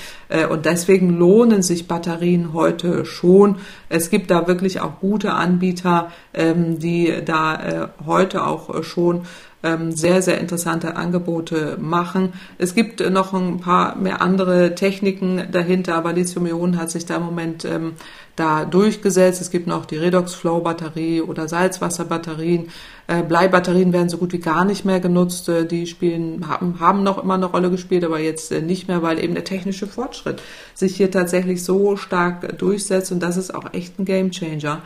Und 0.49 0.65
deswegen 0.65 1.17
lohnen 1.17 1.63
sich 1.63 1.89
Batterien 1.89 2.53
heute 2.53 3.03
schon. 3.03 3.57
Es 3.89 4.09
gibt 4.09 4.31
da 4.31 4.47
wirklich 4.47 4.79
auch 4.79 5.01
gute 5.01 5.33
Anbieter, 5.33 6.13
ähm, 6.33 6.79
die 6.79 7.13
da 7.25 7.89
heute 8.05 8.47
auch 8.47 8.70
äh, 8.73 8.83
schon 8.83 9.25
ähm, 9.63 9.91
sehr, 9.91 10.21
sehr 10.21 10.39
interessante 10.39 10.95
Angebote 10.95 11.77
machen. 11.79 12.33
Es 12.57 12.73
gibt 12.73 12.99
noch 13.11 13.33
ein 13.33 13.59
paar 13.59 13.95
mehr 13.95 14.21
andere 14.21 14.75
Techniken 14.75 15.47
dahinter, 15.51 15.95
aber 15.95 16.13
Lithium-Ionen 16.13 16.77
hat 16.77 16.89
sich 16.89 17.05
da 17.05 17.17
im 17.17 17.23
Moment 17.23 17.65
ähm, 17.65 17.93
da 18.35 18.65
durchgesetzt. 18.65 19.41
Es 19.41 19.51
gibt 19.51 19.67
noch 19.67 19.85
die 19.85 19.97
Redox-Flow-Batterie 19.97 21.21
oder 21.21 21.47
Salzwasserbatterien. 21.47 22.69
Äh, 23.07 23.23
Bleibatterien 23.23 23.93
werden 23.93 24.09
so 24.09 24.17
gut 24.17 24.33
wie 24.33 24.39
gar 24.39 24.65
nicht 24.65 24.83
mehr 24.83 24.99
genutzt. 24.99 25.47
Äh, 25.49 25.65
die 25.65 25.85
spielen, 25.85 26.47
haben, 26.47 26.79
haben 26.79 27.03
noch 27.03 27.21
immer 27.21 27.35
eine 27.35 27.45
Rolle 27.45 27.69
gespielt, 27.69 28.03
aber 28.03 28.19
jetzt 28.19 28.51
äh, 28.51 28.61
nicht 28.61 28.87
mehr, 28.87 29.03
weil 29.03 29.23
eben 29.23 29.35
der 29.35 29.43
technische 29.43 29.85
Fortschritt 29.85 30.41
sich 30.73 30.95
hier 30.95 31.11
tatsächlich 31.11 31.63
so 31.63 31.97
stark 31.97 32.57
durchsetzt 32.57 33.11
und 33.11 33.21
das 33.21 33.37
ist 33.37 33.53
auch 33.53 33.73
echt 33.73 33.99
ein 33.99 34.05
Gamechanger 34.05 34.81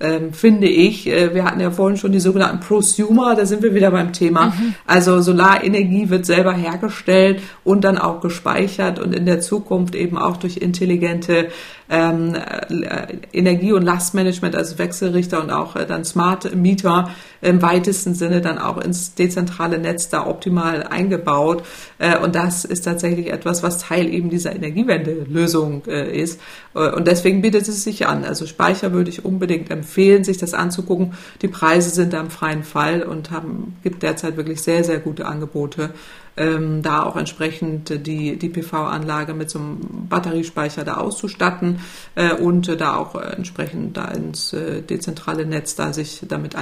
ähm, 0.00 0.32
finde 0.32 0.66
ich. 0.66 1.06
Äh, 1.06 1.34
wir 1.34 1.44
hatten 1.44 1.60
ja 1.60 1.70
vorhin 1.70 1.96
schon 1.96 2.12
die 2.12 2.20
sogenannten 2.20 2.60
Prosumer, 2.60 3.34
da 3.34 3.46
sind 3.46 3.62
wir 3.62 3.74
wieder 3.74 3.90
beim 3.90 4.12
Thema. 4.12 4.46
Mhm. 4.46 4.74
Also 4.86 5.20
Solarenergie 5.20 6.08
wird 6.08 6.26
selber 6.26 6.54
hergestellt 6.54 7.42
und 7.64 7.84
dann 7.84 7.98
auch 7.98 8.20
gespeichert 8.20 8.98
und 8.98 9.14
in 9.14 9.26
der 9.26 9.40
Zukunft 9.40 9.94
eben 9.94 10.18
auch 10.18 10.38
durch 10.38 10.56
intelligente 10.56 11.48
ähm, 11.90 12.34
äh, 12.34 13.16
Energie- 13.32 13.72
und 13.72 13.82
Lastmanagement, 13.82 14.54
also 14.54 14.78
Wechselrichter 14.78 15.42
und 15.42 15.50
auch 15.50 15.74
äh, 15.76 15.86
dann 15.86 16.04
Smart 16.04 16.54
Meter 16.54 17.10
im 17.42 17.60
weitesten 17.62 18.14
Sinne 18.14 18.40
dann 18.40 18.58
auch 18.58 18.78
ins 18.78 19.14
dezentrale 19.14 19.78
Netz 19.78 20.08
da 20.08 20.26
optimal 20.26 20.84
eingebaut. 20.84 21.64
Äh, 21.98 22.18
und 22.18 22.34
das 22.34 22.64
ist 22.64 22.82
tatsächlich 22.82 23.32
etwas, 23.32 23.62
was 23.62 23.78
Teil 23.78 24.08
eben 24.08 24.30
dieser 24.30 24.54
Energiewende-Lösung 24.54 25.82
äh, 25.88 26.16
ist. 26.16 26.40
Äh, 26.74 26.90
und 26.90 27.08
deswegen 27.08 27.42
bietet 27.42 27.66
es 27.66 27.82
sich 27.82 28.06
an. 28.06 28.24
Also 28.24 28.46
Speicher 28.46 28.92
würde 28.92 29.10
ich 29.10 29.24
unbedingt 29.24 29.70
empfehlen, 29.70 30.22
sich 30.22 30.38
das 30.38 30.54
anzugucken. 30.54 31.14
Die 31.42 31.48
Preise 31.48 31.90
sind 31.90 32.12
da 32.12 32.20
im 32.20 32.30
freien 32.30 32.62
Fall 32.62 33.02
und 33.02 33.32
haben, 33.32 33.76
gibt 33.82 34.02
derzeit 34.04 34.36
wirklich 34.36 34.62
sehr, 34.62 34.84
sehr 34.84 35.00
gute 35.00 35.26
Angebote 35.26 35.90
ähm, 36.36 36.82
da 36.82 37.02
auch 37.02 37.16
entsprechend 37.16 38.06
die, 38.06 38.36
die 38.36 38.48
PV-Anlage 38.48 39.34
mit 39.34 39.50
so 39.50 39.58
einem 39.58 40.06
Batteriespeicher 40.08 40.84
da 40.84 40.94
auszustatten 40.94 41.80
äh, 42.14 42.32
und 42.32 42.68
äh, 42.68 42.76
da 42.76 42.96
auch 42.96 43.14
äh, 43.14 43.34
entsprechend 43.36 43.96
da 43.96 44.06
ins 44.06 44.52
äh, 44.52 44.82
dezentrale 44.82 45.46
Netz 45.46 45.74
da 45.76 45.92
sich 45.92 46.22
damit 46.28 46.56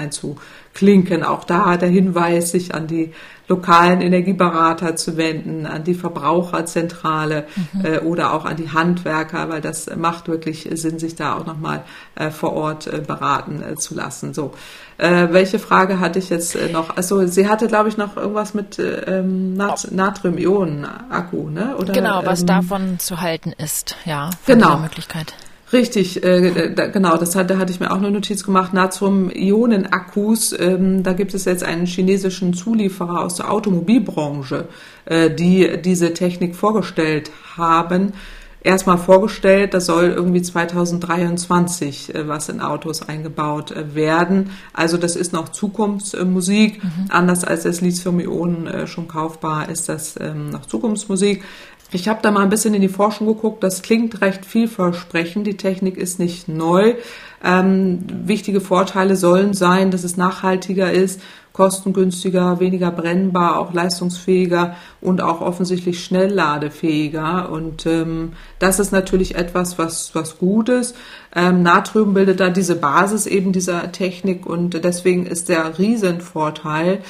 einzuklinken. 0.79 1.23
Auch 1.23 1.45
da 1.45 1.77
der 1.77 1.89
Hinweis, 1.89 2.51
sich 2.51 2.75
an 2.75 2.87
die 2.87 3.13
lokalen 3.49 4.03
Energieberater 4.03 4.95
zu 4.97 5.17
wenden, 5.17 5.65
an 5.65 5.83
die 5.83 5.95
Verbraucherzentrale 5.95 7.47
mhm. 7.73 7.85
äh, 7.85 7.99
oder 8.01 8.35
auch 8.35 8.45
an 8.45 8.57
die 8.57 8.71
Handwerker, 8.71 9.49
weil 9.49 9.63
das 9.63 9.89
macht 9.97 10.29
wirklich 10.29 10.69
Sinn, 10.73 10.99
sich 10.99 11.17
da 11.17 11.35
auch 11.35 11.47
nochmal 11.47 11.83
äh, 12.15 12.31
vor 12.31 12.53
Ort 12.53 12.87
äh, 12.87 12.99
beraten 12.99 13.63
äh, 13.63 13.77
zu 13.77 13.95
lassen. 13.95 14.35
So, 14.35 14.53
äh, 14.99 15.29
welche 15.31 15.59
Frage 15.59 15.99
hatte 15.99 16.19
ich 16.19 16.29
jetzt 16.29 16.57
äh, 16.57 16.71
noch? 16.71 16.95
Also 16.99 17.27
sie 17.27 17.49
hatte, 17.49 17.69
glaube 17.69 17.89
ich, 17.89 17.97
noch 17.97 18.19
irgendwas 18.19 18.53
mit 18.53 18.79
äh, 18.79 19.21
ähm, 19.21 19.55
Nat 19.55 19.89
Natrium-Ionen-Akku, 19.93 21.49
ne? 21.49 21.75
Oder, 21.79 21.95
genau, 21.95 22.21
was 22.27 22.41
ähm, 22.41 22.49
davon 22.49 22.99
zu 22.99 23.23
halten 23.23 23.53
ist, 23.57 23.97
ja. 24.05 24.29
Genau. 24.45 24.77
Möglichkeit. 24.77 25.33
Richtig, 25.73 26.23
äh, 26.25 26.73
da, 26.73 26.87
genau, 26.87 27.17
das 27.17 27.37
hat, 27.37 27.51
da 27.51 27.59
hatte 27.59 27.73
ich 27.73 27.81
mir 27.81 27.91
auch 27.91 27.99
eine 27.99 28.11
Notiz 28.11 28.43
gemacht. 28.43 28.73
Natrium-Ionen-Akkus, 28.73 30.59
ähm, 30.59 31.03
da 31.03 31.13
gibt 31.13 31.35
es 31.35 31.45
jetzt 31.45 31.63
einen 31.63 31.87
chinesischen 31.87 32.55
Zulieferer 32.55 33.23
aus 33.23 33.35
der 33.35 33.51
Automobilbranche, 33.51 34.69
äh, 35.05 35.31
die 35.31 35.81
diese 35.83 36.15
Technik 36.15 36.57
vorgestellt 36.57 37.31
haben. 37.57 38.15
Erstmal 38.61 38.99
vorgestellt, 38.99 39.73
das 39.73 39.87
soll 39.87 40.07
irgendwie 40.07 40.43
2023 40.43 42.15
äh, 42.15 42.27
was 42.27 42.49
in 42.49 42.61
Autos 42.61 43.09
eingebaut 43.09 43.71
äh, 43.71 43.95
werden. 43.95 44.51
Also 44.73 44.97
das 44.97 45.17
ist 45.17 45.33
noch 45.33 45.51
Zukunftsmusik. 45.51 46.83
Mhm. 46.83 46.91
Anders 47.09 47.45
als 47.45 47.63
das 47.63 47.81
Lithium-Ionen 47.81 48.67
äh, 48.67 48.87
schon 48.89 49.07
kaufbar 49.07 49.69
ist 49.69 49.89
das 49.89 50.17
ähm, 50.21 50.51
noch 50.51 50.67
Zukunftsmusik. 50.67 51.45
Ich 51.91 52.07
habe 52.07 52.21
da 52.21 52.31
mal 52.31 52.43
ein 52.43 52.51
bisschen 52.51 52.75
in 52.75 52.83
die 52.83 52.89
Forschung 52.89 53.27
geguckt. 53.27 53.63
Das 53.63 53.81
klingt 53.81 54.21
recht 54.21 54.45
vielversprechend. 54.45 55.47
Die 55.47 55.57
Technik 55.57 55.97
ist 55.97 56.19
nicht 56.19 56.47
neu. 56.47 56.95
Ähm, 57.43 58.05
wichtige 58.25 58.61
Vorteile 58.61 59.17
sollen 59.17 59.55
sein, 59.55 59.91
dass 59.91 60.05
es 60.05 60.17
nachhaltiger 60.17 60.93
ist, 60.93 61.21
kostengünstiger, 61.53 62.61
weniger 62.61 62.91
brennbar, 62.91 63.59
auch 63.59 63.73
leistungsfähiger 63.73 64.77
und 65.01 65.23
auch 65.23 65.41
offensichtlich 65.41 66.05
schnellladefähiger. 66.05 67.51
Und 67.51 67.87
ähm, 67.87 68.33
das 68.59 68.81
ist 68.81 68.93
natürlich 68.93 69.37
etwas, 69.37 69.79
was, 69.79 70.15
was 70.15 70.39
gut 70.39 70.69
ist. 70.69 70.95
Ähm, 71.35 71.63
Natrium 71.63 72.13
bildet 72.13 72.41
da 72.41 72.51
diese 72.51 72.77
Basis 72.77 73.27
eben 73.27 73.53
dieser 73.53 73.93
Technik 73.93 74.45
und 74.45 74.85
deswegen 74.85 75.25
ist 75.25 75.49
der 75.49 75.79
Riesenvorteil, 75.79 77.01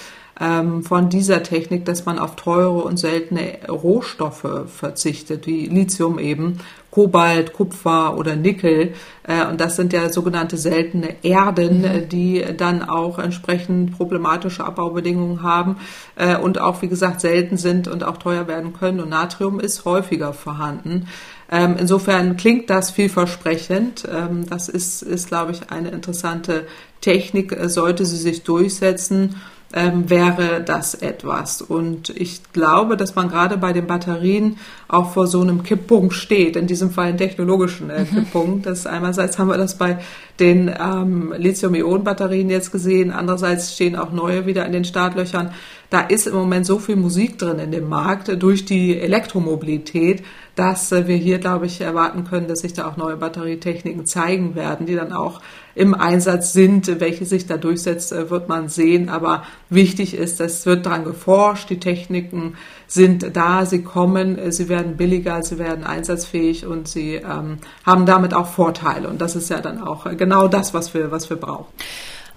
ähm, 0.40 0.82
von 0.84 1.08
dieser 1.08 1.42
Technik, 1.42 1.84
dass 1.84 2.06
man 2.06 2.18
auf 2.18 2.36
teure 2.36 2.82
und 2.84 2.96
seltene 2.96 3.58
Rohstoffe 3.68 4.66
verzichtet, 4.66 5.46
wie 5.46 5.66
Lithium 5.66 6.18
eben, 6.18 6.58
Kobalt, 6.90 7.52
Kupfer 7.52 8.16
oder 8.16 8.36
Nickel. 8.36 8.94
Äh, 9.24 9.46
und 9.46 9.60
das 9.60 9.76
sind 9.76 9.92
ja 9.92 10.10
sogenannte 10.10 10.56
seltene 10.56 11.22
Erden, 11.22 11.82
mhm. 11.82 12.08
die 12.08 12.44
dann 12.56 12.82
auch 12.82 13.18
entsprechend 13.18 13.96
problematische 13.96 14.64
Abbaubedingungen 14.64 15.42
haben 15.42 15.76
äh, 16.16 16.36
und 16.36 16.60
auch, 16.60 16.82
wie 16.82 16.88
gesagt, 16.88 17.20
selten 17.20 17.56
sind 17.56 17.88
und 17.88 18.04
auch 18.04 18.16
teuer 18.16 18.46
werden 18.46 18.72
können. 18.72 19.00
Und 19.00 19.10
Natrium 19.10 19.60
ist 19.60 19.84
häufiger 19.84 20.32
vorhanden. 20.32 21.08
Ähm, 21.50 21.76
insofern 21.78 22.36
klingt 22.36 22.68
das 22.68 22.90
vielversprechend. 22.90 24.06
Ähm, 24.12 24.46
das 24.48 24.68
ist, 24.68 25.02
ist, 25.02 25.28
glaube 25.28 25.52
ich, 25.52 25.70
eine 25.70 25.90
interessante 25.90 26.66
Technik, 27.00 27.52
äh, 27.52 27.68
sollte 27.68 28.04
sie 28.04 28.18
sich 28.18 28.44
durchsetzen 28.44 29.36
ähm, 29.72 30.08
wäre 30.08 30.62
das 30.62 30.94
etwas. 30.94 31.60
Und 31.60 32.10
ich 32.10 32.40
glaube, 32.52 32.96
dass 32.96 33.14
man 33.14 33.28
gerade 33.28 33.58
bei 33.58 33.72
den 33.72 33.86
Batterien 33.86 34.56
auch 34.88 35.12
vor 35.12 35.26
so 35.26 35.42
einem 35.42 35.62
Kipppunkt 35.62 36.14
steht, 36.14 36.56
in 36.56 36.66
diesem 36.66 36.90
Fall 36.90 37.08
einen 37.08 37.18
technologischen 37.18 37.90
äh, 37.90 38.00
mhm. 38.00 38.06
Kipppunkt. 38.06 38.66
Das 38.66 38.86
einerseits 38.86 39.38
haben 39.38 39.48
wir 39.48 39.58
das 39.58 39.76
bei 39.76 39.98
den 40.40 40.68
ähm, 40.68 41.34
Lithium-Ionen-Batterien 41.36 42.48
jetzt 42.48 42.72
gesehen, 42.72 43.10
andererseits 43.10 43.74
stehen 43.74 43.96
auch 43.96 44.12
neue 44.12 44.46
wieder 44.46 44.64
in 44.64 44.72
den 44.72 44.84
Startlöchern. 44.84 45.52
Da 45.90 46.00
ist 46.00 46.26
im 46.26 46.34
Moment 46.34 46.64
so 46.64 46.78
viel 46.78 46.96
Musik 46.96 47.38
drin 47.38 47.58
in 47.58 47.72
dem 47.72 47.88
Markt 47.88 48.30
durch 48.42 48.64
die 48.64 48.98
Elektromobilität, 48.98 50.22
dass 50.58 50.90
äh, 50.90 51.06
wir 51.06 51.16
hier, 51.16 51.38
glaube 51.38 51.66
ich, 51.66 51.80
erwarten 51.80 52.24
können, 52.24 52.48
dass 52.48 52.60
sich 52.60 52.72
da 52.72 52.88
auch 52.88 52.96
neue 52.96 53.16
Batterietechniken 53.16 54.06
zeigen 54.06 54.56
werden, 54.56 54.86
die 54.86 54.96
dann 54.96 55.12
auch 55.12 55.40
im 55.76 55.94
Einsatz 55.94 56.52
sind. 56.52 57.00
Welche 57.00 57.24
sich 57.26 57.46
da 57.46 57.56
durchsetzt, 57.56 58.12
äh, 58.12 58.28
wird 58.28 58.48
man 58.48 58.68
sehen. 58.68 59.08
Aber 59.08 59.44
wichtig 59.70 60.14
ist, 60.14 60.40
es 60.40 60.66
wird 60.66 60.86
daran 60.86 61.04
geforscht. 61.04 61.70
Die 61.70 61.78
Techniken 61.78 62.56
sind 62.88 63.36
da, 63.36 63.66
sie 63.66 63.82
kommen, 63.82 64.36
äh, 64.36 64.50
sie 64.50 64.68
werden 64.68 64.96
billiger, 64.96 65.42
sie 65.44 65.58
werden 65.58 65.84
einsatzfähig 65.84 66.66
und 66.66 66.88
sie 66.88 67.14
ähm, 67.14 67.58
haben 67.86 68.04
damit 68.04 68.34
auch 68.34 68.48
Vorteile. 68.48 69.08
Und 69.08 69.20
das 69.20 69.36
ist 69.36 69.50
ja 69.50 69.60
dann 69.60 69.80
auch 69.80 70.06
genau 70.16 70.48
das, 70.48 70.74
was 70.74 70.92
wir, 70.92 71.12
was 71.12 71.30
wir 71.30 71.36
brauchen. 71.36 71.66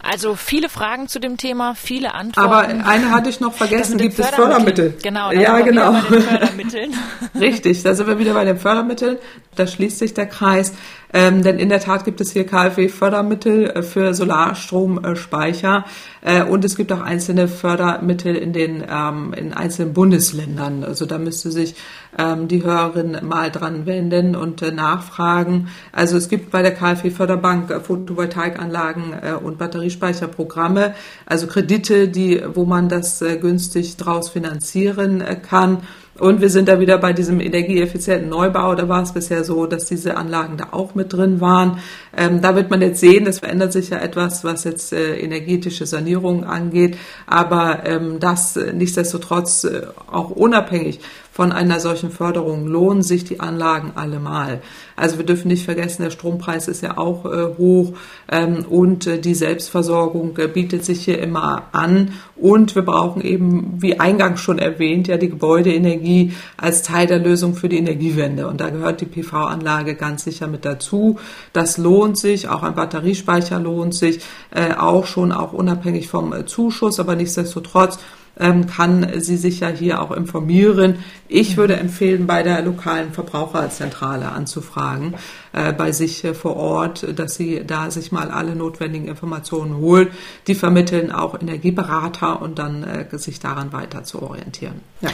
Also 0.04 0.36
viele 0.36 0.68
Fragen 0.68 1.08
zu 1.08 1.20
dem 1.20 1.38
Thema, 1.38 1.76
viele 1.76 2.16
Antworten. 2.16 2.50
Aber 2.50 2.88
eine 2.88 3.12
hatte 3.12 3.30
ich 3.30 3.40
noch 3.40 3.54
vergessen, 3.54 3.98
gibt 3.98 4.18
es 4.18 4.28
Fördermittel? 4.30 4.98
Genau, 5.04 5.32
ja, 5.32 5.60
genau. 5.60 5.92
Richtig, 7.40 7.84
da 7.84 7.94
sind 7.94 8.08
wir 8.08 8.18
wieder 8.18 8.34
bei 8.34 8.46
den 8.46 8.58
Fördermitteln. 8.58 9.18
Da 9.56 9.68
schließt 9.68 10.00
sich 10.00 10.14
der 10.14 10.26
Kreis. 10.26 10.74
Ähm, 11.14 11.44
denn 11.44 11.60
in 11.60 11.70
der 11.70 11.82
Tat 11.82 12.06
gibt 12.06 12.22
es 12.22 12.32
hier 12.32 12.46
KfW-Fördermittel 12.46 13.70
äh, 13.70 13.84
für 13.84 14.14
Solarstromspeicher 14.14 15.86
äh, 16.22 16.44
und 16.44 16.64
es 16.64 16.78
gibt 16.78 16.92
auch 16.94 17.02
einzelne 17.02 17.50
Fördermittel 17.50 18.36
in 18.36 18.54
den 18.54 18.84
ähm, 18.90 19.34
in 19.34 19.54
einzelnen 19.54 19.94
Bundesländern. 19.94 20.86
Also 20.86 21.06
da 21.06 21.18
müsste 21.18 21.52
sich 21.52 21.76
ähm, 22.18 22.48
die 22.48 22.64
Hörerin 22.64 23.18
mal 23.24 23.52
dran 23.52 23.86
wenden 23.86 24.36
und 24.36 24.62
äh, 24.62 24.72
nachfragen. 24.72 25.70
Also 25.92 26.18
es 26.18 26.30
gibt 26.30 26.52
bei 26.52 26.62
der 26.62 26.74
KfW-Förderbank 26.74 27.70
äh, 27.72 27.80
Photovoltaikanlagen 27.80 29.14
äh, 29.14 29.34
und 29.34 29.58
Batteriespeicherprogramme, 29.58 30.94
also 31.26 31.48
Kredite, 31.48 32.08
die 32.08 32.42
wo 32.54 32.66
man 32.66 32.90
das 32.90 33.22
äh, 33.22 33.38
günstig 33.38 33.98
draus 33.98 34.30
finanzieren 34.30 35.24
kann. 35.48 35.80
Und 36.20 36.42
wir 36.42 36.50
sind 36.50 36.68
da 36.68 36.80
wieder 36.80 36.98
bei 36.98 37.14
diesem 37.14 37.40
energieeffizienten 37.40 38.30
Neubau. 38.30 38.76
Da 38.76 38.90
war 38.90 39.02
es 39.02 39.14
bisher 39.14 39.44
so, 39.44 39.66
dass 39.66 39.86
diese 39.86 40.18
Anlagen 40.18 40.58
da 40.58 40.68
auch 40.72 40.94
mit 40.94 41.14
drin 41.14 41.40
waren. 41.40 41.80
Ähm, 42.16 42.42
da 42.42 42.56
wird 42.56 42.70
man 42.70 42.82
jetzt 42.82 43.00
sehen, 43.00 43.26
das 43.26 43.40
verändert 43.40 43.72
sich 43.72 43.90
ja 43.90 43.98
etwas, 43.98 44.44
was 44.44 44.66
jetzt 44.66 44.92
äh, 44.92 45.18
energetische 45.18 45.86
Sanierung 45.86 46.44
angeht. 46.44 46.98
Aber 47.28 47.86
ähm, 47.86 48.20
das 48.20 48.58
äh, 48.58 48.74
nichtsdestotrotz 48.74 49.64
äh, 49.64 49.84
auch 50.12 50.30
unabhängig 50.30 51.00
von 51.32 51.54
einer 51.54 51.80
solchen 51.80 52.12
Förderung 52.12 52.68
lohnen 52.68 53.04
sich 53.04 53.24
die 53.24 53.40
Anlagen 53.40 53.94
allemal. 53.96 54.62
Also 54.98 55.18
wir 55.18 55.26
dürfen 55.26 55.48
nicht 55.48 55.64
vergessen, 55.64 56.04
der 56.04 56.12
Strompreis 56.12 56.68
ist 56.68 56.82
ja 56.82 56.98
auch 56.98 57.26
äh, 57.26 57.58
hoch 57.58 57.94
ähm, 58.30 58.66
und 58.70 59.08
äh, 59.08 59.18
die 59.18 59.34
Selbstversorgung 59.34 60.38
äh, 60.38 60.48
bietet 60.48 60.84
sich 60.84 61.06
hier 61.06 61.20
immer 61.20 61.70
an 61.72 62.14
und 62.36 62.76
wir 62.76 62.82
brauchen 62.82 63.22
eben, 63.22 63.78
wie 63.82 64.00
eingangs 64.00 64.42
schon 64.42 64.60
erwähnt, 64.60 65.08
ja 65.08 65.16
die 65.16 65.30
Gebäudeenergie 65.30 66.34
als 66.58 66.84
Teil 66.84 67.08
der 67.08 67.20
Lösung 67.20 67.56
für 67.56 67.70
die 67.70 67.78
Energiewende 67.78 68.48
und 68.48 68.60
da 68.60 68.70
gehört 68.70 69.00
die 69.00 69.06
PV-Anlage 69.06 69.96
ganz 69.96 70.26
sicher 70.26 70.48
mit 70.48 70.66
dazu. 70.66 71.18
Das 71.54 71.78
lohnt 71.78 72.18
sich, 72.18 72.50
auch 72.50 72.64
ein 72.64 72.76
Batteriespeicher 72.76 73.58
lohnt 73.58 73.96
sich, 73.96 74.20
äh, 74.54 74.74
auch 74.74 75.06
schon 75.06 75.32
auch 75.32 75.54
unabhängig 75.54 76.10
vom 76.10 76.34
äh, 76.34 76.46
Zuschuss, 76.46 77.00
aber 77.00 77.16
nichtsdestotrotz 77.16 78.00
ähm, 78.40 78.68
kann 78.68 79.20
sie 79.20 79.38
sich 79.38 79.60
ja 79.60 79.70
hier 79.70 80.02
auch 80.02 80.12
informieren. 80.12 81.04
Ich 81.28 81.58
würde 81.58 81.76
empfehlen, 81.76 82.28
bei 82.28 82.44
der 82.44 82.62
lokalen 82.62 83.12
Verbraucherzentrale 83.12 84.30
anzufragen, 84.30 85.16
äh, 85.54 85.74
bei 85.74 85.92
sich 85.92 86.24
äh, 86.24 86.34
vor 86.34 86.56
Ort, 86.56 87.08
dass 87.18 87.36
sie 87.36 87.64
da 87.66 87.92
sich 87.92 88.12
mal 88.12 88.32
alle 88.32 88.56
notwendigen 88.56 89.08
Informationen 89.08 89.78
holt. 89.78 90.12
Die 90.48 90.56
vermitteln 90.56 91.12
auch 91.12 91.40
Energieberater 91.40 92.42
und 92.42 92.60
dann 92.60 92.84
äh, 92.84 93.18
sich 93.18 93.40
daran 93.40 93.74
weiter 93.74 94.04
zu 94.04 94.22
orientieren. 94.22 94.82
Ja. 95.02 95.10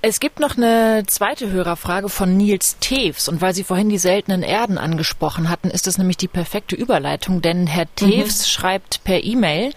Es 0.00 0.20
gibt 0.20 0.38
noch 0.38 0.56
eine 0.56 1.02
zweite 1.08 1.50
Hörerfrage 1.50 2.08
von 2.08 2.36
Nils 2.36 2.76
Tews 2.78 3.28
und 3.28 3.40
weil 3.40 3.52
Sie 3.52 3.64
vorhin 3.64 3.88
die 3.88 3.98
seltenen 3.98 4.44
Erden 4.44 4.78
angesprochen 4.78 5.50
hatten, 5.50 5.70
ist 5.70 5.88
das 5.88 5.98
nämlich 5.98 6.16
die 6.16 6.28
perfekte 6.28 6.76
Überleitung, 6.76 7.42
denn 7.42 7.66
Herr 7.66 7.92
Tews 7.96 8.42
mhm. 8.42 8.44
schreibt 8.46 9.02
per 9.02 9.24
E-Mail, 9.24 9.72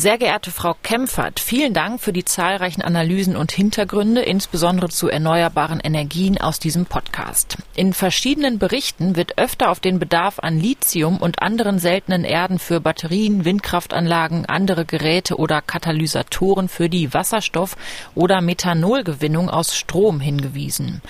Sehr 0.00 0.16
geehrte 0.16 0.50
Frau 0.50 0.74
Kempfert, 0.82 1.40
vielen 1.40 1.74
Dank 1.74 2.00
für 2.00 2.14
die 2.14 2.24
zahlreichen 2.24 2.80
Analysen 2.80 3.36
und 3.36 3.52
Hintergründe, 3.52 4.22
insbesondere 4.22 4.88
zu 4.88 5.10
erneuerbaren 5.10 5.78
Energien 5.78 6.40
aus 6.40 6.58
diesem 6.58 6.86
Podcast. 6.86 7.58
In 7.76 7.92
verschiedenen 7.92 8.58
Berichten 8.58 9.14
wird 9.14 9.36
öfter 9.36 9.70
auf 9.70 9.78
den 9.78 9.98
Bedarf 9.98 10.38
an 10.38 10.58
Lithium 10.58 11.18
und 11.18 11.42
anderen 11.42 11.78
seltenen 11.78 12.24
Erden 12.24 12.58
für 12.58 12.80
Batterien, 12.80 13.44
Windkraftanlagen, 13.44 14.46
andere 14.46 14.86
Geräte 14.86 15.36
oder 15.36 15.60
Katalysatoren 15.60 16.70
für 16.70 16.88
die 16.88 17.12
Wasserstoff- 17.12 17.76
oder 18.14 18.40
Methanolgewinnung 18.40 19.50
aus 19.50 19.76
Strom 19.76 20.18
hingewiesen. 20.18 21.02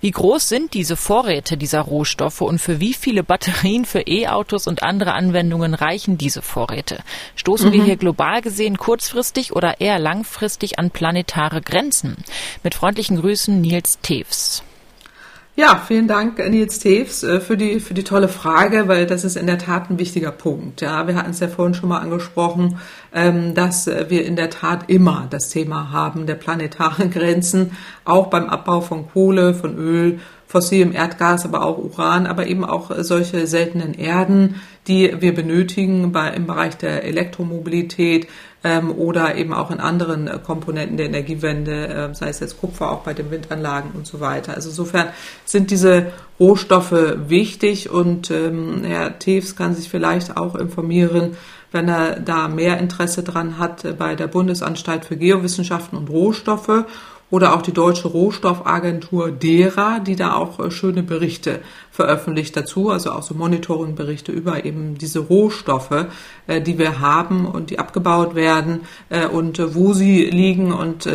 Wie 0.00 0.10
groß 0.10 0.48
sind 0.48 0.72
diese 0.72 0.96
Vorräte 0.96 1.58
dieser 1.58 1.82
Rohstoffe 1.82 2.40
und 2.40 2.58
für 2.58 2.80
wie 2.80 2.94
viele 2.94 3.22
Batterien 3.22 3.84
für 3.84 4.00
E-Autos 4.00 4.66
und 4.66 4.82
andere 4.82 5.12
Anwendungen 5.12 5.74
reichen 5.74 6.16
diese 6.16 6.40
Vorräte? 6.40 7.00
Stoßen 7.36 7.68
mhm. 7.68 7.72
wir 7.74 7.84
hier 7.84 7.96
global 7.96 8.40
gesehen 8.40 8.78
kurzfristig 8.78 9.52
oder 9.52 9.80
eher 9.80 9.98
langfristig 9.98 10.78
an 10.78 10.90
planetare 10.90 11.60
Grenzen? 11.60 12.16
Mit 12.62 12.74
freundlichen 12.74 13.20
Grüßen 13.20 13.60
Nils 13.60 13.98
Tews. 14.00 14.62
Ja, 15.60 15.76
vielen 15.86 16.08
Dank, 16.08 16.38
Nils 16.38 16.78
Tews, 16.78 17.22
äh, 17.22 17.38
für 17.38 17.58
die, 17.58 17.80
für 17.80 17.92
die 17.92 18.02
tolle 18.02 18.28
Frage, 18.28 18.88
weil 18.88 19.04
das 19.04 19.24
ist 19.24 19.36
in 19.36 19.46
der 19.46 19.58
Tat 19.58 19.90
ein 19.90 19.98
wichtiger 19.98 20.30
Punkt. 20.30 20.80
Ja, 20.80 21.06
wir 21.06 21.16
hatten 21.16 21.32
es 21.32 21.40
ja 21.40 21.48
vorhin 21.48 21.74
schon 21.74 21.90
mal 21.90 21.98
angesprochen, 21.98 22.78
ähm, 23.12 23.54
dass 23.54 23.86
wir 23.86 24.24
in 24.24 24.36
der 24.36 24.48
Tat 24.48 24.88
immer 24.88 25.26
das 25.28 25.50
Thema 25.50 25.92
haben 25.92 26.24
der 26.24 26.36
planetaren 26.36 27.10
Grenzen, 27.12 27.72
auch 28.06 28.28
beim 28.28 28.48
Abbau 28.48 28.80
von 28.80 29.10
Kohle, 29.10 29.52
von 29.52 29.76
Öl, 29.76 30.20
fossilem 30.46 30.92
Erdgas, 30.92 31.44
aber 31.44 31.62
auch 31.66 31.76
Uran, 31.76 32.26
aber 32.26 32.46
eben 32.46 32.64
auch 32.64 32.90
solche 33.00 33.46
seltenen 33.46 33.92
Erden, 33.92 34.62
die 34.88 35.14
wir 35.20 35.34
benötigen 35.34 36.04
im 36.04 36.46
Bereich 36.46 36.78
der 36.78 37.04
Elektromobilität, 37.04 38.28
ähm, 38.62 38.90
oder 38.90 39.36
eben 39.36 39.52
auch 39.52 39.70
in 39.70 39.80
anderen 39.80 40.28
äh, 40.28 40.38
Komponenten 40.44 40.96
der 40.96 41.06
Energiewende, 41.06 41.88
äh, 41.88 42.14
sei 42.14 42.28
es 42.28 42.40
jetzt 42.40 42.60
Kupfer 42.60 42.90
auch 42.90 43.00
bei 43.00 43.14
den 43.14 43.30
Windanlagen 43.30 43.92
und 43.92 44.06
so 44.06 44.20
weiter. 44.20 44.54
Also 44.54 44.68
insofern 44.68 45.08
sind 45.44 45.70
diese 45.70 46.12
Rohstoffe 46.38 46.94
wichtig 47.28 47.90
und 47.90 48.30
ähm, 48.30 48.82
Herr 48.84 49.18
Tews 49.18 49.56
kann 49.56 49.74
sich 49.74 49.88
vielleicht 49.88 50.36
auch 50.36 50.54
informieren, 50.54 51.36
wenn 51.72 51.88
er 51.88 52.18
da 52.20 52.48
mehr 52.48 52.78
Interesse 52.78 53.22
dran 53.22 53.58
hat, 53.58 53.84
äh, 53.84 53.92
bei 53.92 54.14
der 54.14 54.26
Bundesanstalt 54.26 55.04
für 55.04 55.16
Geowissenschaften 55.16 55.96
und 55.96 56.10
Rohstoffe 56.10 56.84
oder 57.30 57.54
auch 57.54 57.62
die 57.62 57.72
Deutsche 57.72 58.08
Rohstoffagentur 58.08 59.30
DERA, 59.30 60.00
die 60.00 60.16
da 60.16 60.34
auch 60.34 60.58
äh, 60.58 60.70
schöne 60.70 61.02
Berichte 61.02 61.60
veröffentlicht 61.92 62.56
dazu, 62.56 62.90
also 62.90 63.12
auch 63.12 63.22
so 63.22 63.34
Monitoringberichte 63.34 64.32
über 64.32 64.64
eben 64.64 64.98
diese 64.98 65.20
Rohstoffe, 65.20 66.06
äh, 66.46 66.60
die 66.60 66.78
wir 66.78 67.00
haben 67.00 67.46
und 67.46 67.70
die 67.70 67.78
abgebaut 67.78 68.34
werden 68.34 68.80
äh, 69.10 69.26
und 69.26 69.74
wo 69.74 69.92
sie 69.92 70.24
liegen 70.24 70.72
und 70.72 71.08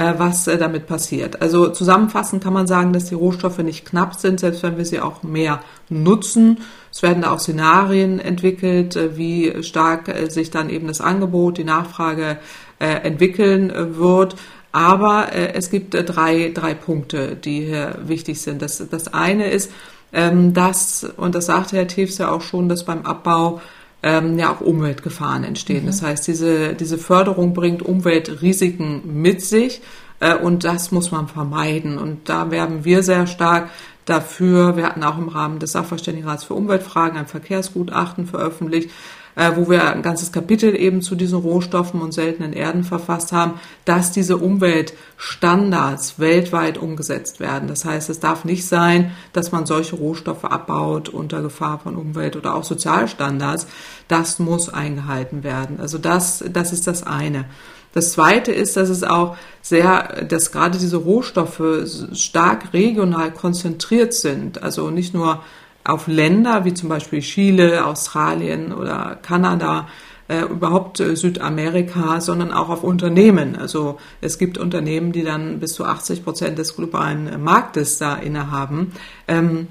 was 0.00 0.44
damit 0.44 0.86
passiert. 0.86 1.42
Also 1.42 1.70
zusammenfassend 1.70 2.40
kann 2.40 2.52
man 2.52 2.68
sagen, 2.68 2.92
dass 2.92 3.06
die 3.06 3.16
Rohstoffe 3.16 3.58
nicht 3.58 3.84
knapp 3.84 4.14
sind, 4.14 4.38
selbst 4.38 4.62
wenn 4.62 4.76
wir 4.76 4.84
sie 4.84 5.00
auch 5.00 5.24
mehr 5.24 5.60
nutzen. 5.88 6.60
Es 6.92 7.02
werden 7.02 7.22
da 7.22 7.32
auch 7.32 7.40
Szenarien 7.40 8.20
entwickelt, 8.20 8.96
wie 9.16 9.60
stark 9.64 10.14
sich 10.28 10.52
dann 10.52 10.70
eben 10.70 10.86
das 10.86 11.00
Angebot, 11.00 11.58
die 11.58 11.64
Nachfrage 11.64 12.38
entwickeln 12.78 13.72
wird. 13.98 14.36
Aber 14.72 15.32
äh, 15.32 15.54
es 15.54 15.70
gibt 15.70 15.94
äh, 15.94 16.04
drei, 16.04 16.50
drei 16.54 16.74
Punkte, 16.74 17.36
die 17.36 17.66
hier 17.66 17.98
wichtig 18.04 18.40
sind. 18.40 18.62
Das, 18.62 18.82
das 18.90 19.12
eine 19.12 19.48
ist, 19.50 19.70
ähm, 20.12 20.54
dass, 20.54 21.04
und 21.16 21.34
das 21.34 21.46
sagte 21.46 21.76
Herr 21.76 21.88
Tews 21.88 22.18
ja 22.18 22.30
auch 22.30 22.42
schon, 22.42 22.68
dass 22.68 22.84
beim 22.84 23.04
Abbau 23.04 23.60
ähm, 24.02 24.38
ja 24.38 24.52
auch 24.52 24.60
Umweltgefahren 24.60 25.44
entstehen. 25.44 25.82
Mhm. 25.82 25.86
Das 25.88 26.02
heißt, 26.02 26.26
diese, 26.26 26.74
diese 26.74 26.98
Förderung 26.98 27.54
bringt 27.54 27.82
Umweltrisiken 27.82 29.20
mit 29.20 29.42
sich 29.42 29.82
äh, 30.20 30.34
und 30.34 30.64
das 30.64 30.92
muss 30.92 31.10
man 31.10 31.28
vermeiden. 31.28 31.98
Und 31.98 32.28
da 32.28 32.50
werben 32.50 32.84
wir 32.84 33.02
sehr 33.02 33.26
stark 33.26 33.70
dafür. 34.04 34.76
Wir 34.76 34.86
hatten 34.86 35.02
auch 35.02 35.18
im 35.18 35.28
Rahmen 35.28 35.58
des 35.58 35.72
Sachverständigenrats 35.72 36.44
für 36.44 36.54
Umweltfragen 36.54 37.18
ein 37.18 37.26
Verkehrsgutachten 37.26 38.26
veröffentlicht, 38.26 38.90
äh, 39.38 39.52
wo 39.54 39.70
wir 39.70 39.92
ein 39.92 40.02
ganzes 40.02 40.32
Kapitel 40.32 40.74
eben 40.74 41.00
zu 41.00 41.14
diesen 41.14 41.38
Rohstoffen 41.38 42.02
und 42.02 42.12
seltenen 42.12 42.52
Erden 42.52 42.82
verfasst 42.82 43.30
haben, 43.30 43.60
dass 43.84 44.10
diese 44.10 44.36
Umweltstandards 44.36 46.18
weltweit 46.18 46.76
umgesetzt 46.76 47.38
werden. 47.38 47.68
Das 47.68 47.84
heißt, 47.84 48.10
es 48.10 48.18
darf 48.18 48.44
nicht 48.44 48.66
sein, 48.66 49.12
dass 49.32 49.52
man 49.52 49.64
solche 49.64 49.94
Rohstoffe 49.94 50.44
abbaut 50.44 51.08
unter 51.08 51.40
Gefahr 51.40 51.78
von 51.78 51.94
Umwelt- 51.94 52.34
oder 52.34 52.56
auch 52.56 52.64
Sozialstandards. 52.64 53.68
Das 54.08 54.40
muss 54.40 54.68
eingehalten 54.70 55.44
werden. 55.44 55.78
Also 55.78 55.98
das, 55.98 56.42
das 56.52 56.72
ist 56.72 56.88
das 56.88 57.04
eine. 57.04 57.44
Das 57.94 58.12
zweite 58.12 58.50
ist, 58.52 58.76
dass 58.76 58.88
es 58.88 59.04
auch 59.04 59.36
sehr, 59.62 60.24
dass 60.28 60.50
gerade 60.50 60.78
diese 60.78 60.96
Rohstoffe 60.96 61.62
stark 62.12 62.72
regional 62.72 63.32
konzentriert 63.32 64.14
sind. 64.14 64.62
Also 64.62 64.90
nicht 64.90 65.14
nur 65.14 65.42
auf 65.88 66.06
Länder 66.06 66.64
wie 66.64 66.74
zum 66.74 66.88
Beispiel 66.88 67.20
Chile, 67.20 67.84
Australien 67.84 68.72
oder 68.72 69.18
Kanada, 69.22 69.88
äh, 70.28 70.42
überhaupt 70.42 71.00
äh, 71.00 71.16
Südamerika, 71.16 72.20
sondern 72.20 72.52
auch 72.52 72.68
auf 72.68 72.84
Unternehmen. 72.84 73.56
Also 73.56 73.98
es 74.20 74.38
gibt 74.38 74.58
Unternehmen, 74.58 75.12
die 75.12 75.24
dann 75.24 75.58
bis 75.58 75.72
zu 75.72 75.86
80 75.86 76.22
Prozent 76.22 76.58
des 76.58 76.76
globalen 76.76 77.42
Marktes 77.42 77.96
da 77.96 78.14
innehaben. 78.16 78.92
Ähm, 79.26 79.68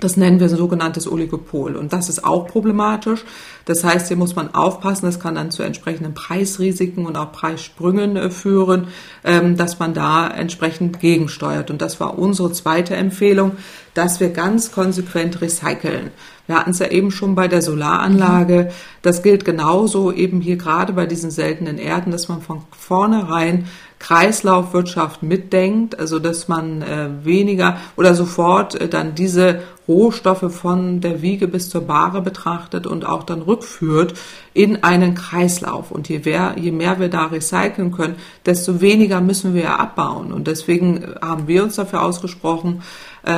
das 0.00 0.16
nennen 0.16 0.40
wir 0.40 0.48
ein 0.48 0.56
sogenanntes 0.56 1.10
Oligopol. 1.10 1.76
Und 1.76 1.92
das 1.92 2.08
ist 2.08 2.24
auch 2.24 2.46
problematisch. 2.46 3.24
Das 3.66 3.84
heißt, 3.84 4.08
hier 4.08 4.16
muss 4.16 4.34
man 4.34 4.54
aufpassen. 4.54 5.06
Das 5.06 5.20
kann 5.20 5.34
dann 5.34 5.50
zu 5.50 5.62
entsprechenden 5.62 6.14
Preisrisiken 6.14 7.06
und 7.06 7.16
auch 7.16 7.32
Preissprüngen 7.32 8.16
äh, 8.16 8.30
führen, 8.30 8.88
ähm, 9.24 9.56
dass 9.56 9.78
man 9.78 9.94
da 9.94 10.26
entsprechend 10.26 11.00
gegensteuert. 11.00 11.70
Und 11.70 11.82
das 11.82 12.00
war 12.00 12.18
unsere 12.18 12.50
zweite 12.52 12.96
Empfehlung, 12.96 13.52
dass 13.94 14.20
wir 14.20 14.30
ganz 14.30 14.72
konsequent 14.72 15.40
recyceln. 15.40 16.10
Wir 16.46 16.56
hatten 16.56 16.70
es 16.70 16.80
ja 16.80 16.88
eben 16.88 17.12
schon 17.12 17.36
bei 17.36 17.46
der 17.46 17.62
Solaranlage. 17.62 18.72
Das 19.02 19.22
gilt 19.22 19.44
genauso 19.44 20.10
eben 20.10 20.40
hier 20.40 20.56
gerade 20.56 20.92
bei 20.92 21.06
diesen 21.06 21.30
seltenen 21.30 21.78
Erden, 21.78 22.10
dass 22.10 22.28
man 22.28 22.42
von 22.42 22.62
vornherein 22.76 23.66
Kreislaufwirtschaft 24.00 25.22
mitdenkt, 25.22 25.98
also 26.00 26.18
dass 26.18 26.48
man 26.48 26.82
äh, 26.82 27.08
weniger 27.22 27.76
oder 27.96 28.14
sofort 28.14 28.74
äh, 28.74 28.88
dann 28.88 29.14
diese 29.14 29.60
Rohstoffe 29.86 30.52
von 30.52 31.00
der 31.00 31.20
Wiege 31.20 31.46
bis 31.46 31.68
zur 31.68 31.82
Bahre 31.82 32.22
betrachtet 32.22 32.86
und 32.86 33.04
auch 33.04 33.24
dann 33.24 33.42
rückführt 33.42 34.14
in 34.54 34.82
einen 34.82 35.14
Kreislauf. 35.14 35.90
Und 35.90 36.08
je 36.08 36.20
mehr, 36.24 36.54
je 36.58 36.72
mehr 36.72 36.98
wir 36.98 37.10
da 37.10 37.26
recyceln 37.26 37.92
können, 37.92 38.16
desto 38.46 38.80
weniger 38.80 39.20
müssen 39.20 39.54
wir 39.54 39.62
ja 39.62 39.76
abbauen. 39.76 40.32
Und 40.32 40.46
deswegen 40.46 41.02
äh, 41.02 41.06
haben 41.20 41.46
wir 41.46 41.62
uns 41.62 41.76
dafür 41.76 42.02
ausgesprochen, 42.02 42.82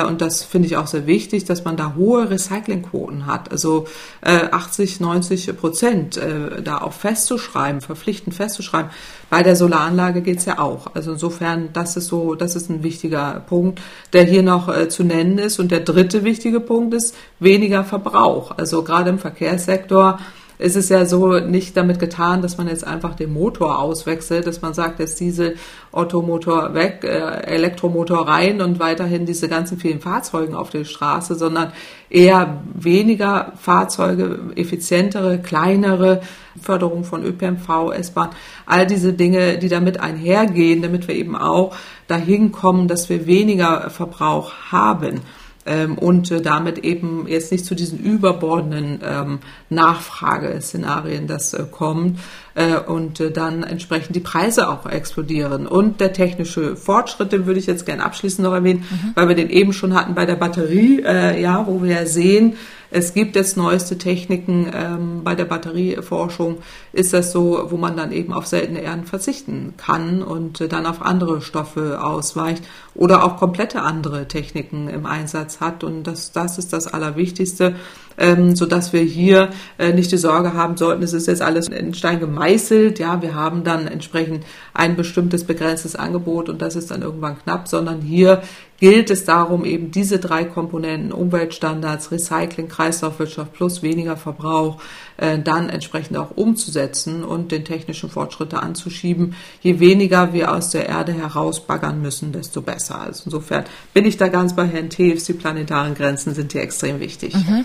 und 0.06 0.20
das 0.20 0.42
finde 0.42 0.66
ich 0.66 0.76
auch 0.76 0.86
sehr 0.86 1.06
wichtig, 1.06 1.44
dass 1.44 1.64
man 1.64 1.76
da 1.76 1.94
hohe 1.96 2.30
Recyclingquoten 2.30 3.26
hat. 3.26 3.50
Also 3.50 3.86
80, 4.22 5.00
äh, 5.00 5.02
90 5.02 5.56
Prozent 5.56 6.16
äh, 6.16 6.62
da 6.62 6.78
auch 6.78 6.92
festzuschreiben, 6.92 7.80
verpflichtend 7.80 8.34
festzuschreiben. 8.34 8.90
Bei 9.30 9.42
der 9.42 9.56
Solaranlage 9.56 10.22
geht's 10.22 10.44
ja 10.44 10.58
auch. 10.58 10.94
Also 10.94 11.12
insofern, 11.12 11.70
das 11.72 11.96
ist 11.96 12.06
so, 12.06 12.34
das 12.34 12.54
ist 12.54 12.70
ein 12.70 12.82
wichtiger 12.82 13.42
Punkt, 13.46 13.80
der 14.12 14.24
hier 14.24 14.42
noch 14.42 14.88
zu 14.88 15.04
nennen 15.04 15.38
ist. 15.38 15.58
Und 15.58 15.70
der 15.70 15.80
dritte 15.80 16.22
wichtige 16.24 16.60
Punkt 16.60 16.94
ist 16.94 17.14
weniger 17.40 17.82
Verbrauch. 17.82 18.52
Also 18.56 18.82
gerade 18.82 19.10
im 19.10 19.18
Verkehrssektor 19.18 20.18
ist 20.62 20.76
es 20.76 20.88
ja 20.88 21.04
so 21.06 21.38
nicht 21.40 21.76
damit 21.76 21.98
getan, 21.98 22.40
dass 22.40 22.56
man 22.56 22.68
jetzt 22.68 22.86
einfach 22.86 23.14
den 23.14 23.32
Motor 23.32 23.80
auswechselt, 23.80 24.46
dass 24.46 24.62
man 24.62 24.74
sagt, 24.74 25.00
jetzt 25.00 25.18
Diesel, 25.18 25.56
Ottomotor 25.90 26.72
weg, 26.74 27.00
äh, 27.02 27.42
Elektromotor 27.42 28.28
rein 28.28 28.62
und 28.62 28.78
weiterhin 28.78 29.26
diese 29.26 29.48
ganzen 29.48 29.78
vielen 29.78 30.00
Fahrzeugen 30.00 30.54
auf 30.54 30.70
der 30.70 30.84
Straße, 30.84 31.34
sondern 31.34 31.72
eher 32.08 32.62
weniger 32.74 33.52
Fahrzeuge, 33.56 34.38
effizientere, 34.54 35.38
kleinere, 35.38 36.20
Förderung 36.60 37.04
von 37.04 37.24
ÖPNV, 37.24 37.92
S-Bahn, 37.92 38.30
all 38.64 38.86
diese 38.86 39.12
Dinge, 39.12 39.58
die 39.58 39.68
damit 39.68 39.98
einhergehen, 39.98 40.80
damit 40.82 41.08
wir 41.08 41.14
eben 41.16 41.36
auch 41.36 41.74
dahin 42.06 42.52
kommen, 42.52 42.86
dass 42.86 43.08
wir 43.08 43.26
weniger 43.26 43.90
Verbrauch 43.90 44.52
haben 44.70 45.22
ähm, 45.66 45.98
und 45.98 46.30
äh, 46.30 46.40
damit 46.40 46.78
eben 46.78 47.26
jetzt 47.28 47.52
nicht 47.52 47.64
zu 47.64 47.74
diesen 47.74 47.98
überbordenden 47.98 49.00
ähm, 49.04 49.38
Nachfrageszenarien 49.70 51.26
das 51.26 51.54
äh, 51.54 51.64
kommt 51.70 52.18
äh, 52.54 52.78
und 52.78 53.20
äh, 53.20 53.30
dann 53.30 53.62
entsprechend 53.62 54.16
die 54.16 54.20
Preise 54.20 54.68
auch 54.68 54.86
explodieren. 54.86 55.66
Und 55.66 56.00
der 56.00 56.12
technische 56.12 56.76
Fortschritt, 56.76 57.32
den 57.32 57.46
würde 57.46 57.60
ich 57.60 57.66
jetzt 57.66 57.86
gerne 57.86 58.04
abschließend 58.04 58.46
noch 58.46 58.54
erwähnen, 58.54 58.84
mhm. 58.90 59.12
weil 59.14 59.28
wir 59.28 59.34
den 59.34 59.50
eben 59.50 59.72
schon 59.72 59.94
hatten 59.94 60.14
bei 60.14 60.26
der 60.26 60.36
Batterie, 60.36 61.02
äh, 61.04 61.40
ja, 61.40 61.66
wo 61.66 61.82
wir 61.82 61.92
ja 61.92 62.06
sehen, 62.06 62.54
es 62.94 63.14
gibt 63.14 63.36
jetzt 63.36 63.56
neueste 63.56 63.96
Techniken 63.96 64.70
ähm, 64.74 65.24
bei 65.24 65.34
der 65.34 65.46
Batterieforschung, 65.46 66.58
ist 66.92 67.14
das 67.14 67.32
so, 67.32 67.68
wo 67.70 67.78
man 67.78 67.96
dann 67.96 68.12
eben 68.12 68.34
auf 68.34 68.46
seltene 68.46 68.82
Erden 68.82 69.04
verzichten 69.04 69.72
kann 69.78 70.22
und 70.22 70.60
äh, 70.60 70.68
dann 70.68 70.84
auf 70.84 71.00
andere 71.00 71.40
Stoffe 71.40 72.04
ausweicht 72.04 72.62
oder 72.94 73.24
auch 73.24 73.38
komplette 73.38 73.80
andere 73.80 74.28
Techniken 74.28 74.88
im 74.88 75.06
Einsatz 75.06 75.60
hat. 75.60 75.84
Und 75.84 76.02
das, 76.02 76.32
das 76.32 76.58
ist 76.58 76.74
das 76.74 76.86
Allerwichtigste. 76.86 77.76
Ähm, 78.18 78.54
so 78.56 78.66
dass 78.66 78.92
wir 78.92 79.02
hier 79.02 79.50
äh, 79.78 79.92
nicht 79.92 80.12
die 80.12 80.16
Sorge 80.16 80.54
haben 80.54 80.76
sollten, 80.76 81.02
es 81.02 81.12
ist 81.12 81.26
jetzt 81.26 81.42
alles 81.42 81.68
in 81.68 81.94
Stein 81.94 82.20
gemeißelt. 82.20 82.98
Ja, 82.98 83.22
wir 83.22 83.34
haben 83.34 83.64
dann 83.64 83.86
entsprechend 83.86 84.44
ein 84.74 84.96
bestimmtes 84.96 85.44
begrenztes 85.44 85.96
Angebot 85.96 86.48
und 86.48 86.62
das 86.62 86.76
ist 86.76 86.90
dann 86.90 87.02
irgendwann 87.02 87.38
knapp, 87.38 87.68
sondern 87.68 88.00
hier 88.00 88.42
gilt 88.82 89.10
es 89.10 89.24
darum, 89.24 89.64
eben 89.64 89.92
diese 89.92 90.18
drei 90.18 90.42
Komponenten 90.42 91.12
Umweltstandards, 91.12 92.10
Recycling, 92.10 92.66
Kreislaufwirtschaft 92.66 93.52
plus 93.52 93.80
weniger 93.84 94.16
Verbrauch 94.16 94.82
äh, 95.18 95.38
dann 95.38 95.68
entsprechend 95.68 96.16
auch 96.16 96.32
umzusetzen 96.32 97.22
und 97.22 97.52
den 97.52 97.64
technischen 97.64 98.10
Fortschritte 98.10 98.60
anzuschieben. 98.60 99.36
Je 99.60 99.78
weniger 99.78 100.32
wir 100.32 100.52
aus 100.52 100.70
der 100.70 100.88
Erde 100.88 101.12
herausbaggern 101.12 102.02
müssen, 102.02 102.32
desto 102.32 102.60
besser. 102.60 103.00
Also 103.00 103.22
insofern 103.26 103.66
bin 103.94 104.04
ich 104.04 104.16
da 104.16 104.26
ganz 104.26 104.56
bei 104.56 104.66
Herrn 104.66 104.90
Teves. 104.90 105.22
Die 105.26 105.34
planetaren 105.34 105.94
Grenzen 105.94 106.34
sind 106.34 106.50
hier 106.50 106.62
extrem 106.62 106.98
wichtig. 106.98 107.34
Mhm. 107.36 107.64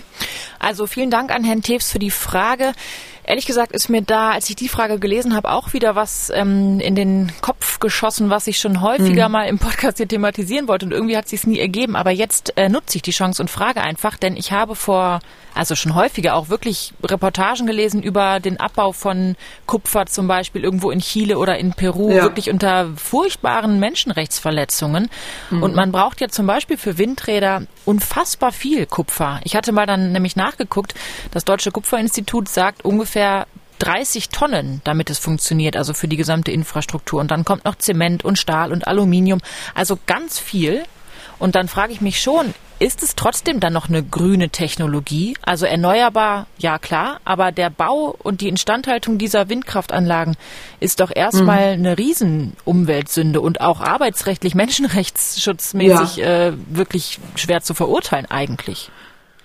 Also 0.60 0.86
vielen 0.86 1.10
Dank 1.10 1.32
an 1.32 1.42
Herrn 1.42 1.62
Teves 1.62 1.90
für 1.90 1.98
die 1.98 2.12
Frage. 2.12 2.74
Ehrlich 3.28 3.44
gesagt 3.44 3.72
ist 3.72 3.90
mir 3.90 4.00
da, 4.00 4.30
als 4.30 4.48
ich 4.48 4.56
die 4.56 4.70
Frage 4.70 4.98
gelesen 4.98 5.36
habe, 5.36 5.50
auch 5.50 5.74
wieder 5.74 5.94
was 5.94 6.32
ähm, 6.34 6.80
in 6.80 6.94
den 6.94 7.30
Kopf 7.42 7.78
geschossen, 7.78 8.30
was 8.30 8.46
ich 8.46 8.58
schon 8.58 8.80
häufiger 8.80 9.28
mhm. 9.28 9.32
mal 9.32 9.44
im 9.44 9.58
Podcast 9.58 9.98
hier 9.98 10.08
thematisieren 10.08 10.66
wollte 10.66 10.86
und 10.86 10.92
irgendwie 10.92 11.14
hat 11.14 11.28
sich 11.28 11.40
es 11.40 11.46
nie 11.46 11.58
ergeben. 11.58 11.94
Aber 11.94 12.10
jetzt 12.10 12.56
äh, 12.56 12.70
nutze 12.70 12.96
ich 12.96 13.02
die 13.02 13.10
Chance 13.10 13.42
und 13.42 13.50
frage 13.50 13.82
einfach, 13.82 14.16
denn 14.16 14.34
ich 14.34 14.52
habe 14.52 14.74
vor, 14.74 15.20
also 15.58 15.74
schon 15.74 15.94
häufiger 15.94 16.34
auch 16.34 16.48
wirklich 16.48 16.94
Reportagen 17.02 17.66
gelesen 17.66 18.02
über 18.02 18.40
den 18.40 18.58
Abbau 18.58 18.92
von 18.92 19.36
Kupfer 19.66 20.06
zum 20.06 20.28
Beispiel 20.28 20.62
irgendwo 20.62 20.90
in 20.90 21.00
Chile 21.00 21.38
oder 21.38 21.58
in 21.58 21.72
Peru, 21.72 22.10
ja. 22.10 22.22
wirklich 22.22 22.48
unter 22.50 22.88
furchtbaren 22.96 23.78
Menschenrechtsverletzungen. 23.80 25.10
Mhm. 25.50 25.62
Und 25.62 25.74
man 25.74 25.92
braucht 25.92 26.20
ja 26.20 26.28
zum 26.28 26.46
Beispiel 26.46 26.76
für 26.76 26.98
Windräder 26.98 27.62
unfassbar 27.84 28.52
viel 28.52 28.86
Kupfer. 28.86 29.40
Ich 29.44 29.56
hatte 29.56 29.72
mal 29.72 29.86
dann 29.86 30.12
nämlich 30.12 30.36
nachgeguckt, 30.36 30.94
das 31.32 31.44
Deutsche 31.44 31.70
Kupferinstitut 31.70 32.48
sagt 32.48 32.84
ungefähr 32.84 33.18
ungefähr 33.18 33.46
30 33.78 34.30
Tonnen, 34.30 34.80
damit 34.84 35.08
es 35.08 35.18
funktioniert, 35.18 35.76
also 35.76 35.94
für 35.94 36.08
die 36.08 36.16
gesamte 36.16 36.50
Infrastruktur. 36.50 37.20
Und 37.20 37.30
dann 37.30 37.44
kommt 37.44 37.64
noch 37.64 37.76
Zement 37.76 38.24
und 38.24 38.38
Stahl 38.38 38.72
und 38.72 38.86
Aluminium, 38.86 39.40
also 39.74 39.98
ganz 40.06 40.38
viel. 40.38 40.82
Und 41.38 41.54
dann 41.54 41.68
frage 41.68 41.92
ich 41.92 42.00
mich 42.00 42.20
schon, 42.20 42.54
ist 42.80 43.02
es 43.02 43.16
trotzdem 43.16 43.58
dann 43.58 43.72
noch 43.72 43.88
eine 43.88 44.04
grüne 44.04 44.50
Technologie? 44.50 45.36
Also 45.42 45.66
erneuerbar, 45.66 46.46
ja 46.58 46.78
klar, 46.78 47.20
aber 47.24 47.50
der 47.50 47.70
Bau 47.70 48.16
und 48.22 48.40
die 48.40 48.48
Instandhaltung 48.48 49.18
dieser 49.18 49.48
Windkraftanlagen 49.48 50.36
ist 50.78 51.00
doch 51.00 51.10
erstmal 51.14 51.76
mhm. 51.76 51.86
eine 51.86 51.98
Riesenumweltsünde 51.98 53.40
und 53.40 53.60
auch 53.60 53.80
arbeitsrechtlich, 53.80 54.54
menschenrechtsschutzmäßig 54.56 56.16
ja. 56.16 56.48
äh, 56.48 56.52
wirklich 56.68 57.18
schwer 57.34 57.62
zu 57.62 57.74
verurteilen 57.74 58.26
eigentlich. 58.26 58.90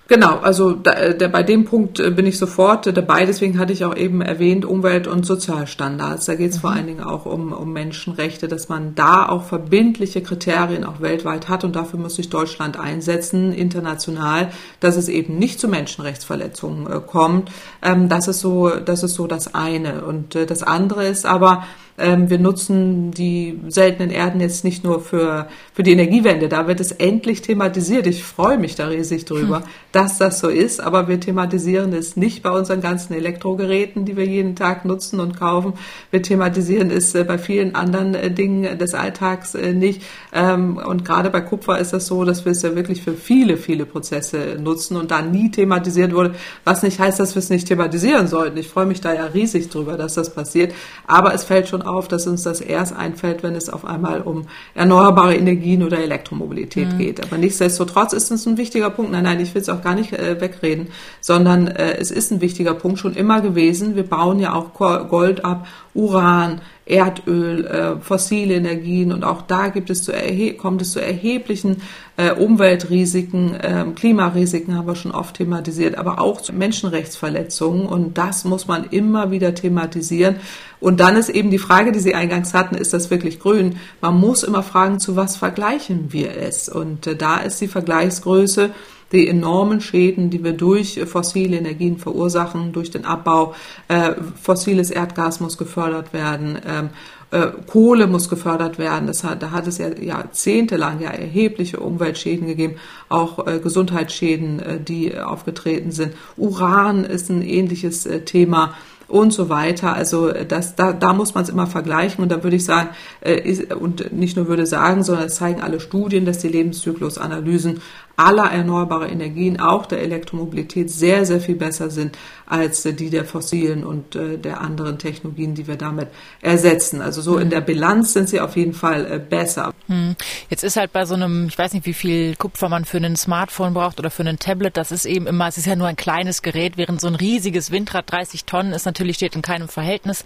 Genau, 0.10 0.39
also 0.39 0.74
da, 0.74 0.91
äh, 0.91 1.18
der, 1.18 1.30
bei 1.30 1.43
dem 1.43 1.64
Punkt 1.64 1.99
äh, 1.99 2.12
bin 2.12 2.26
ich 2.26 2.38
sofort 2.38 2.86
dabei. 2.86 3.26
Deswegen 3.26 3.58
hatte 3.58 3.72
ich 3.72 3.86
auch 3.86 3.95
eben 3.95 4.22
erwähnt 4.22 4.66
Umwelt- 4.66 5.08
und 5.08 5.26
Sozialstandards. 5.26 6.26
Da 6.26 6.36
geht 6.36 6.51
es 6.51 6.58
mhm. 6.58 6.62
vor 6.62 6.72
allen 6.72 6.88
Dingen 6.88 7.04
auch 7.04 7.26
um, 7.26 7.54
um 7.54 7.72
Menschenrechte, 7.72 8.49
dass 8.49 8.68
man 8.68 8.95
da 8.95 9.30
auch 9.30 9.43
verbindliche 9.43 10.22
Kriterien 10.22 10.84
auch 10.84 10.99
weltweit 10.99 11.47
hat. 11.47 11.64
Und 11.64 11.78
dafür 11.78 11.99
muss 11.99 12.16
sich 12.16 12.30
Deutschland 12.30 12.78
einsetzen, 12.78 13.54
international, 13.54 14.49
dass 14.82 14.97
es 14.97 15.08
eben 15.08 15.38
nicht 15.38 15.62
zu 15.62 15.70
Menschenrechtsverletzungen 15.70 16.91
äh, 16.91 16.99
kommt. 16.99 17.49
Ähm, 17.82 18.10
das 18.10 18.28
ist 18.28 18.41
so, 18.41 18.70
das 18.70 19.04
ist 19.04 19.16
so 19.16 19.26
das 19.26 19.56
eine. 19.56 20.04
Und 20.04 20.36
äh, 20.36 20.45
das 20.45 20.64
andere 20.64 21.08
ist 21.08 21.26
aber, 21.26 21.64
ähm, 21.97 22.29
wir 22.29 22.39
nutzen 22.39 23.11
die 23.11 23.59
seltenen 23.67 24.09
Erden 24.09 24.41
jetzt 24.41 24.63
nicht 24.63 24.83
nur 24.83 24.99
für, 24.99 25.47
für 25.73 25.83
die 25.83 25.91
Energiewende. 25.91 26.49
Da 26.49 26.67
wird 26.67 26.79
es 26.79 26.91
endlich 26.91 27.41
thematisiert. 27.41 28.07
Ich 28.07 28.23
freue 28.23 28.57
mich 28.57 28.75
da 28.75 28.87
riesig 28.87 29.25
drüber, 29.25 29.57
hm. 29.57 29.63
dass 29.91 30.17
das 30.17 30.39
so 30.39 30.49
ist. 30.49 30.81
Aber 30.81 31.07
wir 31.07 31.19
thematisieren 31.19 31.93
es 31.93 32.17
nicht 32.17 32.41
bei 32.41 32.49
unseren 32.49 32.81
ganzen 32.81 33.13
Elektrogeräten, 33.13 34.05
die 34.05 34.17
wir 34.17 34.25
jeden 34.25 34.55
Tag 34.55 34.85
nutzen 34.85 35.19
und 35.19 35.37
kaufen. 35.37 35.73
Wir 36.09 36.23
thematisieren 36.23 36.89
es 36.89 37.13
äh, 37.13 37.23
bei 37.23 37.37
vielen 37.37 37.75
anderen 37.75 38.15
äh, 38.15 38.31
Dingen 38.31 38.77
des 38.79 38.95
Alltags 38.95 39.53
äh, 39.53 39.73
nicht. 39.73 40.01
Ähm, 40.33 40.77
und 40.77 41.05
gerade 41.05 41.29
bei 41.29 41.41
Kupfer 41.41 41.77
ist 41.77 41.93
das 41.93 42.07
so, 42.07 42.25
dass 42.25 42.43
wir 42.45 42.53
es 42.53 42.63
ja 42.63 42.75
wirklich 42.75 43.03
für 43.03 43.13
viele, 43.13 43.55
viele 43.57 43.85
Prozesse 43.85 44.57
nutzen 44.59 44.97
und 44.97 45.11
da 45.11 45.21
nie 45.21 45.51
thematisiert 45.51 46.13
wurde, 46.13 46.33
was 46.63 46.81
nicht 46.81 46.99
heißt, 46.99 47.19
dass 47.19 47.35
wir 47.35 47.39
es 47.39 47.51
nicht 47.51 47.67
thematisieren 47.67 48.27
sollten. 48.27 48.57
Ich 48.57 48.67
freue 48.67 48.87
mich 48.87 48.99
da 48.99 49.13
ja 49.13 49.25
riesig 49.25 49.69
drüber, 49.69 49.95
dass 49.95 50.15
das 50.15 50.33
passiert. 50.33 50.73
Aber 51.05 51.35
es 51.35 51.43
fällt 51.43 51.67
schon 51.67 51.82
auf, 51.86 52.07
dass 52.07 52.27
uns 52.27 52.43
das 52.43 52.61
erst 52.61 52.95
einfällt, 52.95 53.43
wenn 53.43 53.55
es 53.55 53.69
auf 53.69 53.86
einmal 53.86 54.21
um 54.21 54.47
erneuerbare 54.75 55.36
Energien 55.36 55.84
oder 55.84 55.99
Elektromobilität 55.99 56.93
mhm. 56.93 56.97
geht. 56.97 57.23
Aber 57.23 57.38
nichtsdestotrotz 57.38 58.13
ist 58.13 58.31
es 58.31 58.45
ein 58.45 58.57
wichtiger 58.57 58.89
Punkt. 58.89 59.11
Nein, 59.11 59.23
nein, 59.23 59.39
ich 59.39 59.53
will 59.53 59.61
es 59.61 59.69
auch 59.69 59.81
gar 59.81 59.95
nicht 59.95 60.13
äh, 60.13 60.39
wegreden, 60.39 60.88
sondern 61.21 61.67
äh, 61.67 61.97
es 61.97 62.11
ist 62.11 62.31
ein 62.31 62.41
wichtiger 62.41 62.73
Punkt 62.73 62.99
schon 62.99 63.15
immer 63.15 63.41
gewesen. 63.41 63.95
Wir 63.95 64.07
bauen 64.07 64.39
ja 64.39 64.53
auch 64.53 64.73
Gold 64.73 65.45
ab, 65.45 65.67
Uran, 65.93 66.61
Erdöl, 66.86 67.65
äh, 67.65 68.01
fossile 68.01 68.55
Energien 68.55 69.13
und 69.13 69.23
auch 69.23 69.41
da 69.41 69.69
gibt 69.69 69.89
es 69.89 70.03
zu 70.03 70.11
kommt 70.57 70.81
es 70.81 70.91
zu 70.91 70.99
erheblichen 71.01 71.81
äh, 72.17 72.31
Umweltrisiken, 72.31 73.55
äh, 73.55 73.86
Klimarisiken 73.95 74.75
haben 74.75 74.88
wir 74.88 74.95
schon 74.95 75.11
oft 75.11 75.38
thematisiert, 75.38 75.97
aber 75.97 76.19
auch 76.19 76.41
zu 76.41 76.51
Menschenrechtsverletzungen 76.51 77.86
und 77.86 78.17
das 78.17 78.43
muss 78.43 78.67
man 78.67 78.84
immer 78.89 79.31
wieder 79.31 79.55
thematisieren. 79.55 80.36
Und 80.81 80.99
dann 80.99 81.15
ist 81.15 81.29
eben 81.29 81.49
die 81.49 81.59
Frage, 81.59 81.93
die 81.93 81.99
Sie 81.99 82.13
eingangs 82.13 82.53
hatten, 82.53 82.75
ist 82.75 82.93
das 82.93 83.09
wirklich 83.09 83.39
grün? 83.39 83.77
Man 84.01 84.19
muss 84.19 84.43
immer 84.43 84.63
fragen, 84.63 84.99
zu 84.99 85.15
was 85.15 85.38
vergleichen 85.38 86.11
wir 86.11 86.36
es? 86.36 86.67
Und 86.67 87.07
äh, 87.07 87.15
da 87.15 87.38
ist 87.38 87.61
die 87.61 87.69
Vergleichsgröße 87.69 88.71
die 89.14 89.28
enormen 89.28 89.80
Schäden, 89.80 90.30
die 90.30 90.43
wir 90.43 90.53
durch 90.53 90.99
fossile 91.05 91.57
Energien 91.57 91.97
verursachen, 91.97 92.74
durch 92.74 92.91
den 92.91 93.05
Abbau. 93.05 93.53
Äh, 93.88 94.14
fossiles 94.41 94.89
Erdgas 94.89 95.39
muss 95.39 95.57
gefördert 95.57 96.14
werden. 96.14 96.57
Ähm, 96.68 96.89
äh, 97.34 97.47
Kohle 97.68 98.07
muss 98.07 98.30
gefördert 98.30 98.78
werden. 98.78 99.07
Das 99.07 99.24
hat, 99.24 99.41
da 99.41 99.51
hat 99.51 99.68
es 99.68 99.78
ja 99.78 99.89
jahrzehntelang 99.89 100.99
ja 100.99 101.09
erhebliche 101.09 101.80
Umweltschäden 101.80 102.47
gegeben, 102.47 102.76
auch 103.09 103.47
äh, 103.47 103.59
Gesundheitsschäden, 103.59 104.59
äh, 104.59 104.80
die 104.80 105.18
aufgetreten 105.18 105.91
sind. 105.91 106.14
Uran 106.38 107.05
ist 107.05 107.30
ein 107.30 107.41
ähnliches 107.41 108.05
äh, 108.05 108.22
Thema 108.22 108.76
und 109.07 109.32
so 109.32 109.49
weiter. 109.49 109.93
Also 109.93 110.32
das, 110.32 110.76
da, 110.76 110.93
da 110.93 111.14
muss 111.14 111.34
man 111.34 111.43
es 111.43 111.49
immer 111.49 111.68
vergleichen 111.68 112.24
und 112.24 112.32
da 112.32 112.43
würde 112.43 112.55
ich 112.55 112.66
sagen, 112.66 112.89
äh, 113.22 113.39
ist, 113.39 113.74
und 113.74 114.14
nicht 114.14 114.36
nur 114.38 114.47
würde 114.47 114.66
sagen, 114.66 115.03
sondern 115.03 115.26
es 115.26 115.36
zeigen 115.36 115.61
alle 115.61 115.80
Studien, 115.80 116.26
dass 116.26 116.39
die 116.39 116.47
Lebenszyklusanalysen 116.47 117.82
aller 118.16 118.51
erneuerbare 118.51 119.07
Energien, 119.07 119.59
auch 119.59 119.86
der 119.86 120.01
Elektromobilität, 120.01 120.91
sehr, 120.91 121.26
sehr 121.26 121.39
viel 121.39 121.55
besser 121.55 121.89
sind 121.89 122.18
als 122.45 122.84
die 122.84 123.09
der 123.09 123.26
fossilen 123.26 123.84
und 123.84 124.16
äh, 124.16 124.38
der 124.38 124.61
anderen 124.61 124.99
Technologien, 124.99 125.55
die 125.55 125.68
wir 125.68 125.76
damit 125.76 126.09
ersetzen. 126.41 127.01
Also 127.01 127.22
so 127.22 127.38
in 127.38 127.47
mhm. 127.47 127.51
der 127.51 127.61
Bilanz 127.61 128.14
sind 128.14 128.30
sie 128.30 128.39
auf 128.39 128.55
jeden 128.55 128.74
Fall 128.74 129.11
äh, 129.11 129.20
besser. 129.20 129.74
Hm. 129.88 130.16
Jetzt 130.49 130.64
ist 130.64 130.76
halt 130.76 130.93
bei 130.93 131.05
so 131.05 131.16
einem, 131.16 131.47
ich 131.47 131.57
weiß 131.57 131.74
nicht, 131.74 131.86
wie 131.86 131.93
viel 131.93 132.36
Kupfer 132.36 132.70
man 132.70 132.86
für 132.86 132.97
ein 132.97 133.16
Smartphone 133.16 133.74
braucht 133.74 133.99
oder 133.99 134.11
für 134.11 134.24
ein 134.24 134.38
Tablet, 134.38 134.78
das 134.78 134.91
ist 134.91 135.05
eben 135.05 135.26
immer, 135.26 135.47
es 135.47 135.57
ist 135.57 135.66
ja 135.66 135.76
nur 135.76 135.88
ein 135.88 135.95
kleines 135.95 136.41
Gerät, 136.41 136.78
während 136.78 137.01
so 137.01 137.07
ein 137.07 137.16
riesiges 137.16 137.72
Windrad 137.72 138.11
30 138.11 138.45
Tonnen 138.45 138.74
ist, 138.74 138.86
natürlich 138.86 139.16
steht 139.16 139.36
in 139.36 139.41
keinem 139.41 139.68
Verhältnis. 139.68 140.24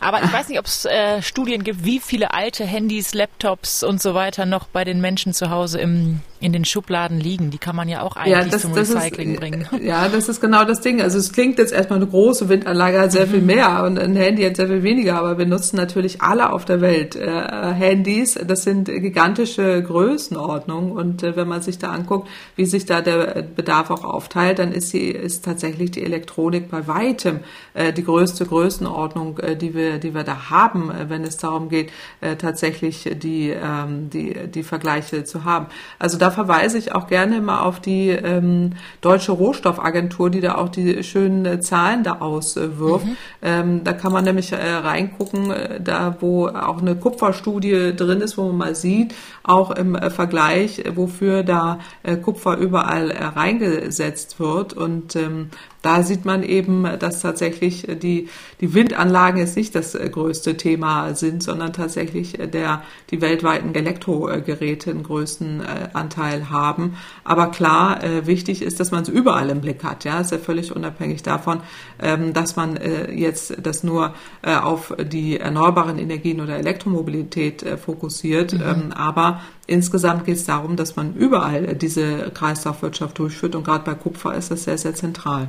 Aber 0.00 0.22
ich 0.22 0.32
weiß 0.32 0.48
nicht, 0.48 0.58
ob 0.58 0.66
es 0.66 0.84
äh, 0.84 1.22
Studien 1.22 1.64
gibt, 1.64 1.84
wie 1.84 2.00
viele 2.00 2.34
alte 2.34 2.64
Handys, 2.64 3.14
Laptops 3.14 3.82
und 3.82 4.02
so 4.02 4.14
weiter 4.14 4.44
noch 4.44 4.66
bei 4.66 4.84
den 4.84 5.00
Menschen 5.00 5.32
zu 5.32 5.50
Hause 5.50 5.80
im 5.80 6.20
in 6.40 6.54
den 6.54 6.64
Schubladen 6.64 7.20
liegen. 7.20 7.50
Die 7.50 7.58
kann 7.58 7.76
man 7.76 7.88
ja 7.88 8.00
auch 8.00 8.16
eigentlich 8.16 8.32
ja, 8.32 8.44
das, 8.44 8.62
zum 8.62 8.72
Recycling 8.72 9.34
ist, 9.34 9.40
bringen. 9.40 9.66
Ja, 9.82 10.08
das 10.08 10.28
ist 10.28 10.40
genau 10.40 10.64
das 10.64 10.80
Ding. 10.80 11.02
Also 11.02 11.18
es 11.18 11.32
klingt 11.32 11.58
jetzt 11.58 11.72
erstmal 11.72 11.98
eine 11.98 12.06
große 12.06 12.48
Windanlage 12.48 12.98
hat 12.98 13.12
sehr 13.12 13.26
mhm. 13.26 13.30
viel 13.30 13.42
mehr 13.42 13.84
und 13.84 13.98
ein 13.98 14.16
Handy 14.16 14.42
hat 14.44 14.56
sehr 14.56 14.68
viel 14.68 14.82
weniger, 14.82 15.18
aber 15.18 15.36
wir 15.36 15.46
nutzen 15.46 15.76
natürlich 15.76 16.22
alle 16.22 16.52
auf 16.52 16.64
der 16.64 16.80
Welt 16.80 17.14
äh, 17.14 17.28
Handys. 17.28 18.38
Das 18.46 18.64
sind 18.64 18.86
gigantische 18.86 19.82
Größenordnungen 19.82 20.92
und 20.92 21.22
äh, 21.22 21.36
wenn 21.36 21.46
man 21.46 21.60
sich 21.60 21.78
da 21.78 21.90
anguckt, 21.90 22.28
wie 22.56 22.64
sich 22.64 22.86
da 22.86 23.02
der 23.02 23.42
Bedarf 23.42 23.90
auch 23.90 24.04
aufteilt, 24.04 24.58
dann 24.58 24.72
ist 24.72 24.90
sie 24.90 25.08
ist 25.08 25.44
tatsächlich 25.44 25.90
die 25.90 26.02
Elektronik 26.02 26.70
bei 26.70 26.86
weitem 26.86 27.40
äh, 27.74 27.92
die 27.92 28.04
größte 28.04 28.46
Größenordnung, 28.46 29.38
äh, 29.38 29.56
die 29.56 29.74
wir 29.74 29.98
die 29.98 30.14
wir 30.14 30.24
da 30.24 30.48
haben, 30.48 30.90
äh, 30.90 31.10
wenn 31.10 31.24
es 31.24 31.36
darum 31.36 31.68
geht, 31.68 31.90
äh, 32.22 32.36
tatsächlich 32.36 33.10
die 33.22 33.50
ähm, 33.50 34.08
die 34.08 34.48
die 34.48 34.62
Vergleiche 34.62 35.24
zu 35.24 35.44
haben. 35.44 35.66
Also 35.98 36.16
da 36.16 36.29
verweise 36.30 36.78
ich 36.78 36.92
auch 36.92 37.06
gerne 37.06 37.36
immer 37.36 37.64
auf 37.64 37.80
die 37.80 38.10
ähm, 38.10 38.72
deutsche 39.00 39.32
Rohstoffagentur, 39.32 40.30
die 40.30 40.40
da 40.40 40.56
auch 40.56 40.68
die 40.68 41.02
schönen 41.02 41.44
äh, 41.46 41.60
Zahlen 41.60 42.04
da 42.04 42.18
auswirft. 42.20 43.06
Mhm. 43.06 43.16
Ähm, 43.42 43.84
da 43.84 43.92
kann 43.92 44.12
man 44.12 44.24
nämlich 44.24 44.52
äh, 44.52 44.56
reingucken, 44.56 45.50
äh, 45.50 45.80
da 45.80 46.16
wo 46.20 46.48
auch 46.48 46.80
eine 46.80 46.96
Kupferstudie 46.96 47.94
drin 47.96 48.20
ist, 48.20 48.38
wo 48.38 48.46
man 48.48 48.56
mal 48.56 48.74
sieht, 48.74 49.14
auch 49.42 49.70
im 49.70 49.94
äh, 49.94 50.10
Vergleich, 50.10 50.84
wofür 50.94 51.42
da 51.42 51.78
Kupfer 52.22 52.56
überall 52.56 53.10
reingesetzt 53.10 54.38
wird. 54.38 54.72
Und 54.72 55.16
ähm, 55.16 55.50
da 55.82 56.02
sieht 56.02 56.24
man 56.24 56.42
eben, 56.42 56.86
dass 56.98 57.20
tatsächlich 57.20 57.86
die, 58.02 58.28
die 58.60 58.74
Windanlagen 58.74 59.38
jetzt 59.38 59.56
nicht 59.56 59.74
das 59.74 59.92
größte 59.92 60.56
Thema 60.56 61.14
sind, 61.14 61.42
sondern 61.42 61.72
tatsächlich 61.72 62.32
der, 62.32 62.82
die 63.10 63.20
weltweiten 63.20 63.74
Elektrogeräte 63.74 64.90
einen 64.90 65.02
größten 65.02 65.62
Anteil 65.92 66.19
Vorteil 66.20 66.50
haben. 66.50 66.96
Aber 67.24 67.48
klar, 67.48 68.02
äh, 68.02 68.26
wichtig 68.26 68.62
ist, 68.62 68.80
dass 68.80 68.90
man 68.90 69.02
es 69.02 69.08
überall 69.08 69.50
im 69.50 69.60
Blick 69.60 69.82
hat. 69.84 70.04
Ja, 70.04 70.20
ist 70.20 70.32
ja 70.32 70.38
völlig 70.38 70.74
unabhängig 70.74 71.22
davon, 71.22 71.60
ähm, 72.00 72.32
dass 72.32 72.56
man 72.56 72.76
äh, 72.76 73.10
jetzt 73.10 73.56
das 73.62 73.82
nur 73.82 74.14
äh, 74.42 74.54
auf 74.54 74.94
die 74.98 75.38
erneuerbaren 75.38 75.98
Energien 75.98 76.40
oder 76.40 76.56
Elektromobilität 76.56 77.62
äh, 77.62 77.76
fokussiert. 77.76 78.52
Mhm. 78.52 78.62
Ähm, 78.62 78.92
aber 78.92 79.40
insgesamt 79.66 80.26
geht 80.26 80.36
es 80.36 80.44
darum, 80.44 80.76
dass 80.76 80.96
man 80.96 81.14
überall 81.14 81.74
diese 81.74 82.30
Kreislaufwirtschaft 82.34 83.18
durchführt 83.18 83.54
und 83.54 83.64
gerade 83.64 83.84
bei 83.84 83.94
Kupfer 83.94 84.34
ist 84.34 84.50
das 84.50 84.64
sehr, 84.64 84.78
sehr 84.78 84.94
zentral. 84.94 85.48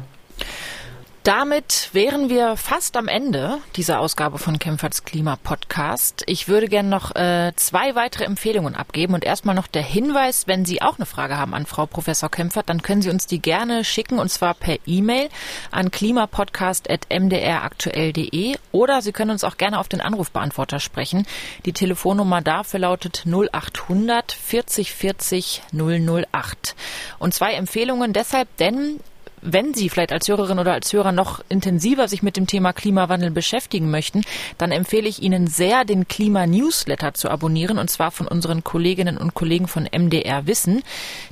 Damit 1.24 1.90
wären 1.94 2.32
wir 2.32 2.58
fast 2.58 2.98
am 2.98 3.08
Ende 3.08 3.60
dieser 3.76 4.00
Ausgabe 4.00 4.40
von 4.40 4.58
Kempferts 4.58 5.06
Klima 5.06 5.36
Podcast. 5.36 6.24
Ich 6.26 6.48
würde 6.48 6.68
gerne 6.68 6.90
noch 6.90 7.16
äh, 7.16 7.52
zwei 7.58 7.94
weitere 7.94 8.24
Empfehlungen 8.24 8.74
abgeben 8.74 9.14
und 9.14 9.24
erstmal 9.24 9.54
noch 9.54 9.68
der 9.68 9.84
Hinweis, 9.84 10.48
wenn 10.48 10.66
Sie 10.66 10.82
auch 10.82 10.98
eine 10.98 11.06
Frage 11.06 11.38
haben 11.38 11.54
an 11.54 11.68
Frau 11.68 11.86
Professor 11.86 12.32
Kempfert, 12.32 12.70
dann 12.70 12.82
können 12.82 13.04
Sie 13.04 13.12
uns 13.12 13.28
die 13.28 13.40
gerne 13.40 13.84
schicken 13.84 14.18
und 14.18 14.30
zwar 14.30 14.56
per 14.56 14.78
E-Mail 14.88 15.30
an 15.70 15.92
klimapodcast.mdraktuell.de 15.92 18.56
oder 18.72 19.04
Sie 19.04 19.12
können 19.12 19.30
uns 19.30 19.44
auch 19.44 19.58
gerne 19.58 19.78
auf 19.78 19.90
den 19.90 20.02
Anrufbeantworter 20.02 20.80
sprechen. 20.80 21.28
Die 21.66 21.74
Telefonnummer 21.74 22.42
dafür 22.42 22.80
lautet 22.80 23.28
0800 23.28 24.32
40 24.32 24.92
40 24.92 25.62
008. 25.72 26.76
Und 27.20 27.36
zwei 27.36 27.54
Empfehlungen 27.54 28.12
deshalb, 28.12 28.48
denn 28.58 29.00
wenn 29.42 29.74
Sie 29.74 29.90
vielleicht 29.90 30.12
als 30.12 30.28
Hörerin 30.28 30.60
oder 30.60 30.74
als 30.74 30.94
Hörer 30.94 31.12
noch 31.12 31.42
intensiver 31.50 32.08
sich 32.08 32.24
mit 32.24 32.38
dem 32.38 32.48
Thema 32.48 32.74
Klimawandel 32.74 33.32
beschäftigen 33.32 33.90
möchten, 33.90 34.22
dann 34.58 34.72
empfehle 34.72 35.10
ich 35.10 35.22
Ihnen 35.22 35.48
sehr, 35.48 35.84
den 35.86 36.08
Klima-Newsletter 36.08 37.14
zu 37.14 37.30
abonnieren, 37.30 37.78
und 37.78 37.90
zwar 37.90 38.12
von 38.12 38.28
unseren 38.28 38.64
Kolleginnen 38.64 39.18
und 39.18 39.34
Kollegen 39.34 39.68
von 39.68 39.88
MDR 39.92 40.48
Wissen. 40.48 40.84